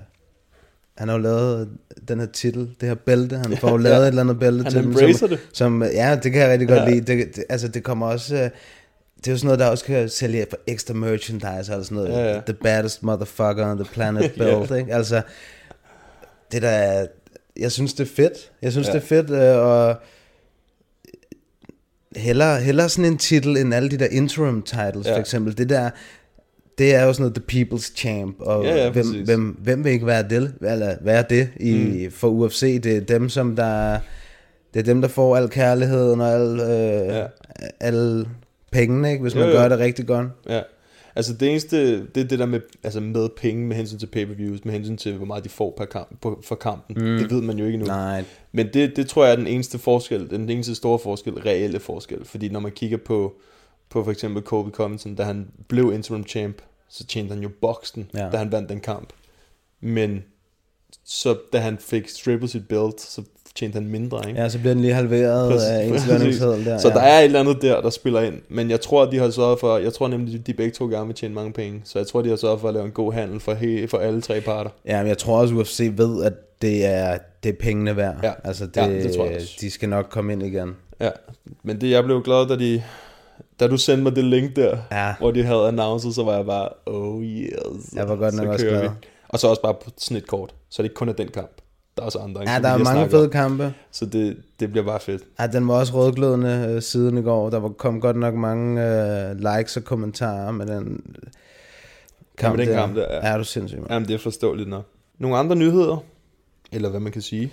han 0.99 1.09
har 1.09 1.17
jo 1.17 1.23
lavet 1.23 1.69
den 2.09 2.21
her 2.21 2.27
titel, 2.27 2.71
det 2.81 2.89
her 2.89 2.95
bælte, 2.95 3.37
han 3.37 3.57
får 3.57 3.71
jo 3.71 3.77
lavet 3.87 3.97
Ja. 3.97 4.03
et 4.03 4.09
eller 4.09 4.23
andet 4.23 4.39
bælte 4.39 4.63
Han 4.63 4.73
til 4.73 4.83
dem, 4.85 5.15
som, 5.15 5.29
det. 5.29 5.39
Som, 5.53 5.83
ja, 5.83 6.19
det 6.23 6.33
kan 6.33 6.41
jeg 6.41 6.51
rigtig 6.51 6.69
godt 6.69 6.81
Ja. 6.81 6.91
lide. 6.91 7.01
Det, 7.01 7.37
det, 7.37 7.45
altså, 7.49 7.69
det 7.69 7.83
kommer 7.85 8.07
også, 8.07 8.37
øh, 8.37 8.51
det 9.25 9.29
er 9.29 9.33
jo 9.33 9.37
sådan 9.39 9.47
noget, 9.47 9.59
der 9.59 9.67
også 9.67 9.85
kan 9.85 10.09
sælge 10.09 10.47
for 10.51 10.59
ekstra 10.67 10.95
merchandise, 10.95 11.73
eller 11.73 11.83
sådan 11.85 11.97
noget. 11.97 12.11
Ja, 12.11 12.33
ja. 12.35 12.41
The 12.47 12.53
baddest 12.55 13.03
motherfucker 13.03 13.71
on 13.71 13.77
the 13.77 13.85
planet 13.93 14.23
Ja. 14.37 14.59
belt, 14.59 14.71
ikke? 14.81 14.95
Altså, 14.95 15.23
det 16.53 16.63
der 16.63 16.69
er, 16.69 17.07
jeg 17.59 17.73
synes, 17.73 17.95
det 17.95 18.09
er 18.11 18.15
fedt. 18.15 18.51
Jeg 18.63 18.73
synes, 18.73 18.89
Ja. 18.89 18.93
det 18.93 19.03
er 19.03 19.07
fedt, 19.07 19.31
øh, 19.31 19.57
og 19.67 19.97
hellere, 22.17 22.61
hellere 22.61 22.89
sådan 22.89 23.05
en 23.13 23.19
titel, 23.19 23.57
end 23.57 23.75
alle 23.75 23.91
de 23.91 23.97
der 23.99 24.07
interim 24.11 24.63
titles, 24.63 25.07
Ja. 25.07 25.15
for 25.15 25.21
eksempel. 25.21 25.59
Det 25.59 25.69
der, 25.69 25.91
det 26.79 26.95
er 26.95 27.05
jo 27.05 27.13
sådan 27.13 27.23
noget 27.23 27.43
The 27.49 27.65
People's 27.65 27.97
Champ, 27.97 28.37
og 28.41 28.65
Ja, 28.65 28.77
ja, 28.77 28.91
hvem, 28.91 29.05
præcis. 29.07 29.25
hvem, 29.27 29.57
hvem 29.63 29.85
vil 29.85 29.93
ikke 29.93 30.07
være 30.07 30.29
det, 30.29 30.55
eller 30.63 30.97
være 31.01 31.25
det 31.31 31.49
i, 31.61 32.05
mm. 32.05 32.13
for 32.13 32.29
UFC? 32.29 32.83
Det 32.83 32.97
er 32.97 33.01
dem, 33.01 33.29
som 33.29 33.57
der, 33.57 33.99
det 34.75 34.81
er 34.81 34.85
dem, 34.85 35.01
der 35.01 35.09
får 35.09 35.37
al 35.37 35.49
kærligheden 35.49 36.21
og 36.21 36.33
al, 36.35 36.61
øh, 36.61 37.07
ja. 37.07 37.19
Ja. 37.19 37.27
Pengene, 38.73 39.11
ikke, 39.11 39.23
hvis 39.23 39.35
man 39.35 39.45
Jo, 39.45 39.51
jo. 39.51 39.57
gør 39.57 39.69
det 39.69 39.79
rigtig 39.79 40.07
godt. 40.07 40.27
Ja. 40.49 40.63
Altså 41.17 41.33
det 41.33 41.51
eneste, 41.51 42.07
det 42.07 42.17
er 42.17 42.25
det 42.25 42.39
der 42.39 42.47
med, 42.47 42.61
altså 42.83 43.01
med 43.01 43.29
penge 43.37 43.67
med 43.67 43.77
hensyn 43.77 43.99
til 43.99 44.07
pay-per-views, 44.07 44.65
med 44.65 44.73
hensyn 44.73 44.97
til 44.97 45.17
hvor 45.17 45.27
meget 45.27 45.45
de 45.45 45.49
får 45.49 45.75
per 45.77 45.85
kamp, 45.85 46.21
på, 46.21 46.41
for 46.45 46.55
kampen. 46.55 46.97
Mm. 46.99 47.19
Det 47.19 47.31
ved 47.31 47.43
man 47.43 47.59
jo 47.59 47.65
ikke 47.67 47.79
nu. 47.79 47.85
Nej, 47.85 48.25
Men 48.53 48.69
det, 48.73 48.97
det 48.97 49.09
tror 49.09 49.25
jeg 49.25 49.33
er 49.33 49.37
den 49.37 49.47
eneste 49.47 49.79
forskel, 49.79 50.31
den 50.31 50.51
eneste 50.51 50.75
store 50.75 50.99
forskel, 50.99 51.33
reelle 51.35 51.81
forskel. 51.81 52.25
Fordi 52.25 52.49
når 52.49 52.61
man 52.61 52.73
kigger 52.73 52.97
på, 52.97 53.35
på 53.89 54.05
for 54.05 54.11
eksempel 54.11 54.43
Kobe 54.43 54.71
Covington, 54.71 55.15
da 55.15 55.23
han 55.23 55.49
blev 55.69 55.93
interim 55.95 56.27
champ, 56.27 56.63
så 56.89 57.07
tjente 57.07 57.35
han 57.35 57.43
jo 57.43 57.51
boksen, 57.61 58.11
ja. 58.15 58.29
da 58.31 58.37
han 58.37 58.53
vandt 58.53 58.69
den 58.69 58.81
kamp. 58.81 59.13
Men 59.81 60.25
så 61.05 61.39
da 61.53 61.59
han 61.59 61.79
fik 61.79 62.09
strippet 62.09 62.51
sit 62.51 62.69
belt, 62.69 63.01
så 63.01 63.23
tjente 63.55 63.75
han 63.75 63.89
mindre, 63.89 64.29
ikke? 64.29 64.41
ja, 64.41 64.49
så 64.49 64.59
bliver 64.59 64.73
den 64.75 64.83
lige 64.83 64.95
halveret 64.95 65.51
Præcis, 65.53 65.69
af 65.69 65.85
ens 65.85 66.07
lønningsseddel 66.07 66.65
der. 66.65 66.79
Så 66.79 66.89
ja. 66.89 66.95
der 66.95 67.01
er 67.01 67.19
et 67.19 67.25
eller 67.25 67.41
andet 67.41 67.63
der, 67.63 67.81
der 67.81 67.91
spiller 67.91 68.21
ind. 68.21 68.35
Men 68.49 68.71
jeg 68.71 68.81
tror, 68.81 69.05
de 69.05 69.19
har 69.19 69.31
sørget 69.31 69.61
for, 69.61 69.79
jeg 69.79 69.93
tror 69.93 70.09
nemlig, 70.09 70.47
de, 70.47 70.55
begge 70.55 70.73
to 70.73 70.87
gerne 70.89 71.07
vil 71.07 71.15
tjene 71.17 71.35
mange 71.35 71.53
penge. 71.53 71.81
Så 71.85 71.99
jeg 71.99 72.07
tror, 72.07 72.23
de 72.23 72.29
har 72.29 72.37
sørget 72.37 72.61
for 72.61 72.69
at 72.69 72.75
lave 72.75 72.87
en 72.87 72.93
god 72.93 73.13
handel 73.13 73.41
for, 73.41 73.55
he, 73.55 73.89
for 73.89 73.99
alle 73.99 74.21
tre 74.21 74.41
parter. 74.41 74.71
Ja, 74.87 74.99
men 74.99 75.09
jeg 75.09 75.19
tror 75.19 75.39
også, 75.41 75.55
UFC 75.55 75.91
ved, 75.97 76.25
at 76.25 76.33
det 76.63 76.85
er, 76.87 77.19
det 77.43 77.49
er 77.49 77.57
pengene 77.61 77.97
værd. 77.97 78.15
Ja. 78.23 78.33
Altså, 78.45 78.67
det, 78.67 78.77
Ja, 78.77 78.89
det 78.89 79.15
tror 79.15 79.25
jeg 79.27 79.35
også. 79.37 79.55
de 79.61 79.71
skal 79.71 79.89
nok 79.89 80.07
komme 80.11 80.33
ind 80.33 80.43
igen. 80.43 80.77
Ja, 81.01 81.11
men 81.63 81.81
det, 81.81 81.91
jeg 81.91 82.05
blev 82.05 82.23
glad, 82.23 82.49
da, 82.49 82.57
de, 82.57 82.83
da 83.61 83.67
du 83.69 83.77
sendte 83.77 84.03
mig 84.03 84.17
det 84.17 84.25
link 84.25 84.57
der, 84.57 84.77
Ja. 84.93 85.15
hvor 85.19 85.31
de 85.31 85.43
havde 85.45 85.67
announced, 85.69 86.13
så 86.13 86.23
var 86.25 86.37
jeg 86.37 86.47
bare, 86.47 86.69
oh 86.87 87.23
yes. 87.25 87.53
Jeg 87.97 88.09
var 88.09 88.17
godt 88.17 88.35
nok 88.35 88.49
også 88.49 88.67
glad. 88.67 88.83
vi. 88.83 88.89
Og 89.29 89.39
så 89.39 89.49
også 89.49 89.63
bare 89.63 89.75
på 89.75 89.91
sådan 89.99 90.17
et 90.17 90.27
kort, 90.27 90.55
så 90.71 90.83
det 90.83 90.87
ikke 90.87 90.95
kun 90.95 91.09
er 91.09 91.13
den 91.13 91.29
kamp. 91.29 91.51
Der 91.97 92.03
er 92.03 92.07
også 92.07 92.19
andre, 92.19 92.41
Ja, 92.41 92.59
der 92.63 92.69
er 92.69 92.79
mange 92.79 93.11
fede 93.11 93.25
om. 93.25 93.31
kampe. 93.31 93.75
Så 93.91 94.07
det, 94.07 94.37
det 94.61 94.71
bliver 94.71 94.85
bare 94.85 95.01
fedt. 95.01 95.23
Ja, 95.41 95.47
den 95.47 95.69
var 95.69 95.75
også 95.75 95.93
rødglødende 95.95 96.73
øh, 96.75 96.83
siden 96.83 97.19
i 97.19 97.23
går. 97.23 97.51
Der 97.51 97.59
var, 97.61 97.69
kom 97.69 98.01
godt 98.01 98.17
nok 98.17 98.35
mange 98.35 98.83
øh, 98.87 99.37
likes 99.39 99.77
og 99.77 99.85
kommentarer 99.85 100.51
med 100.51 100.67
den 100.67 101.01
kamp, 102.39 102.57
med 102.57 102.67
den 102.67 102.75
der. 102.75 102.81
kamp 102.81 102.97
der, 102.97 103.03
ja. 103.11 103.15
Ja, 103.15 103.33
er 103.33 103.39
du 103.39 103.45
sindssyg, 103.45 103.79
mand. 103.79 103.91
Jamen, 103.91 104.09
det 104.09 104.15
er 104.15 104.19
forståeligt 104.19 104.69
nok. 104.69 104.85
Nogle 105.19 105.37
andre 105.37 105.57
nyheder, 105.57 106.05
eller 106.73 106.89
hvad 106.89 107.01
man 107.01 107.13
kan 107.13 107.23
sige. 107.23 107.53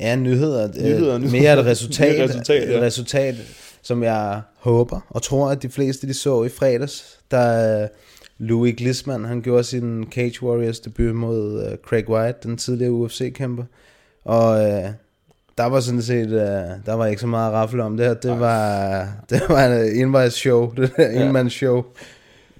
Ja, 0.00 0.16
nyheder. 0.16 0.68
Nyheder, 0.68 1.14
øh, 1.14 1.20
nyheder. 1.20 1.40
Mere 1.40 1.60
et 1.60 1.66
resultat, 1.72 2.16
Mere 2.18 2.28
resultat, 2.28 2.68
ja. 2.68 2.76
et 2.76 2.82
resultat, 2.82 3.34
som 3.82 4.02
jeg 4.02 4.40
håber 4.58 5.00
og 5.10 5.22
tror, 5.22 5.50
at 5.50 5.62
de 5.62 5.68
fleste 5.68 6.06
de 6.06 6.14
så 6.14 6.42
i 6.44 6.48
fredags. 6.48 7.18
Der 7.30 7.88
Louis 8.38 8.74
Glisman, 8.76 9.24
han 9.24 9.42
gjorde 9.42 9.64
sin 9.64 10.06
Cage 10.10 10.42
Warriors 10.42 10.80
debut 10.80 11.14
mod 11.14 11.54
uh, 11.66 11.76
Craig 11.88 12.08
White, 12.08 12.38
den 12.42 12.56
tidligere 12.56 12.92
UFC-kæmper. 12.92 13.64
Og 14.24 14.50
uh, 14.52 14.84
der 15.58 15.64
var 15.66 15.80
sådan 15.80 16.02
set, 16.02 16.26
uh, 16.26 16.32
der 16.86 16.92
var 16.94 17.06
ikke 17.06 17.20
så 17.20 17.26
meget 17.26 17.48
at 17.48 17.54
rafle 17.54 17.82
om 17.82 17.96
det 17.96 18.06
her. 18.06 18.14
Det 18.14 18.40
var, 18.40 19.06
det 19.30 19.42
var 19.48 19.66
en 19.66 20.00
envejs-show, 20.00 20.70
det 20.76 20.92
der 20.96 21.10
Ja. 21.10 21.26
enmands-show. 21.26 21.82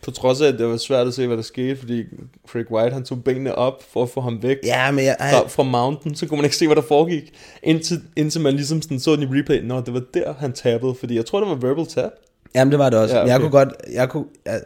På 0.02 0.10
trods 0.10 0.40
af, 0.40 0.48
at 0.48 0.58
det 0.58 0.66
var 0.66 0.76
svært 0.76 1.06
at 1.06 1.14
se, 1.14 1.26
hvad 1.26 1.36
der 1.36 1.42
skete, 1.42 1.76
fordi 1.76 2.04
Craig 2.48 2.72
White, 2.72 2.94
han 2.94 3.04
tog 3.04 3.24
benene 3.24 3.54
op 3.54 3.82
for 3.92 4.02
at 4.02 4.08
få 4.10 4.20
ham 4.20 4.42
væk 4.42 4.56
Ja, 4.64 4.90
men 4.90 5.04
jeg, 5.04 5.16
fra, 5.20 5.48
fra 5.48 5.62
mountain, 5.62 6.14
så 6.14 6.26
kunne 6.26 6.36
man 6.36 6.44
ikke 6.44 6.56
se, 6.56 6.66
hvad 6.66 6.76
der 6.76 6.82
foregik, 6.82 7.32
indtil, 7.62 8.00
indtil 8.16 8.40
man 8.40 8.54
ligesom 8.54 8.82
sådan 8.82 9.00
så 9.00 9.16
den 9.16 9.22
i 9.22 9.38
replay. 9.40 9.62
Nå, 9.62 9.80
det 9.80 9.94
var 9.94 10.02
der, 10.14 10.34
han 10.38 10.52
tabede, 10.52 10.94
fordi 10.94 11.16
jeg 11.16 11.26
tror, 11.26 11.40
det 11.40 11.48
var 11.48 11.68
verbal 11.68 11.86
tab. 11.86 12.10
Jamen 12.54 12.70
det 12.72 12.78
var 12.78 12.90
det 12.90 12.98
også. 12.98 13.14
Ja, 13.16 13.22
okay. 13.22 13.32
Jeg 13.32 13.40
kunne 13.40 13.50
godt, 13.50 13.68
jeg 13.92 14.08
kunne, 14.08 14.24
jeg, 14.46 14.60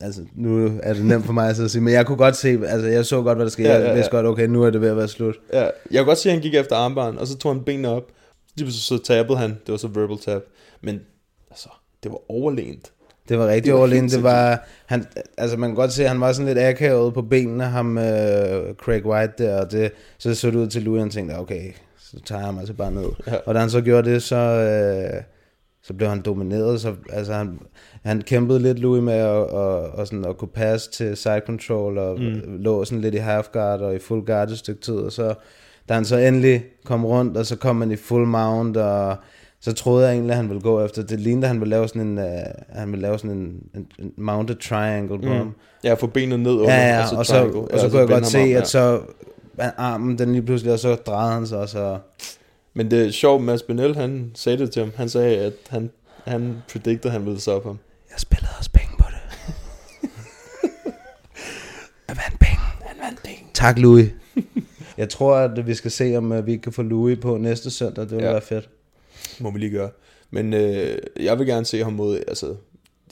altså 0.00 0.22
nu 0.34 0.80
er 0.82 0.94
det 0.94 1.04
nemt 1.04 1.26
for 1.26 1.32
mig 1.32 1.50
at 1.50 1.60
og 1.60 1.70
sige, 1.70 1.82
men 1.82 1.94
jeg 1.94 2.06
kunne 2.06 2.16
godt 2.16 2.36
se, 2.36 2.58
altså 2.66 2.88
jeg 2.88 3.06
så 3.06 3.22
godt, 3.22 3.38
hvad 3.38 3.46
der 3.46 3.50
skete. 3.50 3.68
Ja, 3.68 3.74
Ja, 3.74 3.80
ja, 3.80 3.88
jeg 3.88 3.96
vidste 3.96 4.10
godt, 4.10 4.26
okay, 4.26 4.46
nu 4.46 4.62
er 4.62 4.70
det 4.70 4.80
ved 4.80 4.88
at 4.88 4.96
være 4.96 5.08
slut. 5.08 5.34
Ja, 5.52 5.62
jeg 5.62 5.70
kan 5.90 6.04
godt 6.04 6.18
se, 6.18 6.28
at 6.28 6.32
han 6.32 6.42
gik 6.42 6.54
efter 6.54 6.76
armbånd, 6.76 7.18
og 7.18 7.26
så 7.26 7.38
tog 7.38 7.54
han 7.54 7.64
benene 7.64 7.88
op. 7.88 8.10
Så, 8.58 8.80
så 8.80 8.98
tabede 8.98 9.38
han, 9.38 9.50
det 9.50 9.72
var 9.72 9.76
så 9.76 9.88
verbal 9.88 10.18
tab. 10.18 10.42
Men 10.80 11.00
altså, 11.50 11.68
det 12.02 12.10
var 12.10 12.30
overlænt. 12.30 12.92
Det 13.28 13.38
var 13.38 13.48
rigtig 13.48 13.88
helt 13.88 14.12
Det 14.12 14.22
var, 14.22 14.66
han, 14.86 15.06
altså 15.38 15.56
man 15.56 15.70
kan 15.70 15.74
godt 15.74 15.92
se, 15.92 16.02
at 16.02 16.08
han 16.08 16.20
var 16.20 16.32
sådan 16.32 16.46
lidt 16.46 16.58
akavet 16.58 17.14
på 17.14 17.22
benene, 17.22 17.64
ham 17.64 17.98
øh, 17.98 18.74
Craig 18.74 19.06
White 19.06 19.32
der, 19.38 19.60
og 19.60 19.72
det, 19.72 19.92
så 20.18 20.34
så 20.34 20.50
det 20.50 20.56
ud 20.56 20.66
til 20.66 20.82
Louis, 20.82 21.00
han 21.00 21.10
tænkte, 21.10 21.34
okay, 21.38 21.72
så 21.98 22.16
tager 22.24 22.38
jeg 22.38 22.46
ham 22.46 22.58
altså 22.58 22.74
bare 22.74 22.92
ned. 22.92 23.06
Ja. 23.26 23.36
Og 23.46 23.54
da 23.54 23.60
han 23.60 23.70
så 23.70 23.80
gjorde 23.80 24.10
det, 24.10 24.22
så, 24.22 24.36
øh, 24.36 25.22
så 25.90 25.94
blev 25.96 26.08
han 26.08 26.20
domineret, 26.20 26.80
så 26.80 26.94
altså 27.12 27.32
han, 27.32 27.58
han 28.04 28.22
kæmpede 28.22 28.58
lidt 28.58 28.78
Louis 28.78 29.02
med 29.02 29.14
at, 29.14 29.26
og, 29.28 29.80
og 29.82 30.06
sådan, 30.06 30.24
at 30.24 30.36
kunne 30.36 30.48
passe 30.48 30.90
til 30.90 31.16
side 31.16 31.40
control, 31.46 31.98
og 31.98 32.18
mm. 32.20 32.40
lå 32.46 32.84
sådan 32.84 33.00
lidt 33.00 33.14
i 33.14 33.18
half 33.18 33.48
guard 33.52 33.80
og 33.80 33.94
i 33.94 33.98
full 33.98 34.26
guard 34.26 34.50
et 34.50 34.58
stykke 34.58 34.80
tid, 34.80 34.94
og 34.94 35.12
så 35.12 35.34
da 35.88 35.94
han 35.94 36.04
så 36.04 36.16
endelig 36.16 36.64
kom 36.84 37.04
rundt, 37.06 37.36
og 37.36 37.46
så 37.46 37.56
kom 37.56 37.80
han 37.80 37.90
i 37.90 37.96
full 37.96 38.26
mount, 38.26 38.76
og 38.76 39.16
så 39.60 39.72
troede 39.72 40.06
jeg 40.06 40.12
egentlig, 40.12 40.30
at 40.30 40.36
han 40.36 40.48
ville 40.48 40.60
gå 40.62 40.84
efter. 40.84 41.02
Det 41.02 41.20
lignede, 41.20 41.46
at 41.46 41.48
han 41.48 41.60
ville 41.60 41.70
lave 41.70 41.88
sådan 41.88 42.02
en, 42.02 42.18
uh, 42.18 42.24
han 42.68 42.90
ville 42.90 43.02
lave 43.02 43.18
sådan 43.18 43.36
en, 43.36 43.62
en, 43.74 43.86
en 43.98 44.12
mounted 44.18 44.56
triangle 44.56 45.18
på 45.18 45.28
mm. 45.28 45.36
ham. 45.36 45.54
Ja, 45.84 45.94
få 45.94 46.06
benet 46.06 46.40
ned 46.40 46.52
under, 46.52 46.74
Ja, 46.74 46.88
ja, 46.98 47.16
og 47.18 47.26
så, 47.26 47.32
triangle. 47.32 47.60
og 47.60 47.78
så, 47.80 47.86
Ja, 47.86 47.90
kunne 47.90 47.98
jeg 48.00 48.08
vende 48.08 48.14
godt 48.14 48.24
ham 48.24 48.30
se, 48.30 48.38
om, 48.42 48.48
ja. 48.48 48.58
at 48.58 48.68
så 48.68 49.00
han- 49.60 49.72
armen 49.76 50.18
den 50.18 50.32
lige 50.32 50.42
pludselig, 50.42 50.72
og 50.72 50.78
så 50.78 50.94
drejede 50.94 51.32
han 51.34 51.46
sig, 51.46 51.58
og 51.58 51.68
så... 51.68 51.98
Men 52.74 52.90
det 52.90 53.06
er 53.06 53.10
sjovt, 53.10 53.42
Mads 53.42 53.62
Benel, 53.62 53.96
han 53.96 54.30
sagde 54.34 54.58
det 54.58 54.72
til 54.72 54.82
ham. 54.82 54.92
Han 54.96 55.08
sagde, 55.08 55.36
at 55.38 55.52
han, 55.68 55.90
han 56.24 56.56
predicted, 56.72 57.04
at 57.06 57.12
han 57.12 57.24
ville 57.26 57.40
stoppe 57.40 57.68
ham. 57.68 57.78
Jeg 58.10 58.20
spillede 58.20 58.48
også 58.58 58.70
penge 58.72 58.92
på 58.98 59.04
det. 59.08 59.20
jeg 62.08 62.16
vandt 62.16 62.38
penge. 62.40 62.58
Han 62.82 62.96
vandt 63.04 63.22
penge. 63.22 63.46
Tak, 63.54 63.78
Louis. 63.78 64.08
jeg 64.98 65.08
tror, 65.08 65.36
at 65.36 65.66
vi 65.66 65.74
skal 65.74 65.90
se, 65.90 66.16
om 66.16 66.32
uh, 66.32 66.46
vi 66.46 66.56
kan 66.56 66.72
få 66.72 66.82
Louis 66.82 67.18
på 67.22 67.36
næste 67.36 67.70
søndag. 67.70 68.04
Det 68.04 68.16
vil 68.16 68.22
Ja. 68.24 68.30
være 68.30 68.40
fedt. 68.40 68.68
Må 69.40 69.50
vi 69.50 69.58
lige 69.58 69.70
gøre. 69.70 69.90
Men 70.30 70.54
øh, 70.54 70.98
jeg 71.20 71.38
vil 71.38 71.46
gerne 71.46 71.66
se 71.66 71.82
ham 71.84 71.92
mod, 71.92 72.16
altså, 72.28 72.54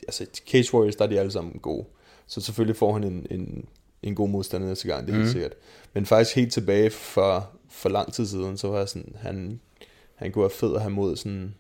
altså 0.09 0.27
Cage 0.51 0.75
Warriors, 0.75 0.97
der 0.97 1.05
er 1.05 1.09
de 1.09 1.19
alle 1.21 1.33
sammen 1.33 1.59
gode. 1.63 1.85
Så 2.27 2.41
selvfølgelig 2.41 2.77
får 2.77 2.93
han 2.93 3.05
en, 3.05 3.27
en, 3.31 3.65
en 4.03 4.15
god 4.15 4.29
modstander 4.29 4.69
næste 4.69 4.89
gang, 4.89 5.07
det 5.07 5.13
er 5.13 5.15
helt 5.17 5.25
Mhm. 5.25 5.33
sikkert. 5.33 5.53
Men 5.95 6.07
faktisk 6.07 6.37
helt 6.37 6.53
tilbage 6.53 6.91
for, 6.91 7.51
for 7.79 7.89
lang 7.89 8.13
tid 8.13 8.27
siden, 8.27 8.57
så 8.59 8.69
var 8.69 8.79
jeg 8.79 8.89
sådan, 8.89 9.15
han, 9.21 9.61
han 10.15 10.33
kunne 10.33 10.43
være 10.43 10.51
fed 10.51 10.75
at 10.75 10.81
have 10.81 10.91
mod 10.91 11.17
sådan 11.17 11.55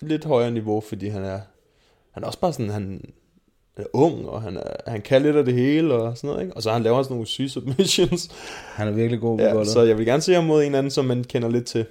lidt 0.00 0.24
højere 0.24 0.50
niveau, 0.50 0.80
fordi 0.80 1.08
han 1.08 1.24
er, 1.24 1.40
han 2.10 2.22
er 2.22 2.26
også 2.26 2.40
bare 2.40 2.52
sådan, 2.52 2.70
han 2.70 3.04
er 3.76 3.84
ung, 3.92 4.28
og 4.28 4.42
han, 4.42 4.56
er, 4.56 4.62
han 4.86 5.02
kan 5.02 5.22
lidt 5.22 5.36
af 5.36 5.44
det 5.44 5.54
hele, 5.54 5.94
og 5.94 6.16
sådan 6.16 6.28
noget, 6.28 6.42
ikke? 6.42 6.56
Og 6.56 6.62
så 6.62 6.72
han 6.72 6.82
laver 6.82 6.96
også 6.96 7.10
nogle 7.12 7.26
syge 7.26 7.48
submissions. 7.48 8.30
Han 8.76 8.88
er 8.88 8.92
virkelig 8.92 9.20
god 9.20 9.38
på 9.38 9.44
Ja, 9.44 9.50
gulvet. 9.50 9.68
så 9.68 9.82
jeg 9.82 9.98
vil 9.98 10.06
gerne 10.06 10.22
se 10.22 10.34
ham 10.34 10.44
mod 10.44 10.64
en 10.64 10.74
anden, 10.74 10.90
som 10.90 11.04
man 11.04 11.24
kender 11.24 11.48
lidt 11.48 11.66
til. 11.66 11.86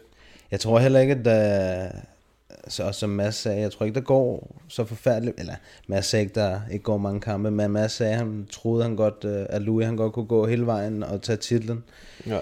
Jeg 0.52 0.60
tror 0.60 0.80
heller 0.80 1.00
ikke, 1.00 1.14
at 1.14 1.26
der, 1.26 1.90
så, 2.68 2.92
som 2.92 3.10
Mads 3.10 3.36
sagde, 3.36 3.62
jeg 3.62 3.72
tror 3.72 3.86
ikke, 3.86 3.96
der 3.96 4.02
går 4.06 4.56
så 4.68 4.86
forfærdeligt, 4.86 5.40
eller 5.40 5.54
Mads 5.88 6.06
sagde 6.06 6.24
ikke, 6.24 6.36
der 6.36 6.60
ikke 6.72 6.84
går 6.84 6.98
mange 6.98 7.22
kampe, 7.22 7.52
men 7.52 7.72
Mads 7.72 7.92
sagde, 7.92 8.14
han 8.16 8.48
troede, 8.52 8.84
han 8.84 8.96
godt, 8.96 9.26
øh, 9.26 9.46
at 9.50 9.62
Louis 9.62 9.86
han 9.86 9.96
godt 9.98 10.14
kunne 10.14 10.26
gå 10.28 10.48
hele 10.48 10.66
vejen 10.66 11.04
og 11.04 11.22
tage 11.22 11.38
titlen. 11.38 11.84
Ja. 12.28 12.40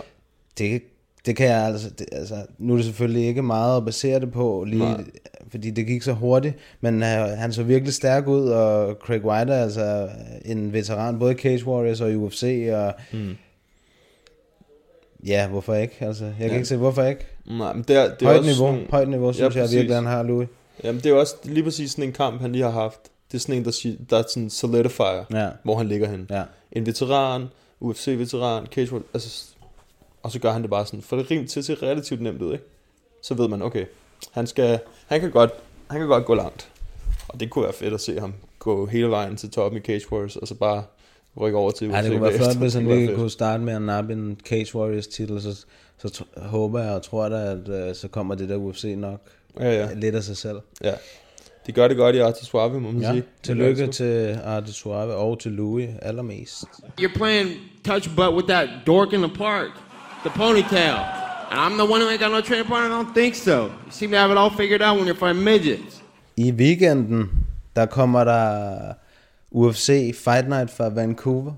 Det, 0.58 0.82
det 1.26 1.36
kan 1.36 1.48
jeg 1.48 1.66
altså, 1.66 1.90
det, 1.90 2.08
altså, 2.12 2.36
nu 2.58 2.74
er 2.74 2.78
det 2.78 2.86
selvfølgelig 2.86 3.28
ikke 3.28 3.42
meget 3.42 3.78
at 3.78 3.86
basere 3.86 4.20
det 4.20 4.32
på, 4.32 4.64
lige, 4.68 4.80
Nej. 4.80 5.04
fordi 5.52 5.70
det 5.72 5.88
gik 5.88 6.02
så 6.02 6.14
hurtigt, 6.14 6.56
men 6.82 6.96
uh, 6.96 7.08
han 7.10 7.54
så 7.54 7.64
virkelig 7.64 7.94
stærk 7.94 8.28
ud, 8.28 8.50
og 8.50 8.96
Craig 9.02 9.26
White 9.26 9.54
er 9.54 9.64
altså 9.64 10.10
en 10.46 10.74
veteran, 10.74 11.20
både 11.20 11.34
i 11.34 11.38
Cage 11.38 11.66
Warriors 11.68 12.02
og 12.02 12.12
i 12.12 12.16
UFC, 12.16 12.70
og 12.74 12.94
Mm. 13.14 13.36
ja, 15.26 15.48
hvorfor 15.48 15.74
ikke? 15.76 15.96
Altså, 16.00 16.26
jeg 16.26 16.34
kan 16.38 16.48
Ja. 16.50 16.54
ikke 16.56 16.66
se, 16.68 16.78
hvorfor 16.78 17.04
ikke? 17.04 17.26
Nej, 17.46 17.74
men 17.74 17.84
det 17.88 17.96
er, 17.96 18.04
det 18.04 18.22
er 18.22 18.26
højt 18.26 18.38
også 18.38 18.50
niveau, 18.52 18.74
sådan- 18.74 18.88
højt 18.92 19.10
niveau, 19.10 19.34
synes 19.34 19.56
jeg 19.56 19.62
præcis. 19.64 19.76
virkelig, 19.76 19.96
han 19.96 20.06
har, 20.06 20.24
Louis. 20.24 20.48
Jamen, 20.84 21.02
det 21.04 21.10
er 21.12 21.14
også 21.16 21.36
lige 21.44 21.64
præcis 21.64 21.92
sådan 21.92 22.04
en 22.04 22.12
kamp, 22.14 22.42
han 22.42 22.52
lige 22.52 22.64
har 22.64 22.72
haft. 22.72 23.00
Det 23.32 23.38
er 23.38 23.42
sådan 23.42 23.56
en, 23.56 23.66
der, 23.66 23.96
der 24.10 24.18
er 24.18 24.24
sådan 24.30 24.50
solidifier, 24.50 25.26
Ja. 25.34 25.50
hvor 25.64 25.78
han 25.78 25.88
ligger 25.88 26.10
hen. 26.10 26.28
Ja. 26.30 26.44
En 26.72 26.86
veteran, 26.86 27.46
UFC-veteran, 27.82 28.66
casual, 28.66 29.04
altså, 29.14 29.46
og 30.24 30.32
så 30.32 30.40
gør 30.40 30.52
han 30.52 30.62
det 30.62 30.70
bare 30.70 30.86
sådan, 30.86 31.02
for 31.02 31.16
det 31.16 31.32
rim 31.32 31.48
til 31.48 31.60
at 31.60 31.66
se 31.66 31.76
relativt 31.76 32.22
nemt 32.22 32.42
ud, 32.42 32.54
ikke? 32.54 32.66
Så 33.24 33.34
ved 33.34 33.48
man, 33.48 33.62
okay, 33.62 33.86
han, 34.32 34.48
skal, 34.48 34.80
han, 35.08 35.20
kan 35.20 35.32
godt, 35.32 35.52
han 35.90 36.00
kan 36.00 36.08
godt 36.08 36.26
gå 36.26 36.36
langt. 36.36 36.70
Og 37.28 37.40
det 37.40 37.50
kunne 37.50 37.64
være 37.64 37.74
fedt 37.74 37.94
at 37.94 38.02
se 38.02 38.20
ham 38.20 38.34
gå 38.60 38.86
hele 38.86 39.08
vejen 39.10 39.36
til 39.36 39.50
toppen 39.52 39.82
i 39.82 39.86
Cage 39.86 40.12
Warriors, 40.12 40.36
og 40.36 40.48
så 40.48 40.56
bare 40.56 40.84
rykke 41.42 41.58
over 41.58 41.72
til 41.72 41.88
UFC 41.90 41.96
Ja, 41.96 42.02
det 42.02 42.12
kunne 42.12 42.22
være 42.22 42.38
flot, 42.38 42.56
hvis 42.58 42.74
han 42.74 42.88
lige 42.88 43.16
kunne 43.16 43.30
starte 43.30 43.64
med 43.64 43.74
at 43.74 43.82
nappe 43.82 44.14
en 44.14 44.40
Cage 44.46 44.76
Warriors 44.76 45.08
titel, 45.08 45.42
så, 45.42 45.66
så 45.98 46.24
håber 46.38 46.80
jeg 46.84 46.92
og 46.92 47.02
tror 47.02 47.30
da, 47.30 47.36
at 47.52 47.90
uh, 47.90 47.96
så 47.96 48.08
kommer 48.08 48.36
det 48.36 48.50
der 48.50 48.56
UFC 48.56 48.94
nok. 48.98 49.22
Ja, 49.60 49.72
ja, 49.72 49.94
lidt 49.94 50.16
af 50.16 50.24
sig 50.24 50.38
selv. 50.38 50.58
ja. 50.84 50.94
De 51.68 51.72
gør 51.72 51.88
det 51.88 51.98
godt 51.98 52.16
i 52.16 52.20
Arte 52.20 52.46
Suave, 52.46 52.80
må 52.82 52.92
man 52.92 53.02
Ja, 53.02 53.12
sige. 53.12 53.24
tillykke 53.44 53.88
til 53.88 54.40
Arte 54.44 54.74
Suave 54.74 55.14
og 55.16 55.40
til 55.40 55.52
Louis 55.52 55.90
allermest. 56.02 56.64
You're 57.02 57.18
playing 57.18 57.50
touch 57.86 58.16
butt 58.16 58.34
with 58.34 58.48
that 58.48 58.70
dork 58.88 59.14
in 59.14 59.20
the 59.22 59.32
park, 59.38 59.68
the 60.24 60.30
ponytail. 60.30 60.98
And 61.52 61.60
I'm 61.60 61.78
the 61.78 61.86
one 61.86 62.02
who 62.02 62.10
ain't 62.10 62.20
got 62.20 62.32
no 62.32 62.42
training 62.42 62.68
partner? 62.68 62.88
I 62.88 63.04
don't 63.04 63.14
think 63.14 63.36
so. 63.36 63.58
You 63.86 63.92
seem 63.92 64.12
to 64.12 64.18
have 64.18 64.32
it 64.32 64.38
all 64.38 64.50
figured 64.50 64.82
out 64.82 64.98
when 64.98 65.06
you're 65.06 65.16
fighting 65.16 65.44
midgets. 65.44 66.02
I 66.38 66.52
weekenden, 66.52 67.30
der 67.76 67.86
kommer 67.86 68.24
der 68.24 68.94
UFC 69.52 70.16
Fight 70.16 70.50
Night 70.50 70.72
fra 70.72 70.90
Vancouver. 70.90 71.54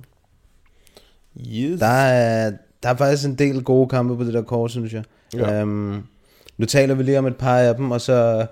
Yes. 1.38 1.80
Der 1.80 1.88
er, 1.88 2.51
der 2.84 2.89
er 2.89 2.95
faktisk 2.95 3.25
en 3.25 3.36
del 3.36 3.63
gode 3.63 3.89
kampe 3.89 4.17
på 4.17 4.23
det 4.23 4.34
der 4.34 4.41
kort, 4.41 4.71
synes 4.71 4.93
jeg. 4.93 5.04
Ja. 5.34 5.62
Um, 5.62 6.08
nu 6.58 6.65
taler 6.65 6.95
vi 6.95 7.04
lige 7.04 7.19
om 7.19 7.28
et 7.28 7.36
par 7.36 7.58
af 7.58 7.75
dem, 7.75 7.91
og 7.91 8.01
så 8.01 8.45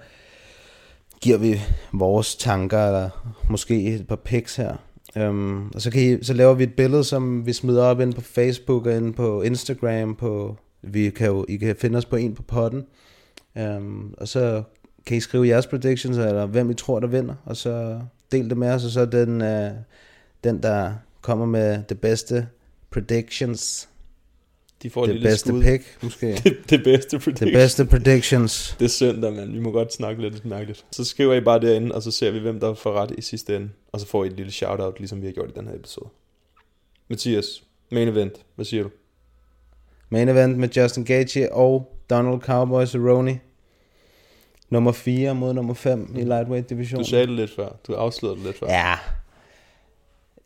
giver 1.21 1.37
vi 1.37 1.61
vores 1.93 2.35
tanker, 2.35 2.87
eller 2.87 3.09
måske 3.49 3.81
et 3.83 4.07
par 4.07 4.15
pics 4.15 4.55
her. 4.55 4.75
Um, 5.15 5.71
og 5.75 5.81
så, 5.81 5.91
kan 5.91 6.01
I, 6.01 6.23
så 6.23 6.33
laver 6.33 6.53
vi 6.53 6.63
et 6.63 6.73
billede, 6.73 7.03
som 7.03 7.45
vi 7.45 7.53
smider 7.53 7.83
op 7.83 7.99
ind 7.99 8.13
på 8.13 8.21
Facebook 8.21 8.85
og 8.85 8.97
ind 8.97 9.13
på 9.13 9.41
Instagram. 9.41 10.15
På, 10.15 10.57
vi 10.81 11.09
kan 11.09 11.27
jo, 11.27 11.45
I 11.49 11.57
kan 11.57 11.75
finde 11.75 11.97
os 11.97 12.05
på 12.05 12.15
en 12.15 12.35
på 12.35 12.43
potten. 12.43 12.85
Um, 13.55 14.13
og 14.17 14.27
så 14.27 14.63
kan 15.05 15.17
I 15.17 15.19
skrive 15.19 15.47
jeres 15.47 15.67
predictions, 15.67 16.17
eller 16.17 16.45
hvem 16.45 16.69
I 16.69 16.73
tror, 16.73 16.99
der 16.99 17.07
vinder. 17.07 17.35
Og 17.45 17.57
så 17.57 17.99
del 18.31 18.49
det 18.49 18.57
med 18.57 18.69
os, 18.69 18.85
og 18.85 18.91
så 18.91 19.05
den, 19.05 19.41
uh, 19.41 19.77
den 20.43 20.63
der 20.63 20.93
kommer 21.21 21.45
med 21.45 21.83
det 21.89 21.99
bedste 21.99 22.47
predictions. 22.91 23.89
De 24.83 24.89
får 24.89 25.05
det 25.05 25.21
bedste 25.21 25.49
skud. 25.49 25.63
pick, 25.63 25.83
måske. 26.03 26.27
det, 26.43 26.57
det 26.69 26.83
bedste 26.83 27.19
prediction. 27.19 27.47
det 27.47 27.53
bedste 27.53 27.85
predictions. 27.85 28.75
Det 28.79 28.85
er 28.85 28.89
søndag, 28.89 29.33
mand. 29.33 29.51
Vi 29.51 29.59
må 29.59 29.71
godt 29.71 29.93
snakke 29.93 30.21
lidt 30.21 30.45
mærkeligt. 30.45 30.85
Så 30.91 31.03
skriver 31.03 31.33
I 31.33 31.41
bare 31.41 31.59
derinde, 31.59 31.95
og 31.95 32.03
så 32.03 32.11
ser 32.11 32.31
vi, 32.31 32.39
hvem 32.39 32.59
der 32.59 32.73
får 32.73 32.93
ret 32.93 33.11
i 33.17 33.21
sidste 33.21 33.55
ende. 33.55 33.69
Og 33.91 33.99
så 33.99 34.07
får 34.07 34.23
I 34.23 34.27
et 34.27 34.33
lille 34.33 34.51
shout-out, 34.51 34.99
ligesom 34.99 35.21
vi 35.21 35.25
har 35.25 35.33
gjort 35.33 35.49
i 35.49 35.53
den 35.59 35.67
her 35.67 35.75
episode. 35.75 36.09
Mathias, 37.07 37.63
main 37.91 38.07
event. 38.07 38.33
Hvad 38.55 38.65
siger 38.65 38.83
du? 38.83 38.89
Main 40.09 40.29
event 40.29 40.57
med 40.57 40.69
Justin 40.69 41.05
Gaethje 41.05 41.51
og 41.51 41.97
Donald 42.09 42.41
Cowboy 42.41 42.85
Cerrone. 42.85 43.39
Nummer 44.69 44.91
4 44.91 45.35
mod 45.35 45.53
nummer 45.53 45.73
5 45.73 46.15
i 46.17 46.21
lightweight 46.23 46.69
divisionen. 46.69 47.03
Du 47.03 47.09
sagde 47.09 47.27
det 47.27 47.35
lidt 47.35 47.55
før. 47.55 47.69
Du 47.87 47.93
afslørede 47.93 48.37
det 48.37 48.45
lidt 48.45 48.59
før. 48.59 48.67
Ja. 48.67 48.93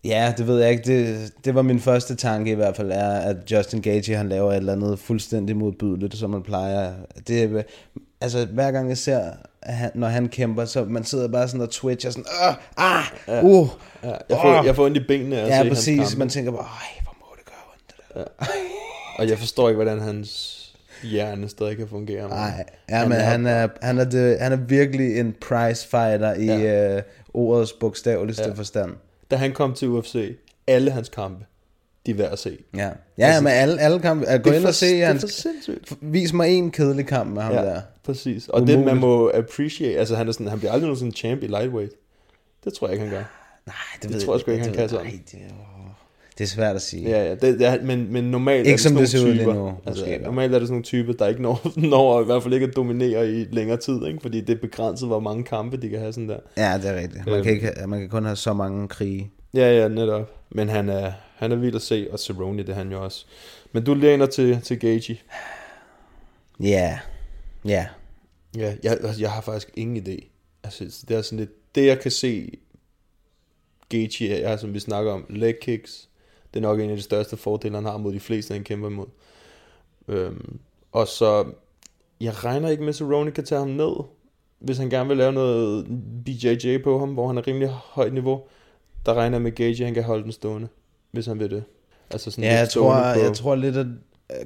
Ja, 0.03 0.33
det 0.38 0.47
ved 0.47 0.62
jeg 0.62 0.71
ikke. 0.71 0.83
Det, 0.83 1.31
det 1.45 1.55
var 1.55 1.62
min 1.62 1.79
første 1.79 2.15
tanke 2.15 2.51
i 2.51 2.55
hvert 2.55 2.75
fald, 2.75 2.91
er, 2.91 3.10
at 3.19 3.51
Justin 3.51 3.81
Gaethje, 3.81 4.15
han 4.15 4.29
laver 4.29 4.51
et 4.51 4.57
eller 4.57 4.73
andet 4.73 4.99
fuldstændig 4.99 5.55
modbydeligt, 5.57 6.15
som 6.17 6.29
man 6.29 6.43
plejer. 6.43 6.93
Det, 7.27 7.65
altså, 8.21 8.45
hver 8.45 8.71
gang 8.71 8.89
jeg 8.89 8.97
ser, 8.97 9.19
at 9.62 9.73
han, 9.73 9.91
når 9.95 10.07
han 10.07 10.27
kæmper, 10.27 10.65
så 10.65 10.83
man 10.86 11.03
sidder 11.03 11.27
bare 11.27 11.47
sådan 11.47 11.62
og 11.62 11.69
twitcher 11.69 12.12
sådan, 12.12 12.25
Åh, 12.47 12.53
ah, 12.77 13.03
Ja. 13.27 13.43
uh. 13.43 13.67
Ja, 14.03 14.07
jeg, 14.29 14.38
får, 14.41 14.60
Åh. 14.60 14.65
jeg 14.65 14.75
får 14.75 14.86
ondt 14.86 14.97
i 14.97 15.03
benene 15.07 15.38
at 15.41 15.47
se 15.47 15.51
Ja, 15.51 15.55
hans 15.57 15.69
præcis. 15.69 16.17
Man 16.17 16.29
tænker 16.29 16.51
bare, 16.51 16.62
ej, 16.62 17.01
hvor 17.03 17.15
må 17.19 17.25
det 17.38 17.45
gøre 17.45 17.63
ondt. 17.73 17.93
det 17.97 18.27
der." 18.39 18.45
Og 19.23 19.29
jeg 19.29 19.38
forstår 19.38 19.69
ikke, 19.69 19.75
hvordan 19.77 19.99
hans 20.01 20.53
hjerne 21.03 21.49
stadig 21.49 21.77
kan 21.77 21.88
fungere. 21.88 22.29
Nej, 22.29 22.51
men 22.57 22.65
ja, 22.89 23.07
men 23.07 23.17
han 23.17 23.45
er, 23.47 23.67
han, 23.81 23.97
er 23.97 24.03
det, 24.03 24.39
han 24.39 24.51
er 24.51 24.55
virkelig 24.55 25.19
en 25.19 25.36
prize 25.47 25.88
fighter 25.88 26.33
i 26.33 26.45
Ja. 26.45 26.57
ja. 26.57 26.95
øh, 26.97 27.01
ordets 27.33 27.73
bogstaveligste 27.73 28.43
Ja. 28.43 28.49
ja. 28.49 28.53
forstand. 28.55 28.91
Da 29.31 29.35
han 29.35 29.53
kom 29.53 29.73
til 29.73 29.87
UFC, 29.87 30.37
alle 30.67 30.91
hans 30.91 31.09
kampe, 31.09 31.45
de 32.05 32.11
er 32.11 32.15
værd 32.15 32.31
at 32.31 32.39
se. 32.39 32.57
Ja, 32.75 32.89
ja 33.17 33.25
altså, 33.25 33.41
men 33.43 33.51
alle, 33.53 33.79
alle 33.81 33.99
kampe, 33.99 34.25
at 34.25 34.43
gå 34.43 34.49
Det 34.49 34.55
ind 34.55 34.63
for- 34.63 34.67
og 34.67 34.75
se 34.75 34.85
det 34.97 35.05
hans, 35.05 35.47
vis 36.01 36.33
mig 36.33 36.49
en 36.49 36.71
kedelig 36.71 37.07
kamp 37.07 37.33
med 37.33 37.41
ham 37.41 37.53
Ja, 37.53 37.61
der. 37.61 37.81
præcis. 38.03 38.47
Og 38.47 38.61
det, 38.61 38.69
man 38.69 38.77
Umuligt. 38.77 38.99
må 39.01 39.31
appreciate, 39.33 39.99
altså 39.99 40.15
han, 40.15 40.27
er 40.27 40.31
sådan, 40.31 40.47
han 40.47 40.59
bliver 40.59 40.71
aldrig 40.71 40.87
nogen 40.87 40.97
sådan 40.97 41.11
champ 41.13 41.43
i 41.43 41.47
lightweight. 41.47 41.91
Det 42.63 42.73
tror 42.73 42.87
jeg 42.87 42.93
ikke, 42.93 43.05
han 43.05 43.13
gør. 43.15 43.23
Nej, 43.65 44.11
Det 44.13 44.21
tror 44.21 44.33
jeg 44.33 44.41
sgu 44.41 44.51
ikke, 44.51 44.63
han 44.63 44.73
kan 44.73 44.89
sådan. 44.89 45.05
Nej, 45.05 45.19
det, 45.31 45.39
det 46.38 46.43
er 46.43 46.47
svært 46.47 46.76
at 46.76 46.82
sige. 46.82 47.10
Ja, 47.10 47.23
ja, 47.26 47.36
det, 47.36 47.62
er, 47.62 47.84
men, 47.84 48.13
men 48.13 48.23
normalt 48.23 48.60
Ikke 48.60 48.69
er 48.69 48.73
det 48.73 48.80
som 48.82 48.89
sådan 48.89 49.02
det 49.02 49.10
ser 49.10 49.19
nogle 49.19 49.38
typer, 49.39 49.54
nu, 49.54 49.67
altså, 49.86 50.06
måske, 50.06 50.17
normalt 50.23 50.54
er 50.56 50.60
det 50.60 50.67
sådan 50.67 50.73
nogle 50.73 50.84
typer, 50.84 51.13
der 51.13 51.28
ikke 51.28 51.41
når, 51.41 51.71
når 51.89 52.21
i 52.21 52.26
hvert 52.26 52.43
fald 52.43 52.54
ikke 52.54 52.65
at 52.67 52.76
dominere 52.76 53.32
i 53.32 53.45
længere 53.52 53.78
tid, 53.78 54.06
ikke? 54.08 54.19
fordi 54.21 54.41
det 54.41 54.56
er 54.56 54.60
begrænset, 54.62 55.08
hvor 55.08 55.19
mange 55.19 55.43
kampe 55.43 55.78
de 55.78 55.89
kan 55.89 56.00
have 56.00 56.13
sådan 56.13 56.30
der. 56.30 56.39
Ja, 56.58 56.78
det 56.78 56.86
er 56.89 56.95
rigtigt. 56.95 57.26
Man, 57.26 57.36
Øhm. 57.36 57.43
kan, 57.43 57.54
ikke, 57.54 57.71
man 57.88 58.00
kan 58.00 58.10
kun 58.10 58.23
have 58.26 58.36
så 58.36 58.54
mange 58.54 58.88
krige. 58.88 59.32
Ja, 59.54 59.82
ja, 59.82 59.88
netop. 59.88 60.32
Men 60.52 60.69
han 60.69 60.89
er, 60.89 61.12
han 61.36 61.52
er 61.52 61.56
vild 61.56 61.76
at 61.76 61.82
se, 61.82 62.08
og 62.12 62.19
Cerrone, 62.19 62.58
det 62.63 62.69
er 62.69 62.73
han 62.73 62.91
jo 62.91 63.04
også. 63.04 63.26
Men 63.71 63.84
du 63.84 63.93
læner 63.93 64.26
til, 64.26 64.62
til 64.62 64.80
Gaethje. 64.80 65.17
Ja, 66.60 67.00
ja. 67.65 67.86
Ja, 68.58 68.73
jeg, 68.84 68.91
altså, 69.04 69.21
jeg 69.21 69.32
har 69.32 69.41
faktisk 69.41 69.69
ingen 69.76 69.97
idé. 70.08 70.28
Altså, 70.63 71.06
det 71.10 71.17
er 71.17 71.21
sådan 71.21 71.39
lidt, 71.39 71.76
det 71.76 71.86
jeg 71.86 72.00
kan 72.00 72.12
se 72.12 72.52
Gaethje 73.89 74.28
er, 74.36 74.58
som 74.58 74.73
vi 74.73 74.80
snakker 74.80 75.12
om, 75.12 75.26
leg 75.30 75.56
kicks. 75.62 76.06
Det 76.57 76.63
er 76.65 76.67
nok 76.69 76.79
en 76.79 76.89
af 76.89 76.95
de 76.95 77.01
største 77.01 77.37
fordele, 77.37 77.75
han 77.75 77.85
har 77.85 77.97
mod 77.97 78.13
de 78.13 78.19
fleste, 78.19 78.53
han 78.53 78.63
kæmper 78.63 78.87
imod. 78.89 79.05
Øhm, 80.07 80.59
og 80.91 81.07
så, 81.07 81.45
jeg 82.21 82.43
regner 82.45 82.69
ikke 82.69 82.81
med, 82.83 82.89
at 82.89 82.95
Cerrone 82.95 83.31
kan 83.31 83.43
tage 83.45 83.59
ham 83.59 83.67
ned, 83.67 83.95
hvis 84.59 84.77
han 84.77 84.89
gerne 84.89 85.08
vil 85.08 85.17
lave 85.17 85.31
noget 85.33 85.85
BJJ 86.25 86.77
på 86.83 86.99
ham, 86.99 87.10
hvor 87.10 87.27
han 87.27 87.37
er 87.37 87.47
rimelig 87.47 87.67
højt 87.69 88.13
niveau. 88.13 88.41
Der 89.05 89.13
regner 89.13 89.35
jeg 89.37 89.41
med 89.41 89.51
Gaethje, 89.51 89.85
han 89.85 89.93
kan 89.93 90.03
holde 90.03 90.23
den 90.23 90.31
stående, 90.31 90.67
hvis 91.12 91.25
han 91.25 91.39
vil 91.39 91.49
det. 91.51 91.63
Altså 92.12 92.31
sådan 92.31 92.43
Ja, 92.43 92.58
jeg 92.60 92.69
tror, 92.69 92.93
på- 93.13 93.19
jeg 93.19 93.33
tror 93.33 93.55
lidt, 93.55 93.77
at 93.77 93.87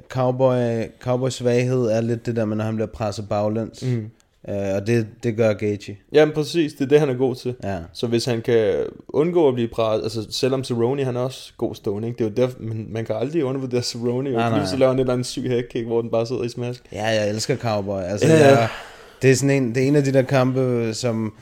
cowboy, 0.08 0.82
cowboy 1.00 1.28
svaghed 1.28 1.86
er 1.86 2.00
lidt 2.00 2.26
det 2.26 2.36
der 2.36 2.44
med, 2.44 2.56
når 2.56 2.64
han 2.64 2.74
bliver 2.74 2.88
presset 2.88 3.28
baglæns. 3.28 3.82
Mm. 3.84 4.10
Øh, 4.48 4.74
og 4.74 4.86
det, 4.86 5.06
det 5.22 5.36
gør 5.36 5.52
Gaethje. 5.52 5.96
Jamen 6.12 6.34
præcis, 6.34 6.72
det 6.72 6.84
er 6.84 6.88
det, 6.88 7.00
han 7.00 7.08
er 7.08 7.14
god 7.14 7.34
til. 7.34 7.54
Ja. 7.64 7.78
Så 7.92 8.06
hvis 8.06 8.24
han 8.24 8.42
kan 8.42 8.74
undgå 9.08 9.48
at 9.48 9.54
blive 9.54 9.68
presset, 9.68 10.02
altså 10.02 10.26
selvom 10.30 10.64
Cerrone, 10.64 11.04
han 11.04 11.16
er 11.16 11.20
også 11.20 11.52
god 11.56 11.74
stående, 11.74 12.08
ikke? 12.08 12.18
det 12.18 12.24
er 12.24 12.28
jo 12.28 12.46
derfor, 12.46 12.58
man, 12.60 12.86
man 12.90 13.04
kan 13.04 13.16
aldrig 13.16 13.44
undervurdere 13.44 13.82
Cerrone, 13.82 14.30
Nej, 14.30 14.44
og 14.44 14.50
nej. 14.50 14.58
pludselig 14.58 14.78
laver 14.78 14.90
han 14.90 14.98
et 14.98 15.00
eller 15.00 15.12
andet 15.12 15.26
syg 15.26 15.42
headkick, 15.42 15.86
hvor 15.86 16.00
den 16.00 16.10
bare 16.10 16.26
sidder 16.26 16.42
i 16.42 16.48
smask. 16.48 16.82
Ja, 16.92 17.06
jeg 17.06 17.28
elsker 17.30 17.56
Cowboy. 17.56 18.00
Altså, 18.02 18.26
ja, 18.26 18.34
ja. 18.34 18.58
jeg, 18.58 18.68
det 19.22 19.30
er 19.30 19.34
sådan 19.34 19.62
en, 19.62 19.74
det 19.74 19.82
er 19.82 19.88
en 19.88 19.96
af 19.96 20.04
de 20.04 20.12
der 20.12 20.22
kampe, 20.22 20.94
som 20.94 21.34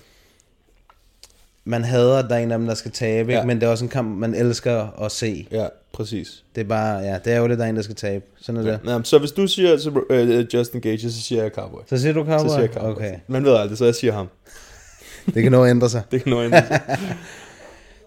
man 1.65 1.85
hader, 1.85 2.17
at 2.19 2.25
der 2.31 2.35
er 2.35 2.39
en 2.39 2.53
af 2.53 2.59
dem, 2.59 2.67
der 2.67 2.75
skal 2.75 2.91
tabe, 2.91 3.33
Ja. 3.33 3.45
men 3.45 3.61
det 3.61 3.67
er 3.67 3.71
også 3.71 3.85
en 3.85 3.89
kamp, 3.89 4.19
man 4.19 4.35
elsker 4.35 5.01
at 5.05 5.13
se. 5.13 5.47
Ja, 5.51 5.67
præcis. 5.93 6.45
Det 6.55 6.61
er 6.61 6.65
bare, 6.65 6.99
ja, 6.99 7.19
det 7.25 7.33
er 7.33 7.39
jo 7.39 7.49
det, 7.49 7.59
der 7.59 7.65
er 7.65 7.69
en, 7.69 7.77
der 7.77 7.83
skal 7.83 7.97
tabe. 7.97 8.25
Sådan 8.41 8.67
er 8.67 8.71
det. 8.71 8.81
Ja, 8.91 9.01
så 9.05 9.19
hvis 9.19 9.33
du 9.33 9.47
siger 9.47 9.77
Cerro- 9.77 10.13
øh, 10.15 10.47
Justin 10.55 10.81
Gage, 10.81 10.99
så 11.11 11.23
siger 11.23 11.43
jeg 11.43 11.51
Cowboy. 11.55 11.81
Så 11.89 11.99
siger 11.99 12.13
du 12.13 12.25
Cowboy? 12.25 12.39
Så 12.49 12.55
siger 12.55 12.61
jeg 12.61 12.71
Cowboy. 12.75 12.91
Okay, 12.93 13.15
Man 13.29 13.45
ved 13.45 13.55
aldrig, 13.57 13.79
så 13.79 13.85
jeg 13.85 13.95
siger 13.95 14.13
ham. 14.13 14.29
det 15.35 15.43
kan 15.43 15.53
nå 15.53 15.67
ændre 15.67 15.89
sig. 15.91 16.03
Det 16.11 16.23
kan 16.23 16.31
nå 16.33 16.43
ændre 16.43 16.67
sig. 16.67 16.81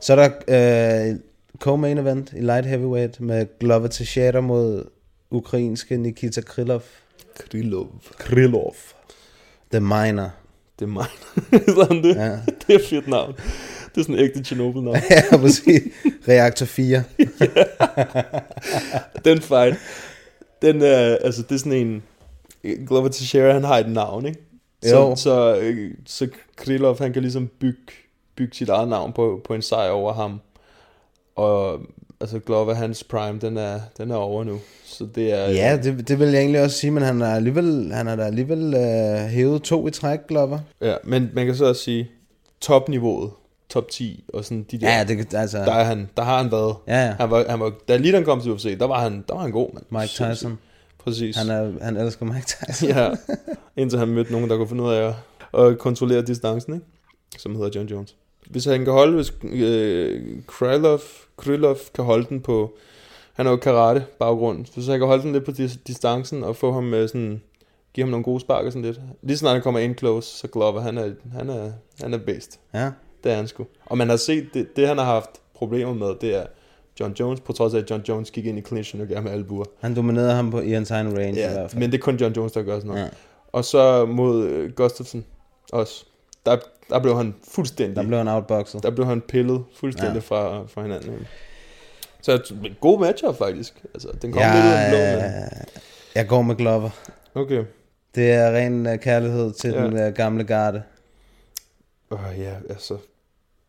Så 0.02 0.14
er 0.16 0.28
der 0.48 1.10
øh, 1.10 1.16
co-main 1.64 2.00
event 2.00 2.34
i 2.38 2.42
light 2.42 2.66
heavyweight 2.66 3.20
med 3.22 3.46
Glover 3.60 3.88
Teixeira 3.88 4.42
mod 4.42 4.84
ukrainske 5.32 5.98
Nikita 5.98 6.42
Krylov. 6.42 6.82
Krylov. 7.40 7.96
Krylov. 8.18 8.76
The 9.72 9.80
Miner. 9.80 10.30
Det 10.80 10.86
er 10.86 10.90
mig. 10.90 11.06
sådan 11.78 12.04
det. 12.04 12.16
Ja. 12.16 12.30
Det 12.68 12.76
er 12.76 12.80
fedt 12.90 13.08
navn. 13.08 13.34
Det 13.96 13.98
er 13.98 14.02
sådan 14.02 14.16
en 14.16 14.22
ægte 14.22 14.44
Chernobyl-navn. 14.44 14.96
ja, 15.32 15.38
præcis. 15.38 15.82
Reaktor 16.28 16.66
4. 16.66 17.04
den 19.26 19.42
fight, 19.42 19.78
den 20.62 20.82
er, 20.82 21.18
altså 21.18 21.42
det 21.42 21.52
er 21.56 21.60
sådan 21.60 21.74
en, 21.74 22.04
Glover 22.88 23.08
Teixeira, 23.08 23.54
han 23.54 23.64
har 23.64 23.78
et 23.78 23.90
navn, 23.92 24.26
ikke? 24.26 24.40
Så, 24.84 24.96
Jo. 24.96 25.16
så, 25.16 25.58
øh, 25.62 25.92
så 26.06 26.28
Krylov, 26.56 26.98
han 26.98 27.14
kan 27.14 27.22
ligesom 27.22 27.48
bygge, 27.48 27.80
bygge 28.36 28.56
sit 28.56 28.70
eget 28.70 28.88
navn 28.88 29.14
på, 29.14 29.42
på 29.44 29.54
en 29.54 29.62
sejr 29.62 29.90
over 29.90 30.14
ham. 30.14 30.40
Og 31.36 31.80
altså 32.24 32.40
Glover, 32.40 32.74
hans 32.74 33.04
prime, 33.04 33.40
den 33.40 33.58
er, 33.58 33.80
den 33.98 34.12
er 34.12 34.16
over 34.16 34.44
nu. 34.44 34.60
Så 34.86 35.08
det 35.16 35.34
er... 35.34 35.50
Ja, 35.50 35.78
det, 35.84 36.08
det 36.08 36.20
vil 36.20 36.28
jeg 36.28 36.40
egentlig 36.40 36.62
også 36.62 36.78
sige, 36.78 36.92
men 36.92 37.04
han 37.04 37.22
har 37.22 37.36
alligevel, 37.36 37.92
han 37.94 38.08
har 38.08 38.16
da 38.16 38.24
alligevel 38.24 38.74
øh, 38.74 39.18
hævet 39.30 39.62
to 39.64 39.88
i 39.88 39.92
træk, 39.92 40.20
Glover. 40.28 40.60
ja, 40.82 40.96
men 41.04 41.30
man 41.34 41.46
kan 41.46 41.56
så 41.56 41.66
også 41.66 41.82
sige, 41.84 42.10
topniveauet, 42.62 43.32
top 43.70 43.90
10, 43.90 44.24
og 44.34 44.46
sådan 44.46 44.66
de 44.72 44.78
der, 44.82 44.98
Ja, 44.98 45.04
det 45.04 45.34
altså- 45.34 45.58
der, 45.58 45.72
er 45.74 45.84
han, 45.84 46.10
der 46.18 46.24
har 46.24 46.38
han 46.42 46.52
været. 46.52 46.76
Ja, 46.88 47.06
ja. 47.06 47.16
Han 47.20 47.32
var, 47.32 47.46
han 47.50 47.60
var, 47.60 47.72
da 47.88 47.98
lige 47.98 48.14
han 48.14 48.24
kom 48.26 48.42
til 48.42 48.52
UFC, 48.52 48.78
der 48.80 48.86
var 48.88 49.00
han, 49.04 49.24
der 49.28 49.34
var 49.34 49.42
han 49.42 49.52
god, 49.52 49.74
mand. 49.74 49.86
Mike 49.90 50.08
Sindssygt. 50.08 50.38
Tyson. 50.38 50.58
Præcis. 51.04 51.36
Han, 51.38 51.50
er, 51.50 51.72
han 51.82 51.98
elsker 51.98 52.26
Mike 52.26 52.46
Tyson. 52.48 52.90
ja, 52.90 53.10
indtil 53.82 54.00
han 54.00 54.08
mødte 54.08 54.32
nogen, 54.32 54.50
der 54.50 54.58
kunne 54.58 54.68
finde 54.68 54.84
ud 54.84 54.92
af 54.94 55.14
at, 55.54 55.62
at 55.66 55.78
kontrollere 55.80 56.22
distancen, 56.22 56.74
ikke? 56.74 56.86
som 57.38 57.56
hedder 57.56 57.70
John 57.76 57.88
Jones. 57.90 58.16
Hvis 58.50 58.66
han 58.66 58.84
kan 58.84 58.94
holde, 58.94 59.16
hvis 59.16 59.34
øh, 59.44 60.22
Krylov, 60.48 61.00
Krylov 61.38 61.78
kan 61.96 62.04
holde 62.04 62.26
den 62.30 62.42
på, 62.42 62.74
han 63.34 63.48
er 63.48 63.52
jo 63.52 63.58
karate 63.58 64.06
baggrund, 64.20 64.66
hvis 64.74 64.88
han 64.88 65.00
kan 65.00 65.08
holde 65.08 65.24
den 65.24 65.32
lidt 65.32 65.46
på 65.46 65.52
dis- 65.52 65.78
distancen 65.88 66.44
og 66.44 66.56
få 66.56 66.72
ham 66.72 66.84
med 66.84 67.08
sådan, 67.08 67.42
give 67.94 68.04
ham 68.04 68.12
nogle 68.12 68.24
gode 68.24 68.40
spark 68.40 68.66
og 68.66 68.72
sådan 68.72 68.86
lidt. 68.86 69.02
Lige 69.22 69.38
snart 69.38 69.54
han 69.54 69.62
kommer 69.62 69.80
ind 69.80 69.98
close, 69.98 70.28
så 70.38 70.48
Glover, 70.48 70.82
han 70.82 70.98
er, 70.98 71.12
han 71.34 71.50
er, 71.50 71.72
han 72.02 72.14
er 72.14 72.18
bedst. 72.18 72.60
Ja. 72.74 72.92
Det 73.24 73.32
er 73.32 73.36
han 73.36 73.48
sgu. 73.48 73.66
Og 73.86 73.98
man 73.98 74.10
har 74.10 74.16
set, 74.18 74.48
det, 74.54 74.76
det 74.76 74.88
han 74.88 74.98
har 74.98 75.06
haft 75.06 75.30
problemer 75.56 75.94
med, 75.94 76.08
det 76.22 76.36
er 76.36 76.46
John 77.00 77.14
Jones, 77.20 77.40
på 77.40 77.54
trods 77.54 77.74
af, 77.74 77.78
at 77.80 77.90
John 77.90 78.04
Jones 78.10 78.32
gik 78.32 78.46
ind 78.46 78.58
i 78.58 78.62
clinchen 78.62 79.02
og 79.02 79.08
gav 79.08 79.24
med 79.24 79.32
albuer. 79.32 79.66
Han 79.80 79.96
dominerede 79.96 80.32
ham 80.34 80.52
på 80.52 80.60
i 80.60 80.70
hans 80.72 80.92
egen 80.92 81.18
range 81.18 81.32
i 81.34 81.40
Ja, 81.40 81.52
hvert 81.54 81.72
fald. 81.72 81.80
men 81.80 81.92
det 81.92 81.98
er 81.98 82.02
kun 82.02 82.16
John 82.16 82.34
Jones, 82.36 82.52
der 82.52 82.64
gør 82.64 82.76
sådan 82.76 82.88
noget. 82.88 83.02
Ja. 83.04 83.08
Og 83.52 83.66
så 83.66 84.06
mod 84.06 84.44
øh, 84.46 84.72
Gustafsson 84.72 85.26
også. 85.72 86.06
Der, 86.46 86.58
der 86.90 87.00
blev 87.00 87.18
han 87.18 87.36
fuldstændig... 87.52 87.96
Der 87.96 88.04
blev 88.04 88.18
han 88.18 88.28
outboxet. 88.28 88.84
der 88.84 88.90
blev 88.92 89.06
han 89.08 89.22
pillet 89.22 89.64
fuldstændig 89.76 90.14
Ja. 90.16 90.20
fra, 90.20 90.68
fra 90.68 90.82
hinanden. 90.82 91.28
Så 92.22 92.54
en 92.66 92.76
god 92.82 93.00
matchup 93.00 93.38
faktisk. 93.38 93.84
Altså, 93.94 94.08
den 94.22 94.32
kom 94.32 94.42
Ja, 94.42 94.54
lidt 94.56 94.66
ud 94.66 94.72
af 94.72 94.90
blå, 94.90 95.26
øh, 95.26 95.32
men... 95.34 95.66
jeg 96.16 96.28
går 96.28 96.42
med 96.42 96.56
Glover. 96.56 96.90
Okay. 97.36 97.64
Det 98.16 98.32
er 98.32 98.52
ren 98.56 98.88
uh, 98.88 98.96
kærlighed 98.96 99.54
til 99.54 99.72
ja. 99.72 99.84
Den 99.84 100.08
uh, 100.08 100.14
gamle 100.14 100.44
garde. 100.44 100.84
Uh, 102.12 102.20
ja, 102.38 102.54
altså... 102.70 102.98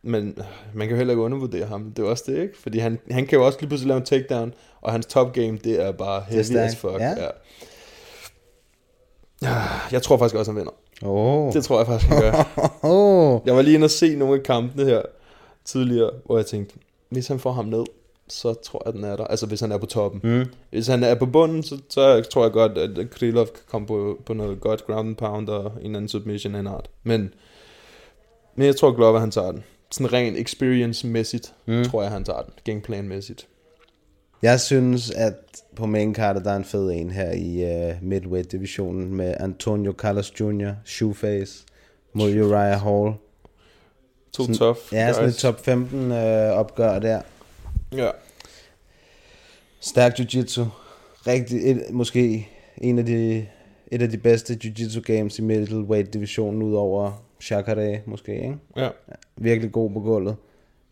Men 0.06 0.28
øh, 0.38 0.44
man 0.74 0.86
kan 0.86 0.90
jo 0.90 0.96
heller 0.96 1.12
ikke 1.12 1.22
undervurdere 1.22 1.66
ham. 1.66 1.92
Det 1.92 2.04
er 2.04 2.08
også 2.08 2.24
det, 2.26 2.38
ikke? 2.38 2.58
Fordi 2.58 2.78
han, 2.78 2.98
han 3.10 3.26
kan 3.26 3.38
jo 3.38 3.46
også 3.46 3.58
lige 3.60 3.68
pludselig 3.68 3.88
lave 3.88 3.98
en 3.98 4.04
takedown, 4.04 4.54
og 4.80 4.92
hans 4.92 5.06
top 5.06 5.32
game, 5.32 5.58
det 5.58 5.82
er 5.82 5.92
bare 5.92 6.24
heavy 6.28 6.56
as 6.56 6.76
fuck. 6.76 6.94
Ja. 7.00 7.08
Ja. 7.10 7.28
Ah, 9.42 9.92
Jeg 9.92 10.02
tror 10.02 10.16
faktisk 10.16 10.34
også, 10.34 10.50
han 10.52 10.56
vinder. 10.58 10.72
Åh. 11.04 11.52
Det 11.52 11.64
tror 11.64 11.78
jeg 11.78 11.86
faktisk, 11.86 12.10
han 12.10 12.20
gør. 12.22 12.32
Oh. 12.82 13.40
Jeg 13.46 13.56
var 13.56 13.62
lige 13.62 13.74
inde 13.74 13.84
og 13.84 13.90
se 13.90 14.16
nogle 14.16 14.34
af 14.34 14.42
kampene 14.42 14.84
her 14.84 15.02
tidligere, 15.64 16.10
hvor 16.26 16.36
jeg 16.36 16.46
tænkte, 16.46 16.74
hvis 17.08 17.28
han 17.28 17.38
får 17.38 17.52
ham 17.52 17.64
ned, 17.64 17.84
så 18.28 18.54
tror 18.54 18.82
jeg, 18.86 18.94
den 18.94 19.04
er 19.04 19.16
der. 19.16 19.24
Altså 19.24 19.46
hvis 19.46 19.60
han 19.60 19.72
er 19.72 19.78
på 19.78 19.86
toppen. 19.86 20.20
Mm. 20.24 20.44
Hvis 20.70 20.86
han 20.86 21.02
er 21.02 21.14
på 21.14 21.26
bunden, 21.26 21.62
så, 21.62 21.78
så 21.88 22.22
tror 22.30 22.42
jeg 22.42 22.52
godt, 22.52 22.78
at 22.78 23.10
Krylov 23.10 23.46
kan 23.46 23.62
komme 23.70 23.86
på, 23.86 24.18
på 24.26 24.34
noget 24.34 24.60
godt 24.60 24.86
ground 24.86 25.08
and 25.08 25.16
pound 25.16 25.48
og 25.48 25.64
en 25.64 25.86
eller 25.86 25.96
anden 25.96 26.08
submission 26.08 26.54
af 26.54 26.60
en 26.60 26.66
art. 26.66 26.90
Men, 27.02 27.34
men 28.54 28.66
jeg 28.66 28.76
tror, 28.76 28.92
Glover 28.92 29.18
han 29.18 29.30
tager 29.30 29.52
den. 29.52 29.64
Sådan 29.90 30.12
rent 30.12 30.38
experience-mæssigt, 30.38 31.52
mm. 31.66 31.84
tror 31.84 32.02
jeg, 32.02 32.10
han 32.10 32.24
tager 32.24 32.42
den. 32.42 32.52
Gameplan-mæssigt. 32.64 33.46
Jeg 34.44 34.60
synes, 34.60 35.10
at 35.10 35.34
på 35.76 35.86
main 35.86 36.14
card, 36.14 36.42
der 36.44 36.52
er 36.52 36.56
en 36.56 36.64
fed 36.64 36.90
en 36.90 37.10
her 37.10 37.32
i 37.32 37.64
uh, 37.90 38.02
midweight-divisionen 38.02 39.14
med 39.14 39.34
Antonio 39.40 39.92
Carlos 39.92 40.40
Jr., 40.40 40.70
Shoeface, 40.84 41.64
mod 42.12 42.30
Uriah 42.30 42.80
Hall. 42.80 43.14
To 44.32 44.42
Sådan- 44.42 44.54
tough 44.54 44.78
Ja, 44.92 45.12
sådan 45.12 45.28
et 45.28 45.34
guys. 45.34 45.40
top 45.42 45.60
15 45.64 46.10
uh, 46.10 46.16
opgør 46.58 46.98
der. 46.98 47.20
Ja. 47.92 48.10
Stærk 49.80 50.18
jiu-jitsu. 50.20 50.62
Rigtig, 51.26 51.70
et, 51.70 51.82
måske 51.90 52.48
en 52.78 52.98
af 52.98 53.06
de, 53.06 53.46
et 53.92 54.02
af 54.02 54.10
de 54.10 54.18
bedste 54.18 54.58
jiu-jitsu 54.64 55.00
games 55.00 55.38
i 55.38 55.42
middleweight-divisionen, 55.42 56.62
udover 56.62 57.24
Shakare 57.40 58.00
måske, 58.06 58.34
ikke? 58.34 58.56
ja. 58.76 58.88
Virkelig 59.36 59.72
god 59.72 59.90
på 59.90 60.00
gulvet. 60.00 60.36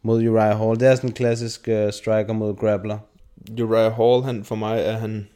Mod 0.02 0.28
Uriah 0.28 0.58
Hall. 0.58 0.80
Det 0.80 0.88
er 0.88 0.94
sådan 0.94 1.10
en 1.10 1.14
klassisk 1.14 1.68
uh, 1.72 1.90
striker 1.90 2.32
mod 2.32 2.54
grappler. 2.56 2.98
Uriah 3.50 3.92
Hall, 3.92 4.22
han, 4.22 4.44
for 4.44 4.54
mig 4.54 4.80
er 4.80 4.92
han... 4.92 5.28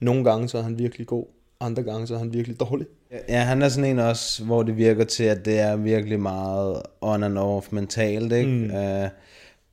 Nogle 0.00 0.24
gange 0.24 0.48
så 0.48 0.58
er 0.58 0.62
han 0.62 0.78
virkelig 0.78 1.06
god. 1.06 1.24
Andre 1.60 1.82
gange 1.82 2.06
så 2.06 2.14
er 2.14 2.18
han 2.18 2.32
virkelig 2.32 2.60
dårlig. 2.60 2.86
Ja, 3.28 3.40
han 3.40 3.62
er 3.62 3.68
sådan 3.68 3.90
en 3.90 3.98
også, 3.98 4.44
hvor 4.44 4.62
det 4.62 4.76
virker 4.76 5.04
til, 5.04 5.24
at 5.24 5.44
det 5.44 5.60
er 5.60 5.76
virkelig 5.76 6.20
meget 6.20 6.82
on 7.00 7.22
and 7.22 7.38
off 7.38 7.72
mentalt, 7.72 8.32
ikke? 8.32 8.50
Mm. 8.50 8.64
Uh, 8.64 9.08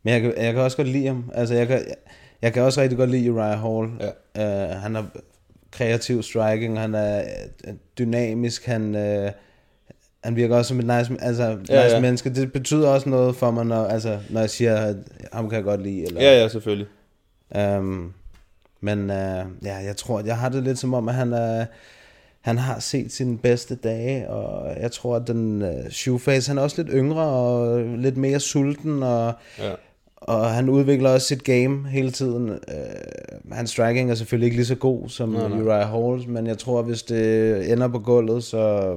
men 0.03 0.13
jeg 0.13 0.21
kan, 0.21 0.33
jeg 0.37 0.53
kan 0.53 0.61
også 0.61 0.77
godt 0.77 0.87
lide 0.87 1.07
ham. 1.07 1.31
Altså, 1.33 1.55
jeg 1.55 1.67
kan, 1.67 1.81
jeg 2.41 2.53
kan 2.53 2.63
også 2.63 2.81
rigtig 2.81 2.97
godt 2.97 3.09
lide 3.09 3.31
Uriah 3.31 3.59
Hall. 3.59 3.91
Ja. 4.35 4.73
Uh, 4.75 4.81
han 4.81 4.95
har 4.95 5.05
kreativ 5.71 6.23
striking, 6.23 6.79
han 6.79 6.95
er 6.95 7.23
øh, 7.67 7.73
dynamisk, 7.97 8.65
han, 8.65 8.95
uh, 8.95 9.31
han 10.23 10.35
virker 10.35 10.55
også 10.55 10.69
som 10.69 10.79
et 10.79 10.85
nice, 10.85 11.23
altså, 11.23 11.57
nice 11.59 11.73
Ja, 11.73 11.87
ja. 11.87 11.99
menneske. 11.99 12.29
Det 12.29 12.53
betyder 12.53 12.89
også 12.89 13.09
noget 13.09 13.35
for 13.35 13.51
mig, 13.51 13.65
når, 13.65 13.85
altså, 13.85 14.19
når 14.29 14.39
jeg 14.39 14.49
siger, 14.49 14.75
at 14.75 14.95
ham 15.33 15.49
kan 15.49 15.55
jeg 15.55 15.63
godt 15.63 15.83
lide. 15.83 16.03
Eller, 16.03 16.21
Ja, 16.21 16.41
ja, 16.41 16.47
selvfølgelig. 16.47 16.87
Um, 17.55 18.13
men 18.81 18.99
uh, 18.99 19.65
ja, 19.65 19.75
jeg 19.75 19.97
tror, 19.97 20.21
jeg 20.25 20.37
har 20.37 20.49
det 20.49 20.63
lidt 20.63 20.79
som 20.79 20.93
om, 20.93 21.09
at 21.09 21.15
han 21.15 21.33
er, 21.33 21.65
han 22.41 22.57
har 22.57 22.79
set 22.79 23.11
sine 23.11 23.37
bedste 23.37 23.75
dage, 23.75 24.29
og 24.29 24.81
jeg 24.81 24.91
tror, 24.91 25.15
at 25.15 25.27
den 25.27 25.61
uh, 25.61 25.89
Shoeface, 25.89 26.49
han 26.49 26.57
er 26.57 26.61
også 26.61 26.81
lidt 26.83 26.93
yngre 26.95 27.23
og 27.23 27.79
lidt 27.81 28.17
mere 28.17 28.39
sulten, 28.39 29.03
og, 29.03 29.33
Ja. 29.59 29.71
og 30.15 30.49
han 30.49 30.69
udvikler 30.69 31.09
også 31.09 31.27
sit 31.27 31.43
game 31.43 31.87
hele 31.89 32.11
tiden. 32.11 32.49
Uh, 32.49 33.51
hans 33.51 33.69
striking 33.69 34.11
er 34.11 34.15
selvfølgelig 34.15 34.45
ikke 34.45 34.57
lige 34.57 34.65
så 34.65 34.75
god 34.75 35.09
som 35.09 35.29
Nej, 35.29 35.47
nej. 35.47 35.61
Uriah 35.61 35.89
Hall, 35.89 36.29
men 36.29 36.47
jeg 36.47 36.57
tror, 36.57 36.79
at 36.79 36.85
hvis 36.85 37.03
det 37.03 37.71
ender 37.71 37.87
på 37.87 37.99
gulvet, 37.99 38.43
så, 38.43 38.95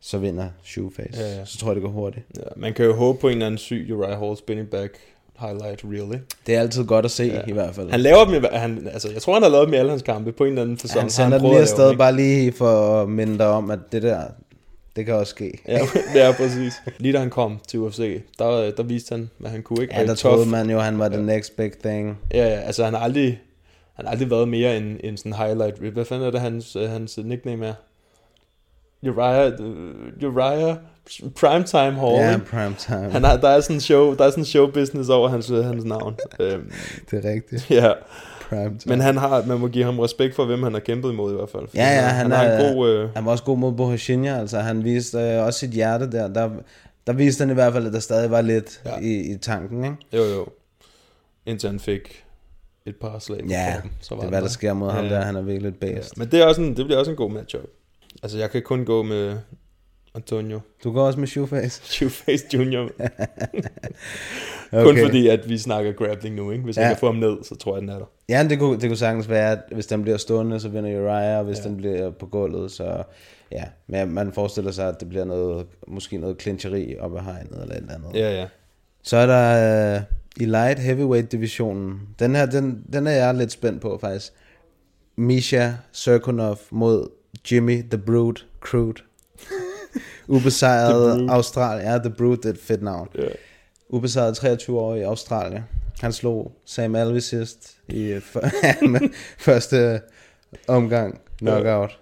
så 0.00 0.18
vinder 0.18 0.48
Shoeface. 0.64 1.20
Ja, 1.22 1.36
ja. 1.38 1.44
Så 1.44 1.58
tror 1.58 1.68
jeg, 1.68 1.74
det 1.76 1.82
går 1.82 1.90
hurtigt. 1.90 2.26
Ja, 2.36 2.42
man 2.56 2.74
kan 2.74 2.84
jo 2.84 2.94
håbe 2.94 3.18
på 3.18 3.28
en 3.28 3.32
eller 3.32 3.46
anden 3.46 3.58
syg 3.58 3.88
Uriah 3.92 4.18
Hall 4.20 4.36
spinning 4.36 4.68
back 4.70 4.92
highlight 5.40 5.84
ikke? 5.84 6.20
Det 6.46 6.54
er 6.54 6.60
altid 6.60 6.84
godt 6.84 7.04
at 7.04 7.10
se, 7.10 7.24
ja. 7.24 7.40
i 7.50 7.52
hvert 7.52 7.74
fald. 7.74 7.90
Han 7.90 8.00
laver 8.00 8.24
dem 8.24 8.44
han, 8.52 8.88
altså, 8.92 9.10
jeg 9.12 9.22
tror, 9.22 9.32
han 9.32 9.42
har 9.42 9.50
lavet 9.50 9.66
dem 9.66 9.74
i 9.74 9.76
alle 9.76 9.90
hans 9.90 10.02
kampe 10.02 10.32
på 10.32 10.44
en 10.44 10.48
eller 10.50 10.62
anden 10.62 10.78
fasong. 10.78 11.00
han 11.00 11.10
sender 11.10 11.38
den 11.38 11.48
lige 11.48 11.60
afsted 11.60 11.96
bare 11.96 12.16
lige 12.16 12.52
for 12.52 13.02
at 13.02 13.08
minde 13.08 13.38
dig 13.38 13.46
om, 13.46 13.70
at 13.70 13.78
det 13.92 14.02
der, 14.02 14.22
det 14.96 15.06
kan 15.06 15.14
også 15.14 15.30
ske. 15.30 15.58
Ja, 15.68 15.80
ja, 16.14 16.32
præcis. 16.32 16.74
Lige 16.98 17.12
da 17.12 17.18
han 17.18 17.30
kom 17.30 17.60
til 17.68 17.78
UFC, 17.80 18.22
der, 18.38 18.70
der 18.70 18.82
viste 18.82 19.12
han, 19.12 19.30
hvad 19.38 19.50
han 19.50 19.62
kunne, 19.62 19.82
ikke? 19.82 19.94
Ja, 19.94 20.00
der 20.00 20.06
i 20.06 20.12
tough- 20.12 20.16
troede 20.16 20.46
man 20.46 20.70
jo, 20.70 20.78
han 20.78 20.98
var 20.98 21.08
the 21.08 21.22
next 21.22 21.56
big 21.56 21.72
thing. 21.84 22.18
Ja, 22.34 22.48
ja, 22.48 22.60
altså 22.60 22.84
han 22.84 22.94
har 22.94 23.00
aldrig, 23.00 23.40
han 23.94 24.04
har 24.04 24.12
aldrig 24.12 24.30
været 24.30 24.48
mere 24.48 24.76
end, 24.76 24.96
end 25.04 25.16
sådan 25.16 25.32
highlight. 25.32 25.78
Hvad 25.78 26.04
fanden 26.04 26.26
er 26.26 26.30
det, 26.30 26.40
hans, 26.40 26.76
hans 26.88 27.18
nickname 27.24 27.66
er? 27.66 27.74
Uriah, 29.02 29.52
Uriah 30.22 30.76
Primetime 31.40 31.92
Hall. 32.00 32.14
Ja, 32.14 32.34
ikke? 32.34 32.46
prime 32.46 32.74
time. 32.78 33.10
Han 33.10 33.24
har, 33.24 33.36
der 33.36 33.48
er 33.48 33.60
sådan 33.60 33.76
en 33.76 33.80
show, 33.80 34.14
der 34.14 34.24
er 34.24 34.30
sådan 34.30 34.42
en 34.42 34.46
show 34.46 34.70
business 34.70 35.08
over 35.10 35.28
hans, 35.28 35.48
hans 35.48 35.84
navn. 35.84 36.16
øhm, 36.40 36.72
Det 37.10 37.24
er 37.24 37.30
rigtigt. 37.30 37.70
ja, 37.70 37.92
Prime 38.48 38.78
time. 38.78 38.78
men 38.86 39.00
han 39.00 39.16
har, 39.16 39.44
man 39.46 39.58
må 39.60 39.68
give 39.68 39.84
ham 39.84 39.98
respekt 39.98 40.34
for, 40.34 40.44
hvem 40.44 40.62
han 40.62 40.72
har 40.72 40.80
kæmpet 40.80 41.12
imod 41.12 41.32
i 41.32 41.36
hvert 41.36 41.48
fald. 41.50 41.64
Ja, 41.74 41.80
ja, 41.94 42.00
han, 42.00 42.14
han 42.16 42.30
har 42.30 42.44
er, 42.44 42.68
en 42.68 42.76
god... 42.76 42.88
Øh, 42.90 43.08
han 43.14 43.24
var 43.24 43.30
også 43.30 43.44
god 43.44 43.58
mod 43.58 43.72
Bohashinya, 43.72 44.38
altså 44.38 44.58
han 44.58 44.84
viste 44.84 45.18
øh, 45.18 45.44
også 45.46 45.58
sit 45.58 45.70
hjerte 45.70 46.12
der. 46.12 46.28
der. 46.28 46.50
Der 47.06 47.12
viste 47.12 47.42
han 47.42 47.50
i 47.50 47.54
hvert 47.54 47.72
fald, 47.72 47.86
at 47.86 47.92
der 47.92 48.00
stadig 48.00 48.30
var 48.30 48.40
lidt 48.40 48.80
Ja. 48.84 48.90
ja. 48.90 49.00
i, 49.00 49.32
i 49.32 49.36
tanken, 49.36 49.84
ikke? 49.84 49.96
jo, 50.12 50.22
jo. 50.22 50.46
Indtil 51.46 51.70
han 51.70 51.80
fik 51.80 52.24
et 52.86 52.96
par 52.96 53.18
slag 53.18 53.38
på 53.40 53.46
Ja, 53.48 53.72
kroppen, 53.72 53.90
så 54.00 54.14
var 54.14 54.20
det 54.20 54.26
er 54.26 54.30
hvad 54.30 54.42
der 54.42 54.48
sker 54.48 54.72
mod 54.72 54.90
ham 54.90 55.04
Ja. 55.04 55.10
der, 55.14 55.20
han 55.20 55.36
er 55.36 55.42
virkelig 55.42 55.68
et 55.68 55.76
Ja, 55.82 55.94
bedst. 55.94 56.18
men 56.18 56.28
det, 56.30 56.40
er 56.42 56.46
også 56.46 56.60
en, 56.60 56.76
det 56.76 56.84
bliver 56.84 56.98
også 56.98 57.10
en 57.10 57.16
god 57.16 57.30
matchup. 57.30 57.60
Altså, 58.22 58.38
jeg 58.38 58.50
kan 58.50 58.62
kun 58.62 58.84
gå 58.84 59.02
med 59.02 59.36
Antonio 60.14 60.60
Du 60.84 60.92
går 60.92 61.06
også 61.06 61.20
med 61.20 61.28
Shoeface? 61.28 61.82
Shoeface 61.94 62.46
Jr. 62.54 62.88
Okay. 64.72 64.84
Kun 64.84 64.98
fordi, 64.98 65.28
at 65.28 65.48
vi 65.48 65.58
snakker 65.58 65.92
grappling 65.92 66.34
nu, 66.34 66.50
ikke? 66.50 66.64
Hvis 66.64 66.76
ja. 66.76 66.82
Jeg 66.82 66.90
kan 66.90 66.98
få 66.98 67.06
ham 67.06 67.14
ned, 67.14 67.36
så 67.42 67.54
tror 67.54 67.76
jeg, 67.76 67.82
den 67.82 67.88
er 67.88 67.98
der. 67.98 68.04
Ja, 68.28 68.46
det 68.50 68.58
kunne, 68.58 68.80
det 68.80 68.88
kunne 68.88 68.96
sagtens 68.96 69.28
være, 69.28 69.52
at 69.52 69.58
hvis 69.72 69.86
den 69.86 70.02
bliver 70.02 70.16
stående, 70.16 70.60
så 70.60 70.68
vinder 70.68 71.00
Uriah, 71.00 71.38
og 71.38 71.44
hvis 71.44 71.58
ja. 71.58 71.62
den 71.62 71.76
bliver 71.76 72.10
på 72.10 72.26
gulvet, 72.26 72.70
så 72.70 73.02
ja. 73.52 73.64
Men 73.86 74.12
man 74.12 74.32
forestiller 74.32 74.70
sig, 74.70 74.88
at 74.88 75.00
det 75.00 75.08
bliver 75.08 75.24
noget, 75.24 75.66
måske 75.88 76.18
noget 76.18 76.42
clincheri 76.42 76.96
op 76.98 77.16
ad 77.16 77.20
hegnet 77.20 77.62
eller 77.62 77.74
et 77.74 77.76
eller 77.76 77.94
andet. 77.94 78.10
Ja, 78.14 78.40
ja. 78.40 78.46
Så 79.02 79.16
er 79.16 79.26
der 79.26 79.96
øh, 79.96 80.02
i 80.36 80.44
light 80.44 80.78
heavyweight 80.78 81.32
divisionen. 81.32 82.00
Den 82.18 82.34
her, 82.34 82.46
den, 82.46 82.84
den 82.92 83.06
er 83.06 83.12
jeg 83.12 83.34
lidt 83.34 83.52
spændt 83.52 83.82
på 83.82 83.98
faktisk. 84.00 84.32
Misha 85.16 85.70
Serkunov 85.92 86.58
mod 86.70 87.08
Jimmy 87.50 87.82
The 87.82 87.98
Brute 87.98 88.44
Crude. 88.60 89.02
Ubesejret. 90.28 91.30
Australien. 91.30 91.86
Ja, 91.92 91.98
The 91.98 92.10
Brute 92.10 92.36
det 92.42 92.48
er 92.48 92.52
et 92.52 92.60
fedt 92.60 92.82
navn. 92.82 93.08
ja. 93.18 93.28
Ubesejret 93.92 94.36
23 94.36 94.78
år 94.80 94.94
i 94.94 95.00
Australien. 95.02 95.62
Han 96.00 96.12
slog 96.12 96.52
Sam 96.66 96.94
Alvey 96.94 97.18
sidst 97.20 97.76
i 97.88 98.16
f- 98.16 98.48
første 99.38 100.00
omgang 100.68 101.20
knockout. 101.38 101.98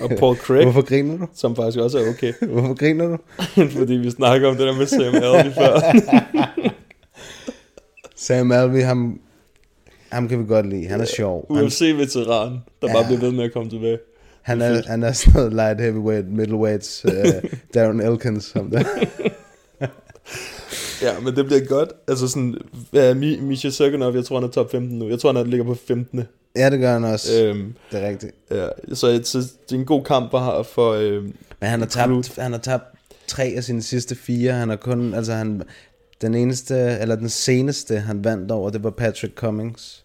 Og 0.00 0.10
Paul 0.18 0.36
Craig, 0.36 0.62
Hvorfor 0.66 0.82
griner 0.82 1.18
du? 1.18 1.26
som 1.34 1.56
faktisk 1.56 1.78
også 1.78 1.98
er 1.98 2.08
okay. 2.08 2.32
Hvorfor 2.42 2.74
griner 2.74 3.06
du? 3.06 3.16
fordi 3.78 3.92
vi 3.94 4.10
snakker 4.10 4.48
om 4.48 4.56
det 4.56 4.66
der 4.66 4.76
med 4.76 4.86
Sam 4.86 5.14
Alvey 5.14 5.52
før. 5.54 5.80
Sam 8.16 8.52
Alvey, 8.52 8.82
ham, 8.82 9.20
ham 10.12 10.28
kan 10.28 10.38
vi 10.38 10.44
godt 10.46 10.66
lide. 10.68 10.86
Han 10.86 11.00
er 11.00 11.04
sjov. 11.04 11.46
UFC-veteran, 11.50 12.50
der 12.82 12.88
Ja. 12.88 12.92
bare 12.92 13.04
bliver 13.04 13.20
ved 13.20 13.32
med 13.32 13.44
at 13.44 13.52
komme 13.52 13.70
tilbage. 13.70 13.98
han, 14.42 14.60
det 14.60 14.66
er 14.66 14.70
er, 14.72 14.82
han 14.86 15.02
er 15.02 15.12
sådan 15.12 15.32
noget 15.34 15.52
light 15.52 15.80
heavyweight, 15.80 16.28
middleweights, 16.32 17.04
uh, 17.08 17.12
Darren 17.74 18.00
Elkins. 18.00 18.44
Som 18.44 18.70
der. 18.70 18.84
Ja, 21.02 21.20
men 21.20 21.36
det 21.36 21.46
bliver 21.46 21.64
godt. 21.64 21.88
Altså 22.08 22.28
sådan, 22.28 22.54
Mi- 22.94 23.40
Misha 23.42 23.70
Sergenov, 23.70 24.14
jeg 24.14 24.24
tror, 24.24 24.36
han 24.40 24.48
er 24.48 24.52
top 24.52 24.70
15 24.70 24.98
nu. 24.98 25.08
Jeg 25.08 25.18
tror, 25.18 25.32
han 25.32 25.46
ligger 25.46 25.66
på 25.66 25.74
15. 25.74 26.22
Ja, 26.56 26.70
det 26.70 26.80
gør 26.80 26.92
han 26.92 27.04
også. 27.04 27.42
Øhm, 27.44 27.74
Det 27.92 28.02
er 28.04 28.08
rigtigt. 28.08 28.32
ja, 28.50 28.68
så, 28.94 29.20
så 29.24 29.38
det 29.38 29.74
er 29.74 29.78
en 29.80 29.84
god 29.84 30.04
kamp 30.04 30.30
for, 30.30 30.62
for 30.62 30.92
øhm, 30.92 31.24
Men 31.60 31.70
han 31.70 31.78
har 31.80 31.86
tabt, 31.86 32.36
han 32.38 32.52
har 32.52 32.58
tabt 32.58 32.84
tre 33.26 33.52
af 33.56 33.64
sine 33.64 33.82
sidste 33.82 34.14
fire. 34.14 34.52
Han 34.52 34.68
har 34.68 34.76
kun, 34.76 35.14
altså 35.14 35.32
han, 35.32 35.62
den 36.22 36.34
eneste, 36.34 36.74
eller 37.00 37.16
den 37.16 37.28
seneste, 37.28 37.98
han 37.98 38.24
vandt 38.24 38.50
over, 38.50 38.70
det 38.70 38.84
var 38.84 38.90
Patrick 38.90 39.34
Cummings. 39.34 40.01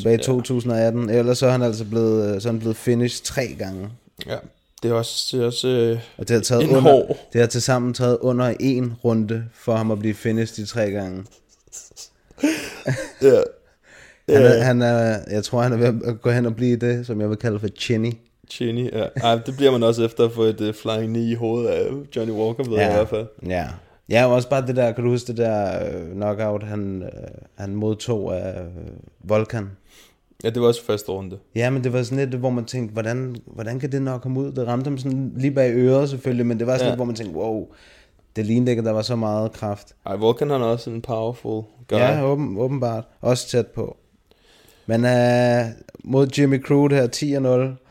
Tilbage 0.00 0.14
i 0.14 0.18
Ja. 0.18 0.22
2018. 0.22 1.10
Ellers 1.10 1.38
så 1.38 1.46
er 1.46 1.50
han 1.50 1.62
altså 1.62 1.84
blevet, 1.84 2.34
øh, 2.34 2.40
så 2.40 2.48
er 2.48 2.52
han 2.52 2.58
blevet 2.60 2.76
finished 2.76 3.24
tre 3.24 3.46
gange. 3.58 3.88
ja, 4.26 4.36
det 4.82 4.90
er 4.90 4.94
også, 4.94 5.36
det 5.36 5.42
er 5.42 5.46
også 5.46 5.68
øh, 5.68 5.98
Og 6.18 6.28
det 6.28 6.34
har 6.36 6.42
taget 6.42 6.68
under, 6.68 6.80
hård. 6.80 7.16
det 7.32 7.40
har 7.40 7.48
til 7.48 7.62
sammen 7.62 7.94
taget 7.94 8.18
under 8.20 8.54
en 8.60 8.92
runde 9.04 9.44
for 9.54 9.76
ham 9.76 9.90
at 9.90 9.98
blive 9.98 10.14
finished 10.14 10.64
de 10.64 10.70
tre 10.70 10.90
gange. 10.90 11.24
Ja, 13.22 13.28
Han 14.28 14.42
er, 14.42 14.54
Ja. 14.56 14.62
han 14.62 14.82
er, 14.82 15.18
jeg 15.30 15.44
tror, 15.44 15.62
han 15.62 15.72
er 15.72 15.76
ved 15.76 16.00
at 16.06 16.20
gå 16.22 16.30
hen 16.30 16.46
og 16.46 16.56
blive 16.56 16.76
det, 16.76 17.06
som 17.06 17.20
jeg 17.20 17.28
vil 17.30 17.36
kalde 17.36 17.60
for 17.60 17.68
chinny. 17.78 18.12
Cheney, 18.50 18.92
ja. 18.92 19.06
Ej, 19.16 19.34
det 19.46 19.56
bliver 19.56 19.70
man 19.72 19.82
også 19.82 20.04
efter 20.04 20.24
at 20.24 20.32
få 20.32 20.42
et 20.42 20.60
uh, 20.60 20.74
flying 20.74 21.08
knee 21.14 21.30
i 21.30 21.34
hovedet 21.34 21.68
af 21.68 21.88
Johnny 22.16 22.32
Walker, 22.32 22.64
ved 22.64 22.78
jeg 22.78 22.90
i 22.90 22.94
hvert 22.94 23.08
fald. 23.08 23.26
Ja. 23.46 23.66
Ja, 24.08 24.26
og 24.26 24.32
også 24.32 24.48
bare 24.48 24.66
det 24.66 24.76
der, 24.76 24.92
kan 24.92 25.04
du 25.04 25.10
huske 25.10 25.26
det 25.26 25.36
der 25.36 25.86
øh, 25.86 26.12
knockout, 26.12 26.62
han, 26.62 27.02
øh, 27.02 27.08
han 27.54 27.74
modtog 27.74 28.36
af 28.36 28.60
øh, 28.62 28.66
Volkan? 29.20 29.70
Ja, 30.44 30.50
det 30.50 30.62
var 30.62 30.68
også 30.68 30.84
første 30.84 31.12
runde. 31.12 31.38
Ja, 31.54 31.70
men 31.70 31.84
det 31.84 31.92
var 31.92 32.02
sådan 32.02 32.24
lidt, 32.28 32.40
hvor 32.40 32.50
man 32.50 32.64
tænkte, 32.64 32.92
hvordan, 32.92 33.36
hvordan 33.46 33.80
kan 33.80 33.92
det 33.92 34.02
nok 34.02 34.22
komme 34.22 34.40
ud? 34.40 34.52
Det 34.52 34.66
ramte 34.66 34.88
ham 34.88 34.98
sådan 34.98 35.32
lige 35.36 35.50
bag 35.50 35.72
øret 35.74 36.10
selvfølgelig, 36.10 36.46
men 36.46 36.58
det 36.58 36.66
var 36.66 36.72
sådan 36.72 36.86
Ja. 36.86 36.90
lidt, 36.90 36.98
hvor 36.98 37.04
man 37.04 37.14
tænkte, 37.14 37.36
wow, 37.36 37.66
det 38.36 38.46
lignede 38.46 38.70
ikke, 38.72 38.80
at 38.80 38.86
der 38.86 38.92
var 38.92 39.02
så 39.02 39.16
meget 39.16 39.52
kraft. 39.52 39.94
Ej, 40.06 40.16
Volkan 40.16 40.50
han 40.50 40.60
er 40.60 40.64
også 40.66 40.90
en 40.90 41.02
powerful 41.02 41.62
guy. 41.88 41.96
Ja, 41.98 42.24
åben, 42.24 42.58
åbenbart. 42.58 43.04
Også 43.20 43.48
tæt 43.48 43.66
på. 43.66 43.96
Men 44.86 45.04
øh, 45.04 45.64
mod 46.04 46.26
Jimmy 46.38 46.62
Crude 46.64 46.94
her, 46.94 47.06
10-0. 47.76 47.84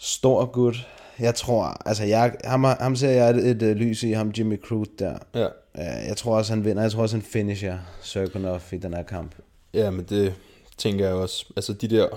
Stor 0.00 0.44
gut. 0.44 0.88
Jeg 1.20 1.34
tror, 1.34 1.64
altså 1.88 2.04
jeg, 2.04 2.34
ham, 2.44 2.64
ham 2.64 2.96
ser 2.96 3.10
jeg 3.10 3.30
et, 3.30 3.36
et, 3.36 3.62
et 3.62 3.76
lys 3.76 4.02
i, 4.02 4.10
ham 4.12 4.32
Jimmy 4.38 4.60
Crude 4.62 4.90
der. 4.98 5.18
ja. 5.34 5.44
Øh, 5.78 6.08
Jeg 6.08 6.16
tror 6.16 6.36
også, 6.36 6.52
han 6.54 6.64
vinder. 6.64 6.82
Jeg 6.82 6.92
tror 6.92 7.02
også, 7.02 7.16
han 7.16 7.22
finisher 7.22 7.78
Serkunov 8.02 8.60
i 8.72 8.76
den 8.76 8.94
her 8.94 9.02
kamp. 9.02 9.34
Ja, 9.74 9.90
men 9.90 10.04
det 10.08 10.34
tænker 10.78 11.06
jeg 11.06 11.14
også. 11.14 11.46
Altså 11.56 11.72
de 11.72 11.88
der, 11.88 12.08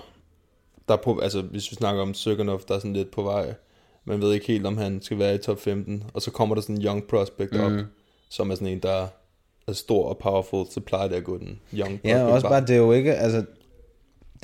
der 0.88 0.94
er 0.94 0.98
på, 1.04 1.20
altså 1.20 1.42
hvis 1.42 1.72
vi 1.72 1.76
snakker 1.76 2.02
om 2.02 2.14
Sergenov, 2.14 2.62
der 2.68 2.76
er 2.76 2.80
sådan 2.80 2.94
lidt 2.94 3.12
på 3.12 3.24
vej. 3.24 3.54
Man 4.06 4.22
ved 4.22 4.34
ikke 4.34 4.48
helt, 4.48 4.66
om 4.66 4.78
han 4.78 5.02
skal 5.02 5.20
være 5.20 5.36
i 5.36 5.38
top 5.38 5.60
15. 5.60 6.04
Og 6.14 6.22
så 6.22 6.32
kommer 6.32 6.56
der 6.56 6.62
sådan 6.62 6.76
en 6.78 6.84
young 6.86 7.04
prospect 7.10 7.56
op, 7.56 7.72
Mhm. 7.72 7.84
som 8.30 8.52
er 8.52 8.56
sådan 8.56 8.68
en, 8.68 8.80
der 8.80 9.08
er 9.68 9.74
stor 9.74 10.10
og 10.10 10.18
powerful, 10.18 10.66
så 10.72 10.80
plejer 10.80 11.08
det 11.08 11.16
at 11.16 11.24
gå 11.24 11.38
den 11.38 11.60
young 11.74 11.92
prospect 11.92 12.06
Ja, 12.06 12.24
og 12.24 12.32
også 12.32 12.48
bare, 12.48 12.62
det 12.62 12.70
er 12.70 12.76
jo 12.78 12.92
ikke, 12.92 13.14
altså, 13.16 13.46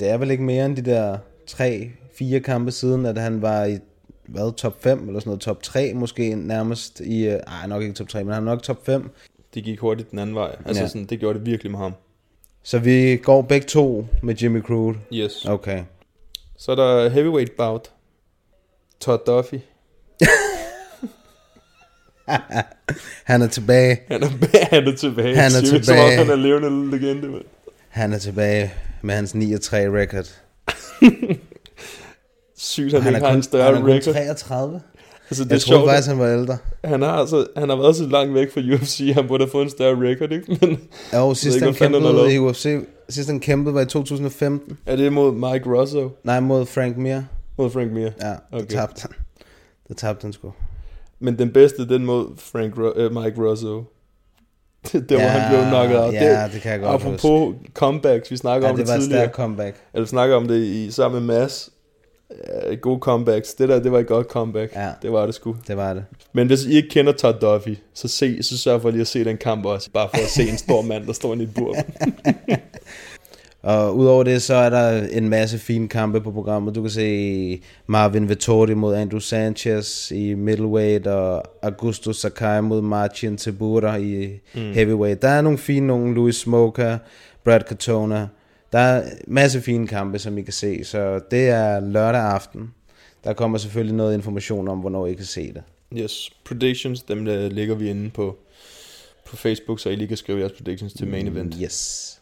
det 0.00 0.08
er 0.08 0.16
vel 0.18 0.30
ikke 0.30 0.42
mere 0.42 0.66
end 0.66 0.76
de 0.76 0.82
der 0.82 1.18
tre, 1.46 1.90
fire 2.18 2.40
kampe 2.40 2.70
siden, 2.70 3.06
at 3.06 3.18
han 3.18 3.42
var 3.42 3.64
i, 3.64 3.78
hvad, 4.28 4.52
top 4.56 4.82
5, 4.82 5.06
eller 5.08 5.20
sådan 5.20 5.28
noget, 5.28 5.40
top 5.40 5.62
3 5.62 5.92
måske 5.94 6.34
nærmest 6.34 7.00
i, 7.00 7.26
øh, 7.26 7.32
ej, 7.46 7.66
nok 7.66 7.82
ikke 7.82 7.94
top 7.94 8.08
3, 8.08 8.24
men 8.24 8.34
han 8.34 8.42
er 8.42 8.46
nok 8.46 8.62
top 8.62 8.86
5. 8.86 9.10
Det 9.54 9.64
gik 9.64 9.80
hurtigt 9.80 10.10
den 10.10 10.18
anden 10.18 10.34
vej. 10.36 10.56
Altså 10.66 10.82
Ja. 10.82 10.88
sådan, 10.88 11.04
det 11.06 11.20
gjorde 11.20 11.38
det 11.38 11.46
virkelig 11.46 11.70
med 11.72 11.78
ham. 11.78 11.92
Så 12.62 12.78
vi 12.78 13.16
går 13.16 13.42
begge 13.42 13.66
to 13.66 14.06
med 14.22 14.34
Jimmy 14.34 14.62
Crude. 14.62 14.98
Yes. 15.14 15.44
Okay. 15.44 15.82
Så 16.58 16.72
er 16.72 16.76
der 16.76 17.08
heavyweight 17.08 17.56
bout. 17.56 17.90
Todd 19.00 19.20
Duffy. 19.26 19.54
Han 23.24 23.42
er 23.42 23.46
tilbage. 23.46 23.98
Han 24.08 24.22
er, 24.22 24.28
han 24.74 24.86
er 24.88 24.96
tilbage. 24.96 25.36
Han 25.36 25.44
er 25.44 25.64
Sygt, 25.64 25.86
Som 25.86 25.96
om 25.96 26.02
tilbage. 26.04 26.16
han 26.18 26.30
er 26.30 26.36
levende 26.36 26.90
legende. 26.98 27.28
mand. 27.28 27.44
Han 27.88 28.12
er 28.12 28.18
tilbage 28.18 28.72
med 29.02 29.14
hans 29.14 29.34
9-3 29.34 29.38
record. 29.76 30.26
Sygt, 32.56 32.92
han, 32.92 33.02
Han 33.02 33.14
ikke 33.14 33.24
er 33.24 33.26
har 33.26 33.32
kun, 33.32 33.36
en 33.38 33.42
større 33.42 33.64
han 33.64 33.74
er 33.74 33.80
kun 33.80 33.90
record. 33.90 34.14
33. 34.14 34.80
Altså, 35.30 35.44
det 35.44 35.50
Jeg 35.50 35.56
er 35.56 35.60
troede 35.60 35.80
sjovt, 35.80 35.90
faktisk, 35.90 36.08
han 36.08 36.18
var 36.18 36.28
ældre. 36.28 36.58
Han 36.84 37.02
har, 37.02 37.12
altså, 37.12 37.46
han 37.56 37.68
har 37.68 37.76
været 37.76 37.96
så 37.96 38.06
langt 38.06 38.34
væk 38.34 38.52
fra 38.52 38.60
UFC, 38.60 39.10
han 39.14 39.28
burde 39.28 39.44
have 39.44 39.50
fået 39.50 39.64
en 39.64 39.70
større 39.70 40.10
record, 40.10 40.32
ikke? 40.32 40.58
Men 40.60 40.80
Jo, 41.14 41.34
sidst 41.34 41.58
han 41.58 41.64
han 41.64 41.74
kæmpede 41.92 42.34
i. 42.34 42.38
UFC, 42.38 42.76
sidst 43.08 43.28
han 43.28 43.40
kæmpede 43.40 43.74
var 43.74 43.80
i 43.80 43.86
2015. 43.86 44.78
er 44.86 44.96
det 44.96 45.12
mod 45.12 45.32
Mike 45.32 45.70
Russo? 45.70 46.10
Nej, 46.24 46.40
mod 46.40 46.66
Frank 46.66 46.96
Mir. 46.96 47.22
Mod 47.58 47.70
Frank 47.70 47.92
Mir? 47.92 48.10
Ja, 48.20 48.28
det 48.28 48.38
Okay. 48.52 48.66
tabte 48.66 49.02
han. 49.02 49.10
Det 49.88 49.96
tabte 49.96 50.24
han 50.24 50.32
sgu. 50.32 50.52
Men 51.20 51.38
den 51.38 51.50
bedste, 51.52 51.88
den 51.88 52.04
mod 52.04 52.26
Frank 52.38 52.78
uh, 52.78 52.84
Mike 53.24 53.40
Russo. 53.42 53.84
det 54.92 55.10
var 55.10 55.16
Ja, 55.22 55.28
han 55.28 55.50
blev 55.52 55.64
knocket 55.70 55.98
out. 56.04 56.14
ja, 56.14 56.48
det 56.52 56.60
kan 56.62 56.72
jeg 56.72 56.80
godt 56.80 56.94
Apropos 57.02 57.54
comebacks, 57.74 58.30
vi 58.30 58.36
snakker 58.36 58.66
Ja, 58.66 58.72
om 58.72 58.76
det 58.78 58.86
det, 58.86 58.92
var 58.92 58.96
et 58.96 59.02
tidligere. 59.02 59.22
stærkt 59.22 59.36
comeback. 59.36 59.76
Eller 59.94 60.04
vi 60.04 60.08
snakker 60.08 60.36
om 60.36 60.48
det 60.48 60.58
i 60.64 60.90
sammen 60.90 61.26
med 61.26 61.34
Mads. 61.38 61.70
Ja, 62.30 62.74
gode 62.74 62.98
comebacks. 62.98 63.54
Det 63.54 63.68
der, 63.68 63.82
det 63.82 63.92
var 63.92 63.98
et 63.98 64.06
godt 64.06 64.26
comeback. 64.26 64.74
Ja. 64.74 64.90
Det 65.02 65.12
var 65.12 65.26
det 65.26 65.34
sgu. 65.34 65.56
Det 65.68 65.76
var 65.76 65.94
det. 65.94 66.04
Men 66.32 66.46
hvis 66.46 66.64
I 66.64 66.76
ikke 66.76 66.88
kender 66.88 67.12
Todd 67.12 67.40
Duffy, 67.40 67.74
så, 67.94 68.08
se, 68.08 68.42
så 68.42 68.58
sørg 68.58 68.82
for 68.82 68.90
lige 68.90 69.00
at 69.00 69.06
se 69.06 69.24
den 69.24 69.36
kamp 69.36 69.64
også. 69.64 69.90
Bare 69.90 70.08
for 70.14 70.22
at 70.22 70.30
se 70.30 70.48
en 70.48 70.58
stor 70.58 70.82
mand, 70.82 71.06
der 71.06 71.12
står 71.12 71.34
i 71.34 71.42
et 71.42 71.54
bur. 71.54 71.76
Og 73.66 73.96
udover 73.96 74.24
det, 74.24 74.42
så 74.42 74.54
er 74.54 74.70
der 74.70 75.06
en 75.06 75.28
masse 75.28 75.58
fine 75.58 75.88
kampe 75.88 76.20
på 76.20 76.30
programmet. 76.30 76.74
Du 76.74 76.82
kan 76.82 76.90
se 76.90 77.62
Marvin 77.86 78.28
Vettori 78.28 78.74
mod 78.74 78.94
Andrew 78.94 79.18
Sanchez 79.18 80.10
i 80.10 80.34
middleweight, 80.34 81.06
og 81.06 81.42
Augusto 81.62 82.12
Sakai 82.12 82.62
mod 82.62 82.82
Marcin 82.82 83.36
Tibura 83.36 83.96
i 83.96 84.40
mm. 84.54 84.72
heavyweight. 84.72 85.22
Der 85.22 85.28
er 85.28 85.40
nogle 85.40 85.58
fine 85.58 85.86
nogle, 85.86 86.14
Louis 86.14 86.36
Smoker, 86.36 86.98
Brad 87.44 87.60
Katona. 87.60 88.26
Der 88.72 88.78
er 88.78 89.10
masse 89.26 89.60
fine 89.60 89.86
kampe, 89.86 90.18
som 90.18 90.38
I 90.38 90.42
kan 90.42 90.52
se, 90.52 90.84
så 90.84 91.20
det 91.30 91.48
er 91.48 91.80
lørdag 91.80 92.20
aften. 92.20 92.70
Der 93.24 93.32
kommer 93.32 93.58
selvfølgelig 93.58 93.96
noget 93.96 94.14
information 94.14 94.68
om, 94.68 94.78
hvornår 94.78 95.06
I 95.06 95.14
kan 95.14 95.24
se 95.24 95.52
det. 95.52 95.62
Yes, 95.96 96.30
predictions, 96.44 97.02
dem 97.02 97.24
der 97.24 97.48
ligger 97.48 97.74
vi 97.74 97.90
inde 97.90 98.10
på, 98.10 98.36
på 99.26 99.36
Facebook, 99.36 99.80
så 99.80 99.90
I 99.90 99.96
lige 99.96 100.08
kan 100.08 100.16
skrive 100.16 100.40
jeres 100.40 100.52
predictions 100.52 100.92
til 100.92 101.08
main 101.08 101.28
event. 101.28 101.56
Yes. 101.62 102.18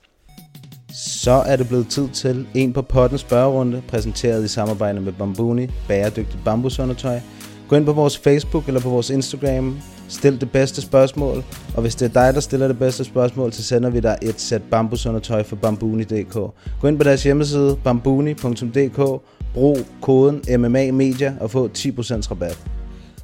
Så 0.94 1.32
er 1.32 1.56
det 1.56 1.68
blevet 1.68 1.88
tid 1.88 2.08
til 2.08 2.46
en 2.54 2.72
på 2.72 2.82
potten 2.82 3.18
spørgerunde, 3.18 3.82
præsenteret 3.88 4.44
i 4.44 4.48
samarbejde 4.48 5.00
med 5.00 5.12
Bambuni, 5.12 5.66
bæredygtigt 5.88 6.44
bambusundertøj. 6.44 7.20
Gå 7.68 7.76
ind 7.76 7.84
på 7.84 7.92
vores 7.92 8.18
Facebook 8.18 8.66
eller 8.66 8.80
på 8.80 8.88
vores 8.88 9.10
Instagram, 9.10 9.80
stil 10.14 10.40
det 10.40 10.50
bedste 10.50 10.82
spørgsmål, 10.82 11.44
og 11.74 11.82
hvis 11.82 11.94
det 11.94 12.16
er 12.16 12.22
dig, 12.22 12.34
der 12.34 12.40
stiller 12.40 12.68
det 12.68 12.78
bedste 12.78 13.04
spørgsmål, 13.04 13.52
så 13.52 13.62
sender 13.62 13.90
vi 13.90 14.00
dig 14.00 14.18
et 14.22 14.40
sæt 14.40 14.62
bambusundertøj 14.62 15.42
fra 15.42 15.56
bambuni.dk. 15.56 16.34
Gå 16.80 16.88
ind 16.88 16.98
på 16.98 17.04
deres 17.04 17.22
hjemmeside 17.22 17.78
bambuni.dk, 17.84 19.22
brug 19.54 19.78
koden 20.02 20.60
MMA 20.60 20.92
Media 20.92 21.34
og 21.40 21.50
få 21.50 21.68
10% 21.78 22.30
rabat. 22.30 22.64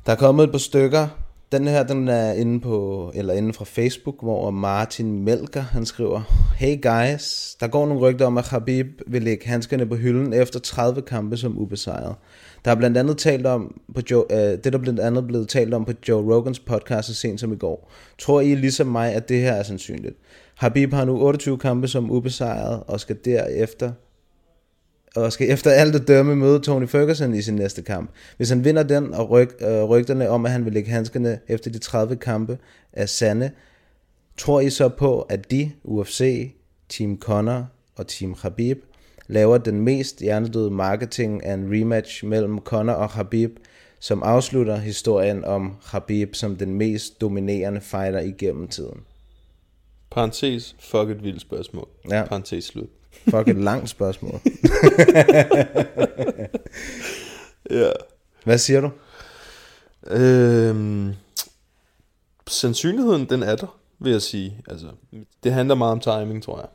Der 0.07 0.13
er 0.13 0.17
kommet 0.17 0.45
et 0.45 0.51
par 0.51 0.59
stykker. 0.59 1.09
Den 1.53 1.69
her, 1.69 1.83
den 1.83 2.09
er 2.09 2.33
inde 2.33 2.61
på, 2.61 3.11
eller 3.15 3.35
inde 3.35 3.53
fra 3.53 3.65
Facebook, 3.65 4.23
hvor 4.23 4.51
Martin 4.51 5.25
Melker, 5.25 5.61
han 5.61 5.87
skriver, 5.87 6.21
Hey 6.57 6.83
guys, 6.83 7.57
der 7.61 7.67
går 7.67 7.87
nogle 7.87 8.03
rygter 8.03 8.27
om, 8.27 8.39
at 8.39 8.45
Khabib 8.45 8.87
vil 9.07 9.23
lægge 9.23 9.47
handskerne 9.49 9.87
på 9.87 9.97
hylden 9.97 10.33
efter 10.33 10.61
30 10.61 11.03
kampe 11.03 11.37
som 11.37 11.59
ubesejret. 11.59 12.15
Der 12.65 12.71
er 12.71 12.75
blandt 12.75 12.97
andet 12.97 13.19
talt 13.19 13.47
om 13.47 13.81
på 13.95 14.01
Joe, 14.11 14.25
øh, 14.33 14.59
det 14.65 14.73
der 14.73 14.79
blandt 14.79 15.01
andet 15.01 15.27
blevet 15.27 15.49
talt 15.49 15.75
om 15.75 15.85
på 15.85 15.93
Joe 16.09 16.35
Rogans 16.35 16.59
podcast 16.59 17.09
så 17.09 17.15
sent 17.15 17.41
som 17.41 17.53
i 17.53 17.57
går. 17.57 17.93
Tror 18.19 18.41
I 18.41 18.55
ligesom 18.55 18.87
mig, 18.87 19.15
at 19.15 19.29
det 19.29 19.41
her 19.41 19.53
er 19.53 19.63
sandsynligt? 19.63 20.17
Habib 20.55 20.93
har 20.93 21.05
nu 21.05 21.23
28 21.23 21.59
kampe 21.59 21.89
som 21.89 22.11
ubesejret 22.11 22.83
og 22.87 23.01
skal 23.01 23.17
derefter 23.25 23.93
og 25.17 25.33
skal 25.33 25.51
efter 25.51 25.71
alt 25.71 25.95
at 25.95 26.09
dømme 26.09 26.37
møde 26.37 26.61
Tony 26.61 26.89
Ferguson 26.89 27.35
i 27.35 27.43
sin 27.43 27.55
næste 27.55 27.83
kamp. 27.83 28.11
Hvis 28.37 28.49
han 28.49 28.65
vinder 28.65 28.83
den, 28.83 29.15
og 29.15 29.31
ryg, 29.31 29.51
øh, 29.63 29.83
rygterne 29.83 30.29
om, 30.29 30.47
at 30.47 30.53
han 30.53 30.65
vil 30.65 30.73
lægge 30.73 30.91
handskerne 30.91 31.39
efter 31.49 31.71
de 31.71 31.79
30 31.79 32.17
kampe 32.17 32.59
er 32.93 33.07
sande, 33.07 33.51
tror 34.37 34.61
I 34.61 34.71
så 34.71 34.89
på, 34.89 35.21
at 35.21 35.51
de, 35.51 35.73
UFC, 35.85 36.53
Team 36.89 37.19
Connor 37.19 37.67
og 37.97 38.07
Team 38.07 38.35
Khabib, 38.35 38.79
laver 39.31 39.59
den 39.59 39.81
mest 39.81 40.21
hjernedøde 40.21 40.71
marketing 40.71 41.45
af 41.45 41.55
en 41.55 41.73
rematch 41.73 42.25
mellem 42.25 42.59
Connor 42.59 42.93
og 42.93 43.11
Khabib, 43.11 43.51
som 44.01 44.23
afslutter 44.23 44.77
historien 44.77 45.45
om 45.45 45.77
Khabib 45.91 46.35
som 46.35 46.57
den 46.57 46.75
mest 46.75 47.21
dominerende 47.21 47.81
fighter 47.81 48.21
igennem 48.21 48.69
tiden? 48.69 49.01
Parenthes, 50.11 50.77
fuck 50.79 51.11
et 51.11 51.25
vildt 51.25 51.41
spørgsmål. 51.41 51.89
Ja. 52.11 52.25
Parenthes 52.25 52.65
slut. 52.65 52.89
Fuck 53.31 53.49
et 53.49 53.57
langt 53.57 53.89
spørgsmål. 53.89 54.41
Ja. 57.71 57.91
Hvad 58.45 58.59
siger 58.59 58.81
du? 58.81 58.91
Øhm, 60.07 61.13
sandsynligheden, 62.47 63.25
den 63.29 63.43
er 63.43 63.57
der, 63.57 63.79
vil 63.99 64.13
jeg 64.13 64.23
sige. 64.23 64.57
Altså, 64.69 64.87
det 65.45 65.53
handler 65.53 65.75
meget 65.75 65.93
om 65.93 66.01
timing, 66.01 66.43
tror 66.43 66.59
jeg. 66.59 66.69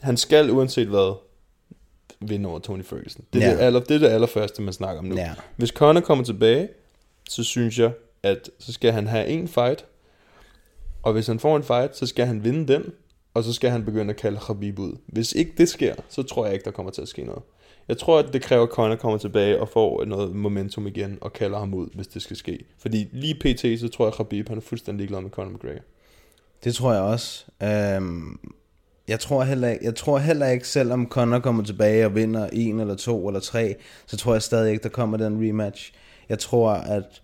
Han 0.00 0.16
skal 0.16 0.50
uanset 0.50 0.88
hvad 0.88 1.16
vinde 2.20 2.48
over 2.48 2.58
Tony 2.58 2.84
Ferguson. 2.84 3.24
Det 3.32 3.42
er, 3.42 3.46
Ja. 3.46 3.52
det, 3.54 3.60
aller, 3.60 3.80
det 3.80 3.94
er 3.94 3.98
det 3.98 4.08
allerførste, 4.08 4.62
man 4.62 4.72
snakker 4.72 4.98
om 4.98 5.04
nu. 5.04 5.14
Ja. 5.16 5.34
Hvis 5.56 5.68
Conor 5.70 6.00
kommer 6.00 6.24
tilbage, 6.24 6.68
så 7.28 7.44
synes 7.44 7.78
jeg, 7.78 7.92
at 8.22 8.50
så 8.58 8.72
skal 8.72 8.92
han 8.92 9.06
have 9.06 9.26
en 9.26 9.48
fight. 9.48 9.84
Og 11.02 11.12
hvis 11.12 11.26
han 11.26 11.38
får 11.38 11.56
en 11.56 11.62
fight, 11.62 11.96
så 11.96 12.06
skal 12.06 12.26
han 12.26 12.44
vinde 12.44 12.72
den. 12.72 12.92
Og 13.34 13.44
så 13.44 13.52
skal 13.52 13.70
han 13.70 13.84
begynde 13.84 14.10
at 14.10 14.16
kalde 14.20 14.38
Khabib 14.46 14.78
ud. 14.78 14.92
Hvis 15.06 15.32
ikke 15.32 15.52
det 15.58 15.68
sker, 15.68 15.94
så 16.08 16.22
tror 16.22 16.44
jeg 16.44 16.54
ikke, 16.54 16.64
der 16.64 16.70
kommer 16.70 16.92
til 16.92 17.02
at 17.02 17.08
ske 17.08 17.24
noget. 17.24 17.42
Jeg 17.88 17.98
tror, 17.98 18.18
at 18.18 18.32
det 18.32 18.42
kræver, 18.42 18.62
at 18.62 18.68
Conor 18.68 18.96
kommer 18.96 19.18
tilbage 19.18 19.60
og 19.60 19.68
får 19.68 20.04
noget 20.04 20.36
momentum 20.36 20.86
igen 20.86 21.18
og 21.20 21.32
kalder 21.32 21.58
ham 21.58 21.74
ud, 21.74 21.88
hvis 21.94 22.06
det 22.06 22.22
skal 22.22 22.36
ske. 22.36 22.64
Fordi 22.78 23.08
lige 23.12 23.34
pt, 23.34 23.80
så 23.80 23.88
tror 23.88 24.04
jeg, 24.04 24.12
at 24.12 24.16
Khabib 24.16 24.48
han 24.48 24.56
er 24.56 24.62
fuldstændig 24.62 24.98
ligeglad 24.98 25.20
med 25.20 25.30
Conor 25.30 25.50
McGregor. 25.50 25.80
Det 26.64 26.74
tror 26.74 26.92
jeg 26.92 27.02
også. 27.02 27.44
Øhm, 27.62 28.38
jeg, 29.08 29.20
tror 29.20 29.42
heller 29.44 29.68
ikke, 29.68 29.84
jeg 29.84 29.94
tror 29.94 30.18
heller 30.18 30.46
ikke, 30.46 30.68
selvom 30.68 31.08
Conor 31.08 31.38
kommer 31.38 31.64
tilbage 31.64 32.06
og 32.06 32.14
vinder 32.14 32.48
en 32.52 32.80
eller 32.80 32.94
to 32.94 33.28
eller 33.28 33.40
tre, 33.40 33.76
så 34.06 34.16
tror 34.16 34.32
jeg 34.32 34.42
stadig 34.42 34.70
ikke, 34.72 34.82
der 34.82 34.88
kommer 34.88 35.16
den 35.16 35.48
rematch. 35.48 35.92
Jeg 36.28 36.38
tror, 36.38 36.70
at 36.70 37.22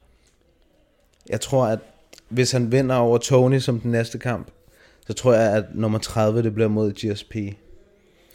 jeg 1.29 1.41
tror, 1.41 1.67
at 1.67 1.79
hvis 2.29 2.53
han 2.53 2.73
vinder 2.73 2.95
over 2.97 3.19
Tony 3.19 3.59
som 3.59 3.81
den 3.81 3.91
næste 3.91 4.19
kamp, 4.19 4.51
så 5.07 5.13
tror 5.13 5.35
jeg, 5.35 5.53
at 5.57 5.65
nummer 5.75 5.99
30, 5.99 6.43
det 6.43 6.55
bliver 6.55 6.69
mod 6.69 6.93
GSP. 6.93 7.37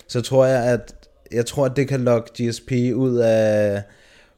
Så 0.08 0.22
tror 0.22 0.46
jeg, 0.46 0.64
at 0.66 1.10
jeg 1.32 1.46
tror, 1.46 1.66
at 1.66 1.76
det 1.76 1.88
kan 1.88 2.04
lokke 2.04 2.50
GSP 2.50 2.72
ud 2.96 3.18
af, 3.18 3.84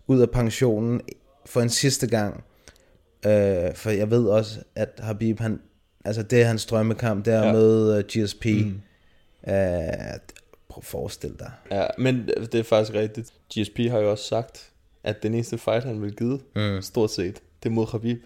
ud 0.07 0.21
af 0.21 0.29
pensionen 0.31 1.01
for 1.45 1.61
en 1.61 1.69
sidste 1.69 2.07
gang. 2.07 2.43
Øh, 3.25 3.73
for 3.75 3.89
jeg 3.89 4.11
ved 4.11 4.25
også, 4.25 4.59
at 4.75 4.89
Habib, 4.99 5.39
han, 5.39 5.59
altså 6.05 6.23
det 6.23 6.41
er 6.41 6.45
hans 6.45 6.65
drømmekamp, 6.65 7.25
det 7.25 7.33
er 7.33 7.39
Ja. 7.39 7.45
ja. 7.45 7.53
med 7.53 7.97
uh, 7.97 8.03
GSP. 8.03 8.45
Mm. 8.45 8.81
Uh, 9.47 9.53
prøv 10.69 10.77
at 10.77 10.85
forestille 10.85 11.35
dig. 11.39 11.51
Ja, 11.71 11.85
men 11.97 12.29
det 12.51 12.55
er 12.55 12.63
faktisk 12.63 12.93
rigtigt. 12.97 13.33
GSP 13.53 13.79
har 13.79 13.99
jo 13.99 14.11
også 14.11 14.23
sagt, 14.23 14.69
at 15.03 15.23
den 15.23 15.33
eneste 15.33 15.57
fight, 15.57 15.83
han 15.83 16.01
vil 16.01 16.15
give, 16.15 16.39
mm. 16.55 16.81
stort 16.81 17.11
set, 17.11 17.35
det 17.63 17.69
er 17.69 17.73
mod 17.73 17.85
Khabib. 17.85 18.17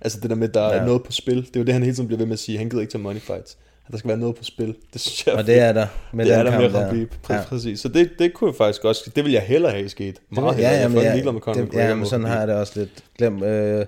Altså 0.00 0.20
det 0.20 0.30
der 0.30 0.36
med, 0.36 0.48
at 0.48 0.54
der 0.54 0.62
ja. 0.62 0.74
Ja. 0.74 0.80
er 0.80 0.86
noget 0.86 1.02
på 1.02 1.12
spil. 1.12 1.36
Det 1.36 1.56
er 1.56 1.60
jo 1.60 1.64
det, 1.64 1.72
han 1.72 1.82
hele 1.82 1.94
tiden 1.94 2.06
bliver 2.06 2.18
ved 2.18 2.26
med 2.26 2.32
at 2.32 2.38
sige. 2.38 2.58
Han 2.58 2.68
gider 2.68 2.80
ikke 2.80 2.90
til 2.90 3.00
money 3.00 3.20
fights. 3.20 3.58
At 3.86 3.92
der 3.92 3.98
skal 3.98 4.08
være 4.08 4.18
noget 4.18 4.36
på 4.36 4.44
spil. 4.44 4.74
Det 4.92 5.00
synes 5.00 5.26
jeg 5.26 5.34
Og 5.34 5.46
det 5.46 5.58
er 5.58 5.72
der 5.72 5.86
med 6.12 6.24
det 6.24 6.32
den 6.32 6.46
er 6.46 6.50
der 6.50 6.60
med. 6.60 6.70
Khabib. 6.70 7.12
Ja. 7.30 7.42
Præcis. 7.48 7.80
Så 7.80 7.88
det, 7.88 8.10
det 8.18 8.34
kunne 8.34 8.50
jeg 8.50 8.56
faktisk 8.56 8.84
også... 8.84 9.10
Det 9.16 9.24
vil 9.24 9.32
jeg 9.32 9.42
hellere 9.42 9.72
have 9.72 9.88
sket. 9.88 10.20
Meget 10.30 10.48
Det, 10.48 10.54
hellere. 10.56 10.72
ja, 10.72 10.76
jeg 10.76 10.82
jamen, 10.82 10.98
er 10.98 11.02
ja, 11.02 11.12
ligeglad 11.12 11.32
med 11.32 11.40
Conor 11.40 11.54
det, 11.54 11.64
McGregor 11.64 11.88
ja, 11.88 11.94
men 11.94 12.06
sådan 12.06 12.20
Khabib. 12.20 12.32
har 12.32 12.38
jeg 12.38 12.48
det 12.48 12.56
også 12.56 12.72
lidt. 12.80 13.04
Glem, 13.18 13.42
øh, 13.42 13.86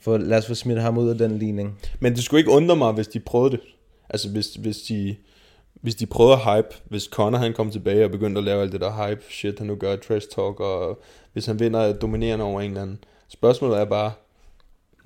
for, 0.00 0.18
lad 0.18 0.38
os 0.38 0.46
få 0.46 0.54
smidt 0.54 0.80
ham 0.80 0.98
ud 0.98 1.08
af 1.08 1.18
den 1.18 1.38
ligning. 1.38 1.78
Men 2.00 2.14
det 2.14 2.24
skulle 2.24 2.38
ikke 2.38 2.50
undre 2.50 2.76
mig, 2.76 2.92
hvis 2.92 3.08
de 3.08 3.20
prøvede 3.20 3.50
det. 3.50 3.60
Altså 4.10 4.28
hvis, 4.28 4.54
hvis 4.54 4.76
de... 4.76 5.16
Hvis 5.82 5.94
de 5.94 6.06
prøvede 6.06 6.34
at 6.34 6.56
hype, 6.56 6.76
hvis 6.84 7.04
Conor 7.04 7.38
han 7.38 7.52
kom 7.52 7.70
tilbage 7.70 8.04
og 8.04 8.10
begyndte 8.10 8.38
at 8.38 8.44
lave 8.44 8.62
alt 8.62 8.72
det 8.72 8.80
der 8.80 9.08
hype 9.08 9.22
shit, 9.30 9.58
han 9.58 9.66
nu 9.66 9.74
gør, 9.74 9.96
trash 9.96 10.28
talk, 10.28 10.60
og 10.60 11.02
hvis 11.32 11.46
han 11.46 11.60
vinder 11.60 11.92
dominerende 11.92 12.44
over 12.44 12.60
en 12.60 12.70
eller 12.70 12.82
anden. 12.82 12.98
Spørgsmålet 13.28 13.80
er 13.80 13.84
bare, 13.84 14.12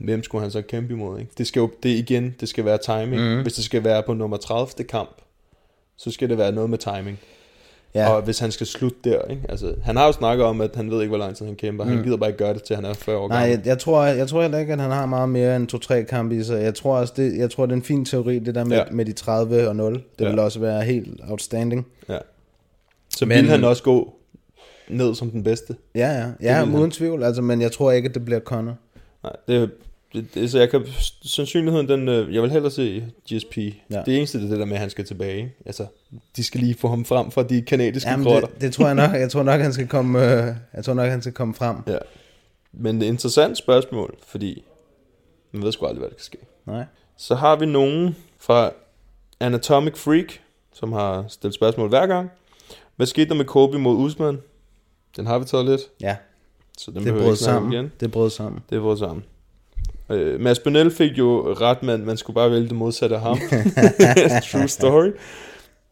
hvem 0.01 0.23
skulle 0.23 0.43
han 0.43 0.51
så 0.51 0.63
kæmpe 0.63 0.95
imod? 0.95 1.19
Ikke? 1.21 1.33
Det 1.39 1.47
skal 1.47 1.61
jo, 1.61 1.71
det 1.83 1.89
igen, 1.89 2.35
det 2.41 2.49
skal 2.49 2.65
være 2.65 2.79
timing. 2.79 3.23
Mm. 3.23 3.43
Hvis 3.43 3.55
det 3.55 3.65
skal 3.65 3.85
være 3.85 4.03
på 4.03 4.15
nummer 4.15 4.37
30. 4.37 4.85
kamp, 4.85 5.17
så 5.97 6.11
skal 6.11 6.29
det 6.29 6.39
være 6.39 6.53
noget 6.53 6.71
med 6.71 6.79
timing. 6.79 7.19
Ja. 7.95 8.09
Og 8.09 8.23
hvis 8.23 8.39
han 8.39 8.53
skal 8.53 8.67
slutte 8.67 8.99
der, 9.05 9.23
ikke? 9.31 9.43
Altså, 9.49 9.75
han 9.83 9.97
har 9.97 10.07
jo 10.07 10.13
snakket 10.13 10.47
om, 10.47 10.61
at 10.61 10.71
han 10.77 10.91
ved 10.91 11.01
ikke, 11.01 11.09
hvor 11.09 11.19
lang 11.19 11.37
tid 11.37 11.47
han 11.47 11.55
kæmper. 11.55 11.85
Mm. 11.85 11.91
Han 11.91 12.03
gider 12.05 12.17
bare 12.17 12.29
ikke 12.31 12.39
gøre 12.39 12.55
det, 12.55 12.63
til 12.63 12.77
han 12.77 12.85
er 12.85 12.93
40 12.95 13.17
år 13.17 13.29
Nej, 13.29 13.39
gammel. 13.39 13.59
jeg, 13.59 13.67
jeg, 13.67 13.79
tror, 13.79 14.05
jeg 14.05 14.29
tror 14.29 14.43
heller 14.43 14.59
ikke, 14.59 14.73
at 14.73 14.81
han 14.81 14.91
har 14.91 15.07
meget 15.07 15.29
mere 15.29 15.57
end 15.57 15.75
2-3 15.75 16.03
kampe 16.03 16.37
i 16.37 16.43
sig. 16.43 16.63
Jeg 16.63 16.75
tror 16.75 16.97
også, 16.97 17.13
det, 17.17 17.37
jeg 17.39 17.51
tror, 17.51 17.67
det 17.67 17.73
er 17.73 17.77
en 17.77 17.83
fin 17.83 18.05
teori, 18.05 18.39
det 18.39 18.55
der 18.55 18.65
med, 18.65 18.77
Ja. 18.77 18.85
med 18.91 19.05
de 19.05 19.13
30 19.13 19.69
og 19.69 19.77
0. 19.77 19.95
Det 20.19 20.25
Ja. 20.25 20.31
vil 20.31 20.39
også 20.39 20.61
være 20.61 20.83
helt 20.85 21.21
outstanding. 21.29 21.87
Ja. 22.09 22.19
Så 23.17 23.27
Men- 23.27 23.37
vil 23.43 23.51
han 23.51 23.65
også 23.65 23.83
gå 23.83 24.15
ned 24.89 25.15
som 25.15 25.31
den 25.31 25.43
bedste. 25.43 25.77
Ja, 25.95 26.09
ja. 26.11 26.27
Ja, 26.43 26.65
uden 26.77 26.91
tvivl. 26.91 27.23
Altså, 27.23 27.43
men 27.43 27.61
jeg 27.61 27.73
tror 27.73 27.93
ikke, 27.93 28.09
at 28.09 28.15
det 28.15 28.25
bliver 28.25 28.41
Conor. 28.41 28.75
Nej, 29.23 29.33
det, 29.49 29.71
det, 30.17 30.35
det, 30.35 30.51
så 30.51 30.59
jeg 30.59 30.71
kan, 30.71 30.87
sandsynligheden, 31.25 31.89
den, 31.89 32.09
øh, 32.09 32.35
jeg 32.35 32.43
vil 32.43 32.51
hellere 32.51 32.71
se 32.73 33.05
GSP. 33.33 33.57
Ja. 33.91 34.03
Det 34.07 34.17
eneste, 34.17 34.39
det 34.39 34.45
er 34.45 34.49
det 34.51 34.59
der 34.59 34.65
med, 34.65 34.75
at 34.75 34.81
han 34.81 34.91
skal 34.91 35.05
tilbage. 35.05 35.53
Altså, 35.67 35.87
de 36.37 36.45
skal 36.45 36.61
lige 36.61 36.75
få 36.75 36.89
ham 36.89 37.05
frem 37.05 37.31
fra 37.31 37.43
de 37.43 37.63
kanadiske 37.63 38.11
Jamen, 38.11 38.27
grotter. 38.27 38.49
det, 38.49 38.61
det, 38.61 38.73
tror 38.73 38.87
jeg 38.87 38.95
nok. 38.95 39.11
Jeg 39.23 39.31
tror 39.31 39.43
nok, 39.43 39.61
han 39.61 39.73
skal 39.73 39.89
komme, 39.89 40.25
øh, 40.49 40.55
jeg 40.75 40.85
tror 40.85 40.95
nok, 40.95 41.09
han 41.09 41.21
skal 41.23 41.33
komme 41.33 41.55
frem. 41.55 41.77
Ja. 41.87 41.99
Men 42.73 42.97
det 42.97 43.03
er 43.03 43.07
et 43.09 43.13
interessant 43.13 43.59
spørgsmål, 43.59 44.15
fordi 44.27 44.63
man 45.53 45.63
ved 45.63 45.73
sgu 45.73 45.87
aldrig, 45.87 45.99
hvad 45.99 46.09
der 46.09 46.15
kan 46.17 46.25
ske. 46.25 46.39
Nej. 46.67 46.85
Så 47.17 47.35
har 47.35 47.57
vi 47.57 47.67
nogen 47.67 48.17
fra 48.39 48.71
Anatomic 49.41 49.97
Freak, 49.97 50.33
som 50.75 50.93
har 50.93 51.25
stillet 51.29 51.55
spørgsmål 51.55 51.89
hver 51.89 52.07
gang. 52.07 52.31
Hvad 52.97 53.07
skete 53.07 53.29
der 53.29 53.35
med 53.35 53.45
Kobe 53.45 53.79
mod 53.79 53.97
Usman? 53.97 54.39
Den 55.17 55.27
har 55.27 55.39
vi 55.39 55.45
taget 55.45 55.65
lidt, 55.67 55.81
Ja, 56.01 56.17
så 56.79 56.91
den 56.91 57.05
det 57.05 57.15
brød 57.15 57.37
sammen. 57.37 57.73
igen. 57.73 57.93
Det 58.01 58.13
brød 58.13 58.31
sammen. 58.31 58.63
Det 58.71 58.83
var 58.83 58.95
sammen. 58.97 59.25
Øh, 60.11 60.41
Mads 60.41 60.59
Bonnell 60.59 60.91
fik 60.91 61.19
jo 61.19 61.55
ret, 61.61 61.83
man, 61.83 62.01
man 62.01 62.17
skulle 62.17 62.35
bare 62.35 62.51
vælge 62.51 62.69
det 62.69 62.77
modsatte 62.77 63.17
af 63.17 63.23
ham. 63.23 63.39
True 64.53 64.69
story. 64.69 65.11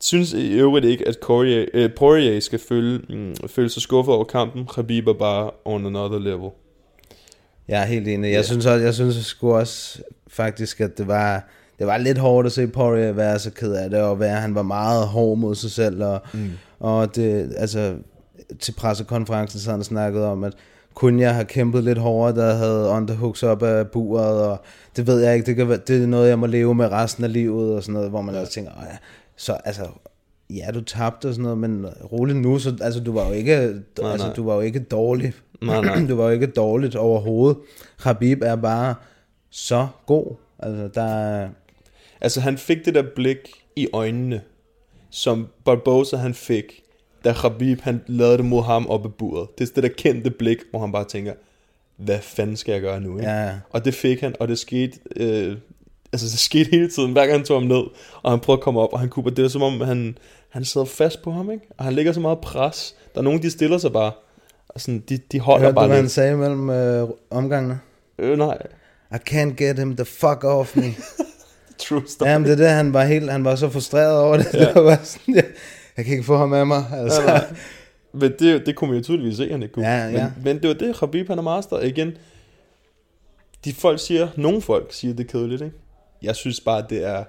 Synes 0.01 0.33
i 0.33 0.53
øvrigt 0.53 0.87
ikke, 0.87 1.09
at 1.09 1.17
Poirier, 1.23 1.65
øh, 1.75 1.91
Poirier 1.95 2.41
skal 2.41 2.59
føle, 2.59 2.99
mm, 3.09 3.35
føle 3.49 3.69
sig 3.69 3.83
skuffet 3.83 4.15
over 4.15 4.25
kampen. 4.25 4.67
Khabib 4.67 5.09
er 5.09 5.13
bare 5.13 5.51
on 5.65 5.87
another 5.87 6.19
level. 6.19 6.51
Jeg 7.69 7.83
er 7.83 7.87
helt 7.87 8.09
enig. 8.09 8.33
Jeg 8.33 8.45
synes 8.45 8.67
også, 8.67 8.85
jeg 8.85 8.95
synes 8.95 9.17
sgu 9.17 9.55
også 9.55 10.03
faktisk, 10.29 10.81
at 10.81 10.99
det 10.99 11.09
var, 11.09 11.49
det 11.79 11.87
var 11.87 11.99
lidt 11.99 12.19
hårdt 12.19 12.47
at 12.47 12.53
se 12.53 12.67
Poirier 12.67 13.13
være 13.13 13.39
så 13.39 13.51
ked 13.51 13.73
af 13.73 13.91
det, 13.91 14.01
og 14.01 14.21
være, 14.21 14.41
han 14.41 14.55
var 14.55 14.63
meget 14.63 15.07
hård 15.07 15.39
mod 15.39 15.55
sig 15.55 15.71
selv, 15.71 16.05
og, 16.05 16.21
mm. 16.33 16.51
og 16.81 17.17
det, 17.17 17.55
altså, 17.57 17.95
til 18.61 18.73
pressekonferencen 18.73 19.61
så 19.61 19.71
han 19.71 19.85
snakket 19.85 20.25
om, 20.25 20.45
at 20.45 20.53
Kunja 20.95 21.31
har 21.33 21.43
kæmpet 21.45 21.85
lidt 21.85 21.99
hårdere, 21.99 22.37
der 22.47 22.55
havde 22.55 22.89
underhooks 22.89 23.43
op 23.43 23.63
af 23.63 23.89
buret, 23.89 24.43
og 24.43 24.61
det 24.97 25.07
ved 25.07 25.21
jeg 25.21 25.35
ikke, 25.35 25.47
det, 25.47 25.57
kan, 25.57 25.69
være- 25.69 25.79
det 25.87 26.03
er 26.03 26.07
noget, 26.07 26.29
jeg 26.29 26.39
må 26.39 26.47
leve 26.47 26.75
med 26.75 26.93
resten 26.93 27.25
af 27.25 27.33
livet, 27.33 27.75
og 27.77 27.83
sådan 27.83 27.93
noget, 27.95 28.11
hvor 28.11 28.21
man 28.23 28.35
også 28.35 28.53
tænker, 28.53 28.71
"Åh 28.73 28.83
ja, 28.91 28.97
så 29.37 29.53
altså, 29.65 29.83
ja, 30.51 30.67
du 30.75 30.81
tabte 30.81 31.27
og 31.29 31.35
sådan 31.35 31.43
noget, 31.43 31.59
men 31.59 31.87
roligt 32.13 32.39
nu, 32.39 32.59
så 32.59 32.77
altså, 32.81 33.01
du 33.01 33.13
var 33.13 33.27
jo 33.27 33.33
ikke, 33.33 33.57
Nej, 34.03 34.11
altså, 34.13 34.27
nej. 34.27 34.37
du 34.37 34.45
var 34.45 34.55
jo 34.55 34.61
ikke 34.61 34.79
dårlig. 34.81 35.33
Nej, 35.63 35.81
nej. 35.81 36.05
du 36.09 36.17
var 36.17 36.25
jo 36.25 36.31
ikke 36.31 36.47
dårligt 36.47 36.97
overhovedet. 36.97 37.57
Khabib 38.03 38.43
er 38.43 38.57
bare 38.57 38.95
så 39.51 39.87
god. 40.07 40.37
Altså, 40.59 40.89
der 40.95 41.03
er... 41.03 41.49
Altså, 42.21 42.41
han 42.41 42.59
fik 42.59 42.85
det 42.85 42.95
der 42.95 43.03
blik 43.17 43.39
i 43.77 43.89
øjnene, 43.93 44.41
som 45.11 45.47
Barbosa 45.65 46.17
han 46.17 46.35
fik, 46.35 46.83
da 47.25 47.33
Khabib 47.33 47.81
han 47.81 48.01
lavede 48.07 48.37
det 48.37 48.45
mod 48.45 48.63
ham 48.63 48.87
op 48.87 49.07
i 49.07 49.09
buret. 49.09 49.49
Det 49.59 49.71
er 49.71 49.75
det 49.75 49.83
der 49.83 49.89
kendte 49.89 50.31
blik, 50.31 50.59
hvor 50.71 50.81
han 50.81 50.93
bare 50.93 51.05
tænker, 51.05 51.33
hvad 51.97 52.19
fanden 52.23 52.57
skal 52.57 52.73
jeg 52.73 52.81
gøre 52.81 53.01
nu? 53.01 53.19
Ikke? 53.19 53.31
Ja, 53.31 53.45
ja. 53.45 53.53
Og 53.71 53.85
det 53.85 53.95
fik 53.95 54.21
han, 54.21 54.35
og 54.41 54.49
det 54.49 54.59
skete, 54.59 54.99
øh, 55.17 55.57
altså 56.13 56.27
det 56.27 56.39
skete 56.39 56.71
hele 56.71 56.91
tiden, 56.91 57.13
hver 57.13 57.27
gang 57.27 57.39
han 57.39 57.45
tog 57.47 57.61
ham 57.61 57.69
ned, 57.69 57.85
og 58.23 58.31
han 58.31 58.41
prøvede 58.41 58.61
at 58.61 58.65
komme 58.65 58.81
op, 58.81 58.93
og 58.93 59.01
han 59.01 59.09
kunne, 59.09 59.31
det 59.31 59.43
var 59.43 59.49
som 59.49 59.63
om, 59.63 59.81
han, 59.81 60.19
han 60.49 60.65
sidder 60.65 60.85
fast 60.85 61.23
på 61.23 61.31
ham, 61.31 61.51
ikke? 61.51 61.67
Og 61.79 61.85
han 61.85 61.93
ligger 61.93 62.13
så 62.13 62.21
meget 62.21 62.39
pres. 62.39 62.95
Der 63.15 63.21
er 63.21 63.25
nogen, 63.25 63.43
de 63.43 63.51
stiller 63.51 63.79
sig 63.79 63.93
bare, 63.93 64.13
og 64.69 64.81
sådan, 64.81 65.03
de, 65.09 65.17
de 65.17 65.41
holder 65.41 65.61
Hørte 65.61 65.75
du, 65.75 65.75
bare 65.75 65.87
hvad 65.87 65.97
han 65.97 66.09
sagde 66.09 66.37
mellem 66.37 66.71
øh, 66.71 67.09
omgangene? 67.31 67.81
Øh, 68.19 68.39
nej, 68.39 68.59
I 69.13 69.17
can't 69.31 69.55
get 69.55 69.79
him 69.79 69.97
the 69.97 70.05
fuck 70.05 70.45
off 70.45 70.77
me. 70.77 70.85
true 71.79 72.03
story. 72.07 72.29
Jamen, 72.29 72.47
det 72.47 72.53
er 72.53 72.57
det, 72.57 72.69
han 72.69 72.93
var, 72.93 73.05
helt, 73.05 73.33
han 73.33 73.45
var 73.45 73.57
så 73.57 73.69
frustreret 73.69 74.19
over 74.19 74.37
det. 74.37 74.55
Ja. 74.55 74.61
Ja. 74.61 74.73
det 74.75 74.85
var 74.85 75.01
sådan, 75.03 75.35
jeg, 75.35 75.45
jeg 75.97 76.05
kan 76.05 76.13
ikke 76.13 76.25
få 76.25 76.37
ham 76.37 76.53
af 76.53 76.67
mig. 76.67 76.85
Altså. 76.93 77.21
Ja, 77.21 77.27
nej. 77.27 77.57
Men 78.13 78.33
det, 78.39 78.67
det 78.67 78.77
kunne 78.77 78.91
man 78.91 78.99
jo 78.99 79.05
tydeligvis 79.05 79.37
se, 79.37 79.45
at 79.45 79.51
han 79.51 79.63
ikke 79.63 79.73
kunne. 79.73 79.89
Ja, 79.89 80.09
ja. 80.09 80.31
Men, 80.37 80.45
men 80.45 80.63
det 80.63 80.69
var 80.69 80.75
det, 80.75 80.97
Khabib 80.97 81.29
han 81.29 81.39
er 81.39 81.43
master. 81.43 81.81
Igen, 81.81 82.17
de 83.65 83.73
folk 83.73 84.01
siger, 84.01 84.29
nogle 84.37 84.63
folk 84.63 84.93
siger, 84.93 85.15
det 85.15 85.25
er 85.25 85.29
kedeligt, 85.29 85.63
ikke? 85.63 85.77
Jeg 86.23 86.37
synes 86.37 86.61
bare, 86.61 86.85
det 86.91 87.05
er, 87.05 87.25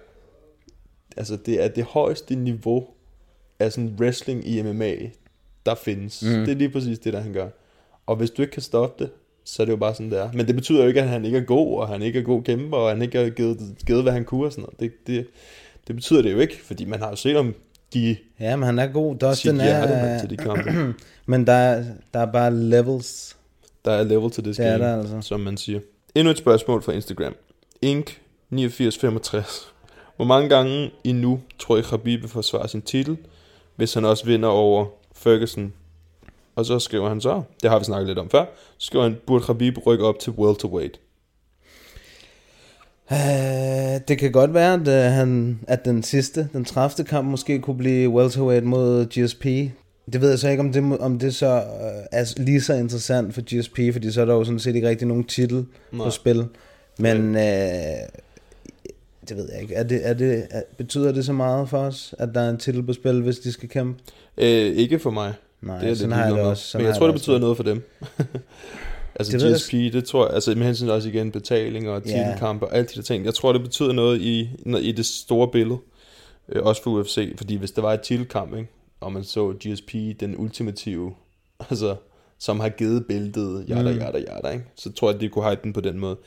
altså 1.17 1.35
det 1.35 1.63
er 1.63 1.67
det 1.67 1.83
højeste 1.83 2.35
niveau 2.35 2.87
af 3.59 3.71
sådan 3.71 3.95
wrestling 3.99 4.47
i 4.47 4.61
MMA, 4.61 4.95
der 5.65 5.75
findes. 5.75 6.23
Mm. 6.23 6.29
Det 6.29 6.49
er 6.49 6.55
lige 6.55 6.69
præcis 6.69 6.99
det, 6.99 7.13
der 7.13 7.21
han 7.21 7.33
gør. 7.33 7.47
Og 8.05 8.15
hvis 8.15 8.31
du 8.31 8.41
ikke 8.41 8.51
kan 8.51 8.61
stoppe 8.61 9.03
det, 9.03 9.11
så 9.43 9.63
er 9.63 9.65
det 9.65 9.71
jo 9.71 9.77
bare 9.77 9.93
sådan, 9.93 10.11
det 10.11 10.19
er. 10.19 10.31
Men 10.33 10.47
det 10.47 10.55
betyder 10.55 10.81
jo 10.81 10.87
ikke, 10.87 11.01
at 11.01 11.09
han 11.09 11.25
ikke 11.25 11.37
er 11.37 11.43
god, 11.43 11.79
og 11.79 11.87
han 11.87 12.01
ikke 12.01 12.19
er 12.19 12.23
god 12.23 12.43
kæmper, 12.43 12.77
og 12.77 12.89
han 12.89 13.01
ikke 13.01 13.17
har 13.17 13.29
givet, 13.29 13.75
givet 13.85 14.03
hvad 14.03 14.13
han 14.13 14.25
kunne 14.25 14.45
og 14.45 14.51
sådan 14.51 14.61
noget. 14.61 14.79
Det, 14.79 15.07
det, 15.07 15.27
det 15.87 15.95
betyder 15.95 16.21
det 16.21 16.31
jo 16.31 16.39
ikke, 16.39 16.61
fordi 16.63 16.85
man 16.85 16.99
har 16.99 17.09
jo 17.09 17.15
set 17.15 17.37
om 17.37 17.55
de 17.93 18.17
Ja, 18.39 18.55
men 18.55 18.65
han 18.65 18.79
er 18.79 18.87
god. 18.87 19.15
Dustin 19.15 19.51
sit 19.51 19.63
hjerte 19.63 19.93
er... 19.93 20.05
mand 20.05 20.19
til 20.19 20.29
de 20.29 20.37
kampe. 20.37 20.93
Men 21.27 21.47
der, 21.47 21.53
er- 21.53 21.83
der 22.13 22.19
er 22.19 22.31
bare 22.31 22.53
levels. 22.55 23.37
Der 23.85 23.91
er 23.91 24.03
level 24.03 24.31
til 24.31 24.45
det 24.45 24.57
Det 24.57 24.65
er 24.65 24.71
game, 24.71 24.83
der 24.83 24.97
altså. 24.99 25.21
som 25.21 25.39
man 25.39 25.57
siger. 25.57 25.79
Endnu 26.15 26.31
et 26.31 26.37
spørgsmål 26.37 26.81
fra 26.81 26.91
Instagram. 26.91 27.35
Ink 27.81 28.21
8965. 28.51 29.73
Hvor 30.15 30.25
mange 30.25 30.49
gange 30.49 30.91
endnu 31.03 31.39
tror 31.59 31.77
I 31.77 31.81
Khabib 31.81 32.21
vil 32.21 32.29
forsvare 32.29 32.67
sin 32.67 32.81
titel, 32.81 33.17
hvis 33.75 33.93
han 33.93 34.05
også 34.05 34.25
vinder 34.25 34.49
over 34.49 34.85
Ferguson? 35.15 35.73
Og 36.55 36.65
så 36.65 36.79
skriver 36.79 37.09
han 37.09 37.21
så, 37.21 37.41
det 37.61 37.69
har 37.69 37.79
vi 37.79 37.85
snakket 37.85 38.07
lidt 38.07 38.19
om 38.19 38.29
før, 38.29 38.45
så 38.77 38.85
skriver 38.85 39.03
han, 39.03 39.15
burde 39.27 39.43
Khabib 39.45 39.77
rykke 39.87 40.05
op 40.05 40.19
til 40.19 40.31
welterweight? 40.33 40.99
Uh, 43.11 43.17
det 44.07 44.17
kan 44.17 44.31
godt 44.31 44.53
være, 44.53 44.73
at, 44.73 44.87
uh, 44.87 45.13
han, 45.13 45.59
at 45.67 45.85
den 45.85 46.03
sidste, 46.03 46.47
den 46.53 46.65
30. 46.65 47.05
kamp 47.05 47.27
måske 47.27 47.59
kunne 47.59 47.77
blive 47.77 48.09
welterweight 48.09 48.65
mod 48.65 49.05
GSP. 49.05 49.45
Det 50.13 50.21
ved 50.21 50.29
jeg 50.29 50.39
så 50.39 50.49
ikke, 50.49 50.59
om 50.59 50.71
det, 50.71 50.99
om 50.99 51.19
det 51.19 51.35
så 51.35 51.55
uh, 51.55 52.05
er 52.11 52.33
lige 52.37 52.61
så 52.61 52.73
interessant 52.73 53.33
for 53.33 53.41
GSP, 53.41 53.93
fordi 53.93 54.11
så 54.11 54.21
er 54.21 54.25
der 54.25 54.33
jo 54.33 54.43
sådan 54.43 54.59
set 54.59 54.75
ikke 54.75 54.89
rigtig 54.89 55.07
nogen 55.07 55.23
titel 55.23 55.65
Nej. 55.91 56.05
på 56.05 56.09
spil. 56.09 56.45
Men 56.99 57.35
uh, 57.35 57.41
det 59.29 59.37
ved 59.37 59.49
jeg 59.53 59.61
ikke. 59.61 59.75
Er 59.75 59.83
det, 59.83 60.07
er 60.07 60.13
det, 60.13 60.47
er, 60.49 60.61
betyder 60.77 61.11
det 61.11 61.25
så 61.25 61.33
meget 61.33 61.69
for 61.69 61.77
os, 61.77 62.15
at 62.19 62.29
der 62.35 62.41
er 62.41 62.49
en 62.49 62.57
titel 62.57 62.83
på 62.83 62.93
spil, 62.93 63.21
hvis 63.21 63.39
de 63.39 63.51
skal 63.51 63.69
kæmpe? 63.69 63.99
Øh, 64.37 64.75
ikke 64.75 64.99
for 64.99 65.11
mig. 65.11 65.33
Nej, 65.61 65.79
det 65.79 65.89
er 65.89 65.93
sådan 65.93 66.09
lidt 66.09 66.17
har 66.17 66.25
jeg 66.25 66.35
det 66.35 66.43
også. 66.43 66.63
Sådan 66.63 66.83
Men 66.83 66.87
jeg 66.89 66.97
tror, 66.97 67.07
det 67.07 67.13
det 67.13 67.21
betyder 67.21 67.39
noget 67.39 67.57
for 67.57 67.63
dem. 67.63 67.83
altså 69.15 69.37
Det 69.37 69.55
GSP, 69.55 69.71
det 69.71 70.05
tror 70.05 70.25
jeg, 70.25 70.33
altså 70.33 70.55
med 70.55 70.65
hensyn 70.65 70.89
også 70.89 71.09
igen 71.09 71.31
betaling 71.31 71.89
og 71.89 72.03
titelkampe 72.03 72.65
og 72.65 72.75
alt 72.75 72.89
de 72.89 72.95
der 72.95 73.01
ting. 73.01 73.25
Jeg 73.25 73.33
tror, 73.33 73.51
det 73.53 73.61
betyder 73.61 73.93
noget 73.93 74.21
i, 74.21 74.49
i 74.81 74.91
det 74.91 75.05
store 75.05 75.47
billede. 75.51 75.79
Øh, 76.49 76.63
også 76.63 76.83
for 76.83 76.91
UFC, 76.91 77.33
fordi 77.37 77.55
hvis 77.55 77.71
der 77.71 77.81
var 77.81 77.93
et 77.93 78.01
titelkamp, 78.01 78.55
ikke? 78.57 78.69
og 79.01 79.11
man 79.13 79.23
så 79.23 79.53
GSP, 79.65 79.93
den 80.19 80.35
ultimative, 80.37 81.13
altså 81.69 81.95
som 82.39 82.59
har 82.59 82.69
givet 82.69 83.05
bæltet, 83.07 83.65
yada, 83.69 83.81
Mm. 83.93 83.99
yada, 83.99 84.19
yada, 84.19 84.49
ikke? 84.53 84.65
så 84.75 84.91
tror 84.91 85.09
jeg, 85.09 85.15
at 85.15 85.21
de 85.21 85.29
kunne 85.29 85.49
hype 85.49 85.61
den 85.63 85.73
på 85.73 85.81
den 85.81 85.99
måde. 85.99 86.17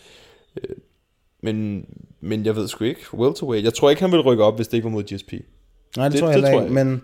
Øh, 0.56 0.76
men, 1.42 1.84
men 2.20 2.44
jeg 2.46 2.56
ved 2.56 2.68
sgu 2.68 2.84
ikke, 2.84 3.00
welterweight, 3.14 3.64
jeg 3.64 3.74
tror 3.74 3.90
ikke, 3.90 4.02
han 4.02 4.10
ville 4.12 4.24
rykke 4.24 4.44
op, 4.44 4.56
hvis 4.56 4.68
det 4.68 4.74
ikke 4.76 4.84
var 4.84 4.90
mod 4.90 5.02
GSP. 5.02 5.32
Nej, 5.32 6.04
det, 6.08 6.12
Det- 6.12 6.20
tror 6.20 6.28
jeg 6.30 6.42
det 6.42 6.44
heller 6.44 6.58
tror 6.58 6.66
ikke, 6.66 6.78
jeg 6.78 6.86
men, 6.86 7.02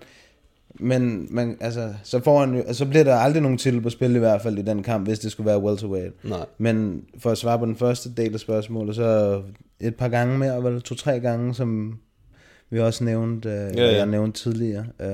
men, 0.80 1.26
men 1.30 1.56
altså, 1.60 1.94
så, 2.02 2.20
får 2.20 2.40
han, 2.40 2.54
jo- 2.54 2.72
så 2.72 2.86
bliver 2.86 3.04
der 3.04 3.14
aldrig 3.14 3.42
nogen 3.42 3.58
titel 3.58 3.80
på 3.80 3.90
spil 3.90 4.16
i 4.16 4.18
hvert 4.18 4.42
fald 4.42 4.58
i 4.58 4.62
den 4.62 4.82
kamp, 4.82 5.06
hvis 5.08 5.18
det 5.18 5.32
skulle 5.32 5.46
være 5.46 5.58
welterweight. 5.62 6.24
Nej. 6.24 6.46
Men 6.58 7.04
for 7.18 7.30
at 7.30 7.38
svare 7.38 7.58
på 7.58 7.66
den 7.66 7.76
første 7.76 8.14
del 8.16 8.34
af 8.34 8.40
spørgsmålet, 8.40 8.94
så 8.96 9.42
et 9.80 9.96
par 9.96 10.08
gange 10.08 10.38
mere, 10.38 10.64
vel 10.64 10.82
to-tre 10.82 11.20
gange, 11.20 11.54
som 11.54 11.98
vi 12.70 12.80
også 12.80 13.04
nævnte, 13.04 13.48
øh, 13.48 13.54
ja, 13.54 13.84
ja. 13.90 13.96
jeg 13.96 14.06
nævnte 14.06 14.40
tidligere. 14.42 14.86
Øh, 15.00 15.06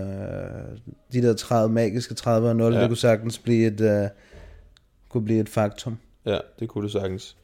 de 1.13 1.23
der 1.23 1.35
30, 1.35 1.73
magiske 1.75 2.15
30 2.15 2.49
og 2.49 2.57
0, 2.57 2.73
ja. 2.73 2.77
Ja. 2.79 2.83
det 2.83 2.91
kunne 2.91 2.97
sagtens 2.97 3.39
blive 3.39 3.67
et, 3.67 3.81
øh, 3.81 4.09
kunne 5.09 5.25
blive 5.25 5.41
et 5.41 5.49
faktum. 5.49 5.97
Ja, 6.27 6.39
det 6.61 6.69
kunne 6.69 6.85
det 6.85 6.93
sagtens. 6.93 7.37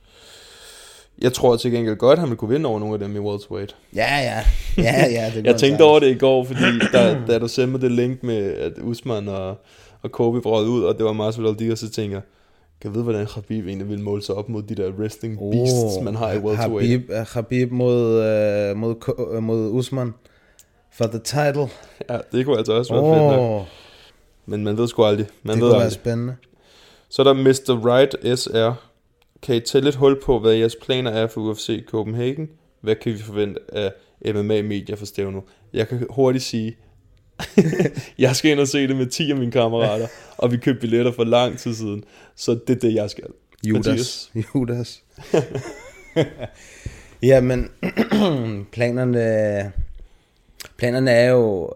Jeg 1.22 1.32
tror 1.32 1.56
til 1.56 1.70
gengæld 1.72 1.96
godt, 1.96 2.12
at 2.12 2.18
han 2.18 2.28
ville 2.28 2.38
kunne 2.38 2.50
vinde 2.50 2.68
over 2.68 2.78
nogle 2.78 2.94
af 2.94 2.98
dem 3.00 3.16
i 3.16 3.18
welterweight. 3.18 3.76
Ja, 3.94 4.16
ja. 4.16 4.42
Ja, 4.82 5.06
ja. 5.10 5.30
Det 5.34 5.44
Jeg 5.46 5.56
tænkte 5.56 5.82
over 5.82 5.98
det 6.00 6.10
i 6.10 6.14
går, 6.18 6.44
fordi 6.44 6.78
da, 6.92 7.18
da 7.26 7.38
du 7.38 7.48
sendte 7.48 7.72
mig 7.72 7.80
det 7.80 7.92
link 7.92 8.22
med, 8.22 8.36
at 8.54 8.72
Usman 8.82 9.28
og, 9.28 9.56
og 10.02 10.12
Kobe 10.12 10.40
brød 10.40 10.68
ud, 10.68 10.82
og 10.84 10.96
det 10.96 11.04
var 11.04 11.12
Masvidal 11.12 11.50
Aldiga, 11.50 11.74
så 11.74 11.90
tænker 11.90 12.16
jeg, 12.16 12.22
kan 12.80 12.88
jeg 12.90 12.94
vide, 12.94 13.02
hvordan 13.04 13.26
Khabib 13.26 13.66
egentlig 13.66 13.88
vil 13.88 14.00
måle 14.00 14.22
sig 14.22 14.34
op 14.34 14.48
mod 14.48 14.62
de 14.62 14.74
der 14.74 14.90
wrestling 14.90 15.38
beasts, 15.52 16.00
man 16.02 16.14
har 16.14 16.32
i 16.32 16.38
welterweight. 16.38 16.90
Habib, 16.90 17.10
uh, 17.10 17.16
Habib 17.34 17.70
mod, 17.72 18.18
uh, 18.70 18.76
mod, 18.76 18.94
uh, 19.36 19.42
mod 19.42 19.70
Usman 19.70 20.14
for 20.92 21.04
the 21.06 21.18
title. 21.24 21.68
Ja, 22.10 22.18
det 22.32 22.44
kunne 22.46 22.58
altså 22.58 22.72
også 22.72 22.94
være 22.94 23.02
fedt 23.14 23.22
nok. 23.38 23.40
Åh, 23.60 23.62
Men 24.46 24.64
man 24.64 24.78
ved 24.78 24.88
sgu 24.88 25.04
aldrig. 25.04 25.26
Man 25.42 25.54
det 25.56 25.62
ved 25.62 25.68
kunne 25.68 25.72
være 25.76 25.84
aldrig. 25.84 25.92
spændende. 26.00 26.36
Så 27.08 27.22
er 27.22 27.24
der 27.26 27.32
Mr. 27.34 27.86
Right 27.94 28.38
SR. 28.38 28.72
Kan 29.42 29.56
I 29.56 29.60
tage 29.60 29.84
lidt 29.84 29.94
hul 29.94 30.20
på, 30.22 30.38
hvad 30.38 30.52
jeres 30.52 30.76
planer 30.82 31.10
er 31.10 31.26
for 31.26 31.40
UFC 31.40 31.84
Copenhagen? 31.86 32.48
Hvad 32.80 32.96
kan 32.96 33.12
vi 33.12 33.18
forvente 33.18 33.60
af 33.72 33.92
MMA-medier 34.34 34.96
for 34.96 35.06
stævnet? 35.06 35.42
Jeg 35.72 35.88
kan 35.88 36.06
hurtigt 36.10 36.44
sige, 36.44 36.76
jeg 38.18 38.36
skal 38.36 38.50
ind 38.50 38.60
og 38.60 38.68
se 38.68 38.88
det 38.88 38.96
med 38.96 39.06
10 39.06 39.30
af 39.30 39.36
mine 39.36 39.52
kammerater, 39.52 40.06
og 40.38 40.52
vi 40.52 40.56
købte 40.56 40.80
billetter 40.80 41.12
for 41.12 41.24
lang 41.24 41.58
tid 41.58 41.74
siden. 41.74 42.04
Så 42.36 42.58
det 42.66 42.76
er 42.76 42.80
det, 42.80 42.94
jeg 42.94 43.10
skal. 43.10 43.26
Judas. 43.64 43.86
Mathias? 43.86 44.30
Judas. 44.54 45.02
ja, 47.30 47.40
men 47.40 47.70
planerne, 48.72 49.72
planerne 50.76 51.10
er 51.10 51.30
jo 51.30 51.72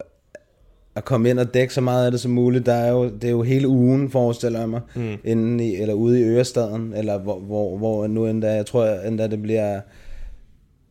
at 0.94 1.04
komme 1.04 1.30
ind 1.30 1.38
og 1.38 1.54
dække 1.54 1.74
så 1.74 1.80
meget 1.80 2.04
af 2.04 2.10
det 2.10 2.20
som 2.20 2.30
muligt. 2.32 2.66
Der 2.66 2.72
er 2.74 2.90
jo, 2.92 3.04
det 3.10 3.24
er 3.24 3.30
jo 3.30 3.42
hele 3.42 3.68
ugen, 3.68 4.10
forestiller 4.10 4.58
jeg 4.58 4.68
mig, 4.68 4.80
mm. 4.96 5.16
inde 5.24 5.68
i, 5.68 5.74
eller 5.76 5.94
ude 5.94 6.20
i 6.20 6.22
Ørestaden, 6.24 6.94
eller 6.94 7.18
hvor, 7.18 7.38
hvor, 7.40 7.76
hvor 7.76 8.06
nu 8.06 8.26
endda, 8.26 8.52
jeg 8.54 8.66
tror 8.66 8.86
endda 8.86 9.26
det 9.26 9.42
bliver 9.42 9.80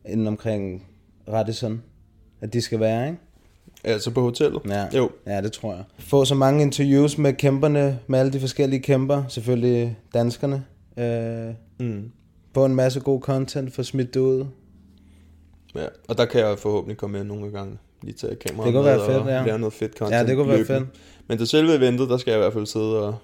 inden 0.08 0.26
omkring 0.26 0.86
Radisson, 1.28 1.82
at 2.40 2.52
de 2.52 2.60
skal 2.60 2.80
være, 2.80 3.06
ikke? 3.06 3.18
Altså 3.84 4.10
på 4.10 4.20
hotellet? 4.20 4.60
Ja, 4.68 4.86
Jo. 4.96 5.10
ja, 5.26 5.40
det 5.40 5.52
tror 5.52 5.74
jeg. 5.74 5.84
Få 5.98 6.24
så 6.24 6.34
mange 6.34 6.62
interviews 6.62 7.18
med 7.18 7.32
kæmperne, 7.32 7.98
med 8.06 8.18
alle 8.18 8.32
de 8.32 8.40
forskellige 8.40 8.80
kæmper, 8.80 9.22
selvfølgelig 9.28 9.96
danskerne. 10.14 10.64
Øh, 10.96 11.54
Mm. 11.80 12.10
få 12.54 12.64
en 12.64 12.74
masse 12.74 13.00
god 13.00 13.20
content, 13.20 13.72
få 13.74 13.82
smidt 13.82 14.14
det 14.14 14.20
ud. 14.20 14.44
Ja, 15.74 15.86
og 16.08 16.18
der 16.18 16.24
kan 16.24 16.40
jeg 16.40 16.58
forhåbentlig 16.58 16.96
komme 16.96 17.18
med 17.18 17.24
nogle 17.26 17.50
gange. 17.52 17.78
Lige 18.02 18.14
tage 18.14 18.34
kameraet 18.36 18.66
Det 18.66 18.74
kunne 18.74 18.84
være 18.84 19.06
fedt, 19.06 19.22
og 19.22 19.28
ja. 19.28 19.44
lave 19.46 19.58
noget 19.58 19.72
fedt 19.72 19.98
content 19.98 20.20
Ja, 20.20 20.26
det 20.26 20.36
kunne 20.36 20.48
være 20.48 20.64
fedt. 20.64 20.84
Men 21.26 21.38
til 21.38 21.46
selve 21.46 21.74
eventet, 21.74 22.08
der 22.08 22.16
skal 22.16 22.30
jeg 22.30 22.38
i 22.38 22.42
hvert 22.42 22.52
fald 22.52 22.66
sidde 22.66 23.02
og 23.06 23.14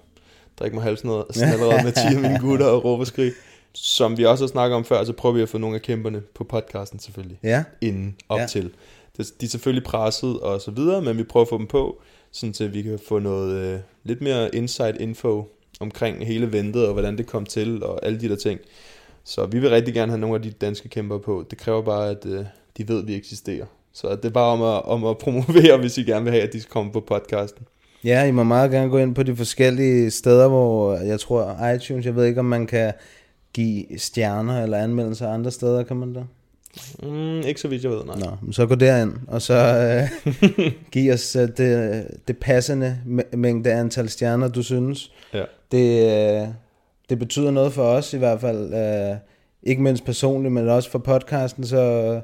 drikke 0.61 0.75
mig 0.77 0.85
halsen 0.85 1.09
ned 1.09 1.23
sådan 1.31 1.53
allerede 1.55 1.85
med 1.85 1.93
10 1.93 1.99
af 2.17 2.21
mine 2.23 2.39
gutter 2.41 2.67
og 2.67 2.85
råbe 2.85 3.03
og 3.03 3.07
skrige. 3.07 3.33
Som 3.73 4.19
vi 4.19 4.25
også 4.25 4.45
har 4.45 4.49
snakket 4.49 4.77
om 4.77 4.85
før, 4.85 5.05
så 5.05 5.13
prøver 5.13 5.35
vi 5.35 5.43
at 5.43 5.49
få 5.49 5.59
nogle 5.59 5.77
af 5.77 5.83
kæmperne 5.83 6.21
på 6.35 6.45
podcasten 6.45 6.99
selvfølgelig. 6.99 7.39
Ja. 7.43 7.65
Inden 7.81 8.17
op 8.29 8.39
Ja. 8.39 8.47
til. 8.47 8.71
De 9.17 9.23
er 9.43 9.49
selvfølgelig 9.49 9.85
presset 9.85 10.41
og 10.41 10.61
så 10.61 10.71
videre, 10.71 11.03
men 11.03 11.19
vi 11.19 11.23
prøver 11.23 11.45
at 11.45 11.49
få 11.49 11.59
dem 11.59 11.67
på, 11.67 12.01
sådan 12.33 12.55
så 12.55 12.69
vi 12.69 12.83
kan 12.83 12.99
få 13.09 13.19
noget 13.19 13.57
øh, 13.75 13.79
lidt 14.05 14.21
mere 14.21 14.55
inside 14.55 14.97
info 15.01 15.49
omkring 15.81 16.27
hele 16.27 16.47
eventet 16.47 16.87
og 16.87 16.93
hvordan 16.93 17.19
det 17.19 17.27
kom 17.27 17.47
til 17.47 17.83
og 17.85 18.07
alle 18.07 18.21
de 18.21 18.29
der 18.29 18.37
ting. 18.37 18.61
Så 19.25 19.47
vi 19.47 19.59
vil 19.59 19.71
rigtig 19.71 19.95
gerne 19.95 20.13
have 20.13 20.21
nogle 20.21 20.37
af 20.37 20.43
de 20.43 20.51
danske 20.51 20.89
kæmper 20.89 21.19
på. 21.19 21.45
Det 21.51 21.59
kræver 21.59 21.83
bare, 21.83 22.11
at 22.11 22.27
øh, 22.27 22.45
de 22.77 22.89
ved, 22.89 22.99
at 22.99 23.07
vi 23.07 23.15
eksisterer. 23.15 23.67
Så 23.97 24.17
det 24.17 24.25
er 24.25 24.31
bare 24.31 24.53
om 24.53 24.63
at, 24.63 24.85
om 24.85 25.05
at 25.05 25.19
promovere, 25.19 25.77
hvis 25.81 25.99
I 25.99 26.03
gerne 26.03 26.25
vil 26.25 26.33
have, 26.33 26.43
at 26.43 26.53
de 26.53 26.61
skal 26.61 26.71
komme 26.73 26.93
på 26.93 27.01
podcasten. 27.01 27.67
Ja, 28.05 28.25
I 28.25 28.31
må 28.31 28.43
meget 28.43 28.71
gerne 28.71 28.91
gå 28.91 28.99
ind 28.99 29.15
på 29.15 29.23
de 29.23 29.37
forskellige 29.37 30.11
steder, 30.11 30.49
hvor 30.49 30.97
jeg 30.97 31.21
tror 31.21 31.67
iTunes, 31.75 32.07
jeg 32.07 32.17
ved 32.17 32.25
ikke, 32.25 32.41
om 32.41 32.47
man 32.47 32.67
kan 32.67 32.93
give 33.53 33.85
stjerner 33.97 34.63
eller 34.63 34.79
anmeldelser 34.79 35.29
andre 35.31 35.51
steder, 35.51 35.83
kan 35.83 35.97
man 35.97 36.13
da? 36.13 36.21
Mm, 37.03 37.41
ikke 37.41 37.61
så 37.61 37.69
vidt 37.69 37.83
jeg 37.83 37.91
ved, 37.91 38.05
nej. 38.05 38.17
Nå, 38.19 38.27
men 38.43 38.53
så 38.53 38.67
gå 38.67 38.75
derind, 38.75 39.13
og 39.29 39.43
så 39.43 39.55
øh, 39.55 40.73
giv 40.93 41.13
os 41.13 41.37
øh, 41.37 41.49
det, 41.57 42.07
det 42.29 42.39
passende 42.39 42.99
mæ- 43.07 43.37
mængde 43.37 43.73
antal 43.73 44.09
stjerner, 44.09 44.49
du 44.49 44.63
synes. 44.63 45.13
Ja. 45.35 45.45
Det, 45.73 46.03
øh, 46.43 46.49
det 47.09 47.19
betyder 47.19 47.51
noget 47.51 47.73
for 47.73 47.83
os 47.83 48.13
i 48.13 48.19
hvert 48.19 48.41
fald, 48.41 48.75
øh, 48.75 49.17
ikke 49.63 49.83
mindst 49.83 50.05
personligt, 50.05 50.53
men 50.55 50.69
også 50.69 50.91
for 50.91 50.99
podcasten, 50.99 51.67
så 51.67 52.21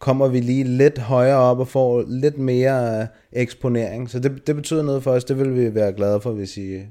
kommer 0.00 0.28
vi 0.28 0.40
lige 0.40 0.64
lidt 0.64 0.98
højere 0.98 1.38
op 1.38 1.58
og 1.58 1.68
får 1.68 2.04
lidt 2.08 2.38
mere 2.38 3.00
øh, 3.00 3.06
eksponering. 3.32 4.10
Så 4.10 4.18
det, 4.18 4.46
det 4.46 4.56
betyder 4.56 4.82
noget 4.82 5.02
for 5.02 5.10
os. 5.10 5.24
Det 5.24 5.38
vil 5.38 5.56
vi 5.56 5.74
være 5.74 5.92
glade 5.92 6.20
for, 6.20 6.30
hvis 6.32 6.56
I 6.56 6.60
øh, 6.60 6.82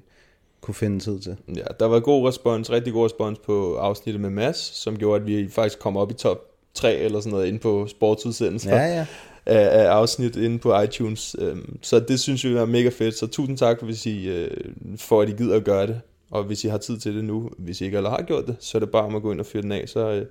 kunne 0.61 0.75
finde 0.75 0.99
tid 0.99 1.19
til. 1.19 1.37
Ja, 1.55 1.63
der 1.79 1.85
var 1.85 1.99
god 1.99 2.27
respons, 2.27 2.71
rigtig 2.71 2.93
god 2.93 3.05
respons 3.05 3.39
på 3.39 3.75
afsnittet 3.75 4.21
med 4.21 4.29
Mads, 4.29 4.57
som 4.57 4.97
gjorde, 4.97 5.21
at 5.21 5.27
vi 5.27 5.49
faktisk 5.49 5.79
kom 5.79 5.97
op 5.97 6.11
i 6.11 6.13
top 6.13 6.37
3 6.73 6.95
eller 6.95 7.19
sådan 7.19 7.31
noget 7.31 7.47
inde 7.47 7.59
på 7.59 7.87
sportsudsendelser 7.87 8.75
Ja, 8.75 8.85
ja. 8.97 9.05
af, 9.45 9.83
af 9.83 9.89
afsnit 9.89 10.35
inde 10.35 10.59
på 10.59 10.81
iTunes. 10.81 11.35
Øhm, 11.39 11.77
Så 11.81 11.99
det 11.99 12.19
synes 12.19 12.43
vi 12.43 12.53
er 12.53 12.65
mega 12.65 12.89
fedt. 12.89 13.15
Så 13.17 13.27
tusind 13.27 13.57
tak, 13.57 13.81
hvis 13.83 14.05
I, 14.05 14.27
øh, 14.27 14.51
for 14.97 15.21
at 15.21 15.29
I 15.29 15.31
gider 15.31 15.55
at 15.55 15.63
gøre 15.63 15.87
det. 15.87 16.01
Og 16.31 16.43
hvis 16.43 16.63
I 16.63 16.67
har 16.67 16.77
tid 16.77 16.97
til 16.97 17.15
det 17.15 17.23
nu, 17.23 17.49
hvis 17.57 17.81
I 17.81 17.85
ikke 17.85 17.97
allerede 17.97 18.17
har 18.17 18.25
gjort 18.25 18.47
det, 18.47 18.55
så 18.59 18.77
er 18.77 18.79
det 18.79 18.89
bare 18.91 19.03
om 19.03 19.15
at 19.15 19.21
gå 19.21 19.31
ind 19.31 19.39
og 19.39 19.45
fyre 19.45 19.61
den 19.61 19.71
af, 19.71 19.89
så, 19.89 20.25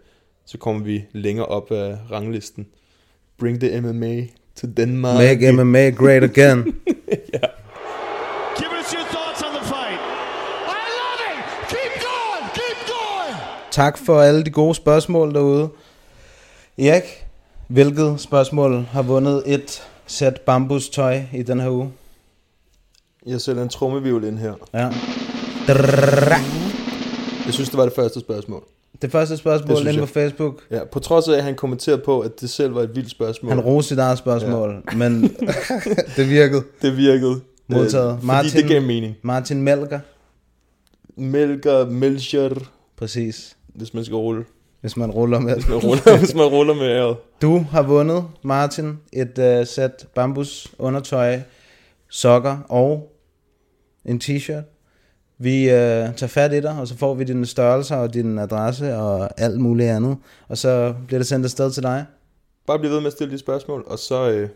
så 0.48 0.58
kommer 0.58 0.82
vi 0.82 1.04
længere 1.12 1.46
op 1.46 1.72
af 1.72 1.96
ranglisten. 2.10 2.66
Bring 3.38 3.60
the 3.60 3.80
MMA 3.80 4.26
to 4.56 4.66
Denmark. 4.76 5.18
Make 5.18 5.52
MMA 5.52 5.90
great 5.90 6.22
again. 6.22 6.64
Give 8.60 8.72
us 8.80 8.92
your 8.92 9.06
thoughts 9.14 9.42
on 9.42 9.52
the 9.58 9.64
fight. 9.72 10.00
I 10.66 10.84
love 11.00 11.20
it. 11.30 11.38
Keep 11.68 11.92
going. 12.08 12.44
Keep 12.54 12.78
going. 12.86 13.36
tak 13.70 13.98
for 13.98 14.20
alle 14.20 14.44
de 14.44 14.50
gode 14.50 14.74
spørgsmål 14.74 15.34
derude. 15.34 15.68
Erik, 16.78 17.26
hvilket 17.66 18.20
spørgsmål 18.20 18.86
har 18.90 19.02
vundet 19.02 19.42
et 19.46 19.82
sæt 20.06 20.40
bambustøj 20.40 21.22
i 21.32 21.42
den 21.42 21.60
her 21.60 21.70
uge? 21.70 21.92
Jeg 23.26 23.40
sætter 23.40 23.62
en 23.62 23.68
trommevivl 23.68 24.24
ind 24.24 24.38
her. 24.38 24.54
Ja. 24.74 24.90
Jeg 27.46 27.54
synes, 27.54 27.68
det 27.68 27.78
var 27.78 27.84
det 27.84 27.94
første 27.94 28.20
spørgsmål. 28.20 28.64
Det 29.02 29.12
første 29.12 29.36
spørgsmål 29.36 29.86
inde 29.86 30.00
på. 30.00 30.06
Facebook. 30.06 30.62
Ja, 30.70 30.84
på 30.84 30.98
trods 30.98 31.28
af, 31.28 31.36
at 31.36 31.42
han 31.44 31.54
kommenterede 31.54 32.00
på, 32.04 32.20
at 32.20 32.40
det 32.40 32.50
selv 32.50 32.74
var 32.74 32.82
et 32.82 32.96
vildt 32.96 33.10
spørgsmål. 33.10 33.52
Han 33.52 33.60
roste 33.60 33.88
sit 33.88 33.98
eget 33.98 34.18
spørgsmål, 34.18 34.82
ja. 34.92 34.96
men 34.96 35.22
det 36.16 36.30
virkede. 36.30 36.62
Det 36.82 36.96
virkede. 36.96 37.40
Modtaget. 37.68 38.12
Øh, 38.12 38.20
fordi 38.20 38.26
Martin- 38.26 38.56
det 38.56 38.68
gav 38.68 38.82
mening. 38.82 39.16
Martin 39.22 39.62
Melker. 39.62 40.00
Melker, 41.16 41.86
Melcher, 41.86 42.50
Præcis. 42.96 43.56
hvis 43.74 43.94
man 43.94 44.04
skal 44.04 44.16
rulle. 44.16 44.44
Hvis 44.80 44.96
man 44.96 45.10
ruller 45.10 45.38
med. 45.38 45.56
Man 45.68 45.78
ruller, 45.78 46.18
hvis 46.24 46.34
man 46.34 46.44
ruller 46.44 46.74
med 46.74 46.86
æret. 46.86 47.16
Du 47.42 47.58
har 47.70 47.82
vundet, 47.82 48.24
Martin, 48.42 48.98
et 49.12 49.60
uh, 49.60 49.66
sæt 49.66 50.06
bambus 50.14 50.72
undertøj, 50.78 51.40
sokker 52.10 52.58
og 52.68 53.12
en 54.04 54.20
t-shirt. 54.24 54.77
Vi 55.40 55.64
uh, 55.64 55.74
tager 56.14 56.26
fat 56.26 56.52
i 56.52 56.60
dig, 56.60 56.80
og 56.80 56.88
så 56.88 56.96
får 56.96 57.14
vi 57.14 57.24
dine 57.24 57.46
størrelser 57.46 57.96
og 57.96 58.14
din 58.14 58.38
adresse 58.38 58.96
og 58.96 59.40
alt 59.40 59.60
muligt 59.60 59.90
andet. 59.90 60.16
Og 60.48 60.58
så 60.58 60.94
bliver 61.06 61.18
det 61.18 61.26
sendt 61.26 61.44
afsted 61.44 61.72
til 61.72 61.82
dig. 61.82 62.06
Bare 62.66 62.78
bliv 62.78 62.90
ved 62.90 63.00
med 63.00 63.06
at 63.06 63.12
stille 63.12 63.32
de 63.32 63.38
spørgsmål, 63.38 63.84
og 63.86 63.98
så, 63.98 64.30
øh, 64.30 64.48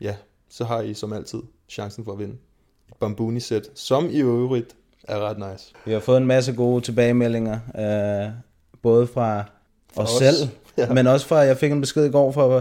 ja, 0.00 0.14
så 0.50 0.64
har 0.64 0.80
I 0.80 0.94
som 0.94 1.12
altid 1.12 1.38
chancen 1.68 2.04
for 2.04 2.12
at 2.12 2.18
vinde. 2.18 2.34
Et 2.88 2.94
Bambuni-sæt, 3.00 3.62
som 3.74 4.10
i 4.10 4.20
øvrigt 4.20 4.76
er 5.08 5.18
ret 5.18 5.38
nice. 5.38 5.72
Vi 5.84 5.92
har 5.92 6.00
fået 6.00 6.16
en 6.16 6.26
masse 6.26 6.52
gode 6.52 6.80
tilbagemeldinger, 6.80 7.58
uh, 7.74 8.32
både 8.82 9.06
fra 9.06 9.44
os, 9.96 10.10
os. 10.10 10.18
selv, 10.18 10.48
ja. 10.78 10.92
men 10.92 11.06
også 11.06 11.26
fra, 11.26 11.36
jeg 11.36 11.56
fik 11.56 11.72
en 11.72 11.80
besked 11.80 12.04
i 12.04 12.10
går 12.10 12.32
fra 12.32 12.60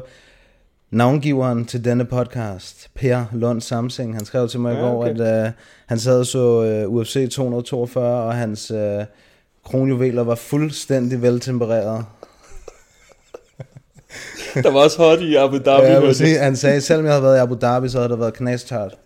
navngiveren 0.92 1.66
til 1.66 1.86
denne 1.86 2.06
podcast, 2.06 2.90
Per 2.96 3.26
Lund 3.32 3.62
Samsing. 3.62 4.16
Han 4.16 4.26
skrev 4.26 4.50
til 4.50 4.60
mig 4.60 4.74
Ja, 4.74 4.80
i 4.80 4.82
går, 4.82 5.02
okay. 5.02 5.22
at 5.22 5.46
uh, 5.48 5.52
han 5.86 6.00
sad 6.00 6.20
og 6.20 6.26
så 6.26 6.84
uh, 6.88 6.94
UFC 6.96 7.30
242, 7.32 8.24
og 8.24 8.34
hans 8.36 8.72
uh, 8.72 9.04
kronjuveler 9.64 10.24
var 10.24 10.36
fuldstændig 10.36 11.22
veltempereret. 11.22 12.06
Der 14.64 14.72
var 14.72 14.80
også 14.80 14.98
hot 14.98 15.20
i 15.22 15.36
Abu 15.36 15.58
Dhabi. 15.58 15.86
Ja, 15.86 16.06
jeg 16.06 16.16
sige, 16.16 16.38
han 16.38 16.56
sagde, 16.56 16.82
selvom 16.82 17.06
jeg 17.06 17.14
havde 17.14 17.24
været 17.24 17.38
i 17.38 17.40
Abu 17.40 17.58
Dhabi, 17.62 17.90
så 17.90 17.98
havde 17.98 18.10
det 18.10 18.20
været 18.20 18.34
knastørt. 18.34 18.98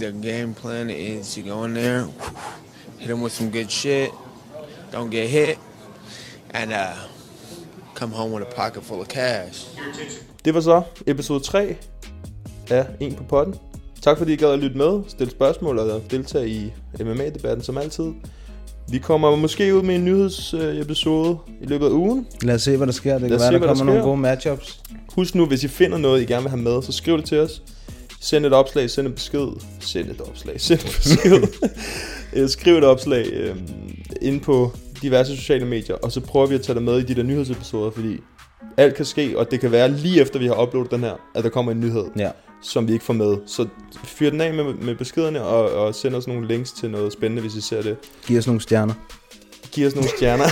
The 0.00 0.12
game 0.12 0.54
plan 0.54 0.90
is 0.90 1.34
you 1.34 1.54
go 1.54 1.64
in 1.64 1.74
there, 1.74 2.06
hit 2.98 3.08
them 3.08 3.22
with 3.22 3.34
some 3.34 3.50
good 3.50 3.68
shit, 3.68 4.08
don't 4.92 5.10
get 5.10 5.28
hit, 5.28 5.58
and 6.50 6.72
uh, 6.72 7.15
come 7.96 8.14
home 8.14 8.34
with 8.34 8.46
a 8.46 8.64
pocket 8.64 8.82
full 8.82 9.00
of 9.00 9.06
cash. 9.06 9.66
Det 10.44 10.54
var 10.54 10.60
så 10.60 10.82
episode 11.06 11.40
3 11.40 11.76
af 12.70 12.86
En 13.00 13.14
på 13.14 13.22
potten. 13.24 13.54
Tak 14.02 14.18
fordi 14.18 14.32
I 14.32 14.36
gad 14.36 14.52
at 14.52 14.58
lytte 14.58 14.78
med, 14.78 15.02
stille 15.08 15.30
spørgsmål 15.30 15.78
og 15.78 16.02
deltage 16.10 16.48
i 16.48 16.72
MMA-debatten 17.00 17.62
som 17.62 17.78
altid. 17.78 18.12
Vi 18.90 18.98
kommer 18.98 19.36
måske 19.36 19.74
ud 19.76 19.82
med 19.82 19.94
en 19.94 20.04
nyhedsepisode 20.04 21.38
i 21.62 21.66
løbet 21.66 21.86
af 21.86 21.90
ugen. 21.90 22.26
Lad 22.42 22.54
os 22.54 22.62
se, 22.62 22.76
hvad 22.76 22.86
der 22.86 22.92
sker. 22.92 23.18
Det 23.18 23.22
Lad 23.22 23.28
kan 23.28 23.36
os 23.36 23.40
være, 23.40 23.48
se, 23.48 23.52
der 23.52 23.58
hvad 23.58 23.68
der 23.68 23.74
kommer 23.74 23.84
nogle 23.92 24.02
gode 24.02 24.16
matchups. 24.16 24.80
Husk 25.14 25.34
nu, 25.34 25.46
hvis 25.46 25.64
I 25.64 25.68
finder 25.68 25.98
noget, 25.98 26.22
I 26.22 26.24
gerne 26.24 26.42
vil 26.42 26.50
have 26.50 26.62
med, 26.62 26.82
så 26.82 26.92
skriv 26.92 27.16
det 27.16 27.24
til 27.24 27.38
os. 27.38 27.62
Send 28.20 28.46
et 28.46 28.52
opslag, 28.52 28.90
send 28.90 29.06
en 29.06 29.12
besked. 29.12 29.48
Send 29.80 30.10
et 30.10 30.20
opslag, 30.20 30.60
send 30.60 30.80
en 30.80 30.86
besked. 30.86 31.42
Øh, 32.32 32.48
skriv 32.48 32.74
et 32.74 32.84
opslag 32.84 33.26
øh, 33.32 33.56
inde 34.22 34.40
på 34.40 34.72
diverse 35.02 35.36
sociale 35.36 35.64
medier, 35.66 35.96
og 35.96 36.12
så 36.12 36.20
prøver 36.20 36.46
vi 36.46 36.54
at 36.54 36.62
tage 36.62 36.74
det 36.74 36.82
med 36.82 36.98
i 36.98 37.02
de 37.02 37.14
der 37.14 37.22
nyhedsepisoder, 37.22 37.90
fordi 37.90 38.16
alt 38.76 38.94
kan 38.94 39.04
ske, 39.04 39.38
og 39.38 39.50
det 39.50 39.60
kan 39.60 39.72
være 39.72 39.88
lige 39.92 40.20
efter 40.20 40.38
vi 40.38 40.46
har 40.46 40.62
uploadet 40.62 40.90
den 40.90 41.00
her, 41.00 41.12
at 41.34 41.44
der 41.44 41.50
kommer 41.50 41.72
en 41.72 41.80
nyhed, 41.80 42.04
Ja. 42.18 42.30
som 42.62 42.88
vi 42.88 42.92
ikke 42.92 43.04
får 43.04 43.12
med. 43.14 43.36
Så 43.46 43.66
fyr 44.04 44.30
den 44.30 44.40
af 44.40 44.54
med, 44.54 44.64
med 44.64 44.94
beskederne, 44.94 45.42
og, 45.42 45.70
og 45.86 45.94
send 45.94 46.14
os 46.14 46.26
nogle 46.26 46.48
links 46.48 46.72
til 46.72 46.90
noget 46.90 47.12
spændende, 47.12 47.42
hvis 47.42 47.54
I 47.54 47.60
ser 47.60 47.82
det. 47.82 47.96
Giv 48.26 48.38
os 48.38 48.46
nogle 48.46 48.60
stjerner. 48.60 48.94
Giv 49.72 49.86
os 49.86 49.94
nogle 49.94 50.08
stjerner. 50.16 50.44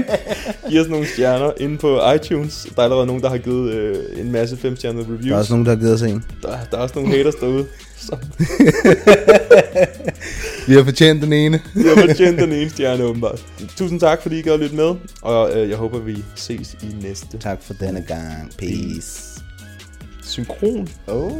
Giv 0.70 0.80
os 0.80 0.88
nogle 0.88 1.06
stjerner 1.06 1.52
inde 1.60 1.78
på 1.78 2.00
iTunes. 2.14 2.66
Der 2.74 2.80
er 2.80 2.84
allerede 2.84 3.06
nogen, 3.06 3.22
der 3.22 3.28
har 3.28 3.38
givet 3.38 3.72
øh, 3.72 3.96
en 4.20 4.32
masse 4.32 4.56
5-stjernede 4.56 5.02
reviews. 5.04 5.24
Der 5.26 5.34
er 5.34 5.38
også 5.38 5.52
nogen, 5.52 5.66
der 5.66 5.72
har 5.72 5.78
givet 5.80 5.94
os 5.94 6.02
en. 6.02 6.24
Der, 6.42 6.58
der 6.70 6.76
er 6.78 6.82
også 6.82 6.94
nogle 6.94 7.16
haters 7.16 7.34
derude, 7.34 7.66
som 7.96 8.18
Vi 10.66 10.74
har 10.74 10.84
fortjent 10.84 11.22
den 11.22 11.32
ene. 11.32 11.60
jeg 11.74 11.94
har 11.96 12.06
fortjent 12.06 12.38
den 12.38 12.52
ene 12.52 12.70
stjerne 12.70 13.04
åbenbart. 13.04 13.46
Tusind 13.76 14.00
tak, 14.00 14.22
fordi 14.22 14.38
I 14.38 14.42
gad 14.42 14.58
lytte 14.58 14.76
med, 14.76 14.94
og 15.22 15.58
øh, 15.58 15.68
jeg 15.68 15.76
håber, 15.76 15.98
vi 15.98 16.24
ses 16.34 16.76
i 16.82 16.86
næste 17.02 17.38
Tak 17.38 17.58
for 17.62 17.74
denne 17.74 18.02
gang. 18.08 18.52
Peace. 18.58 19.40
synkron. 20.22 20.88
Oh. 21.06 21.32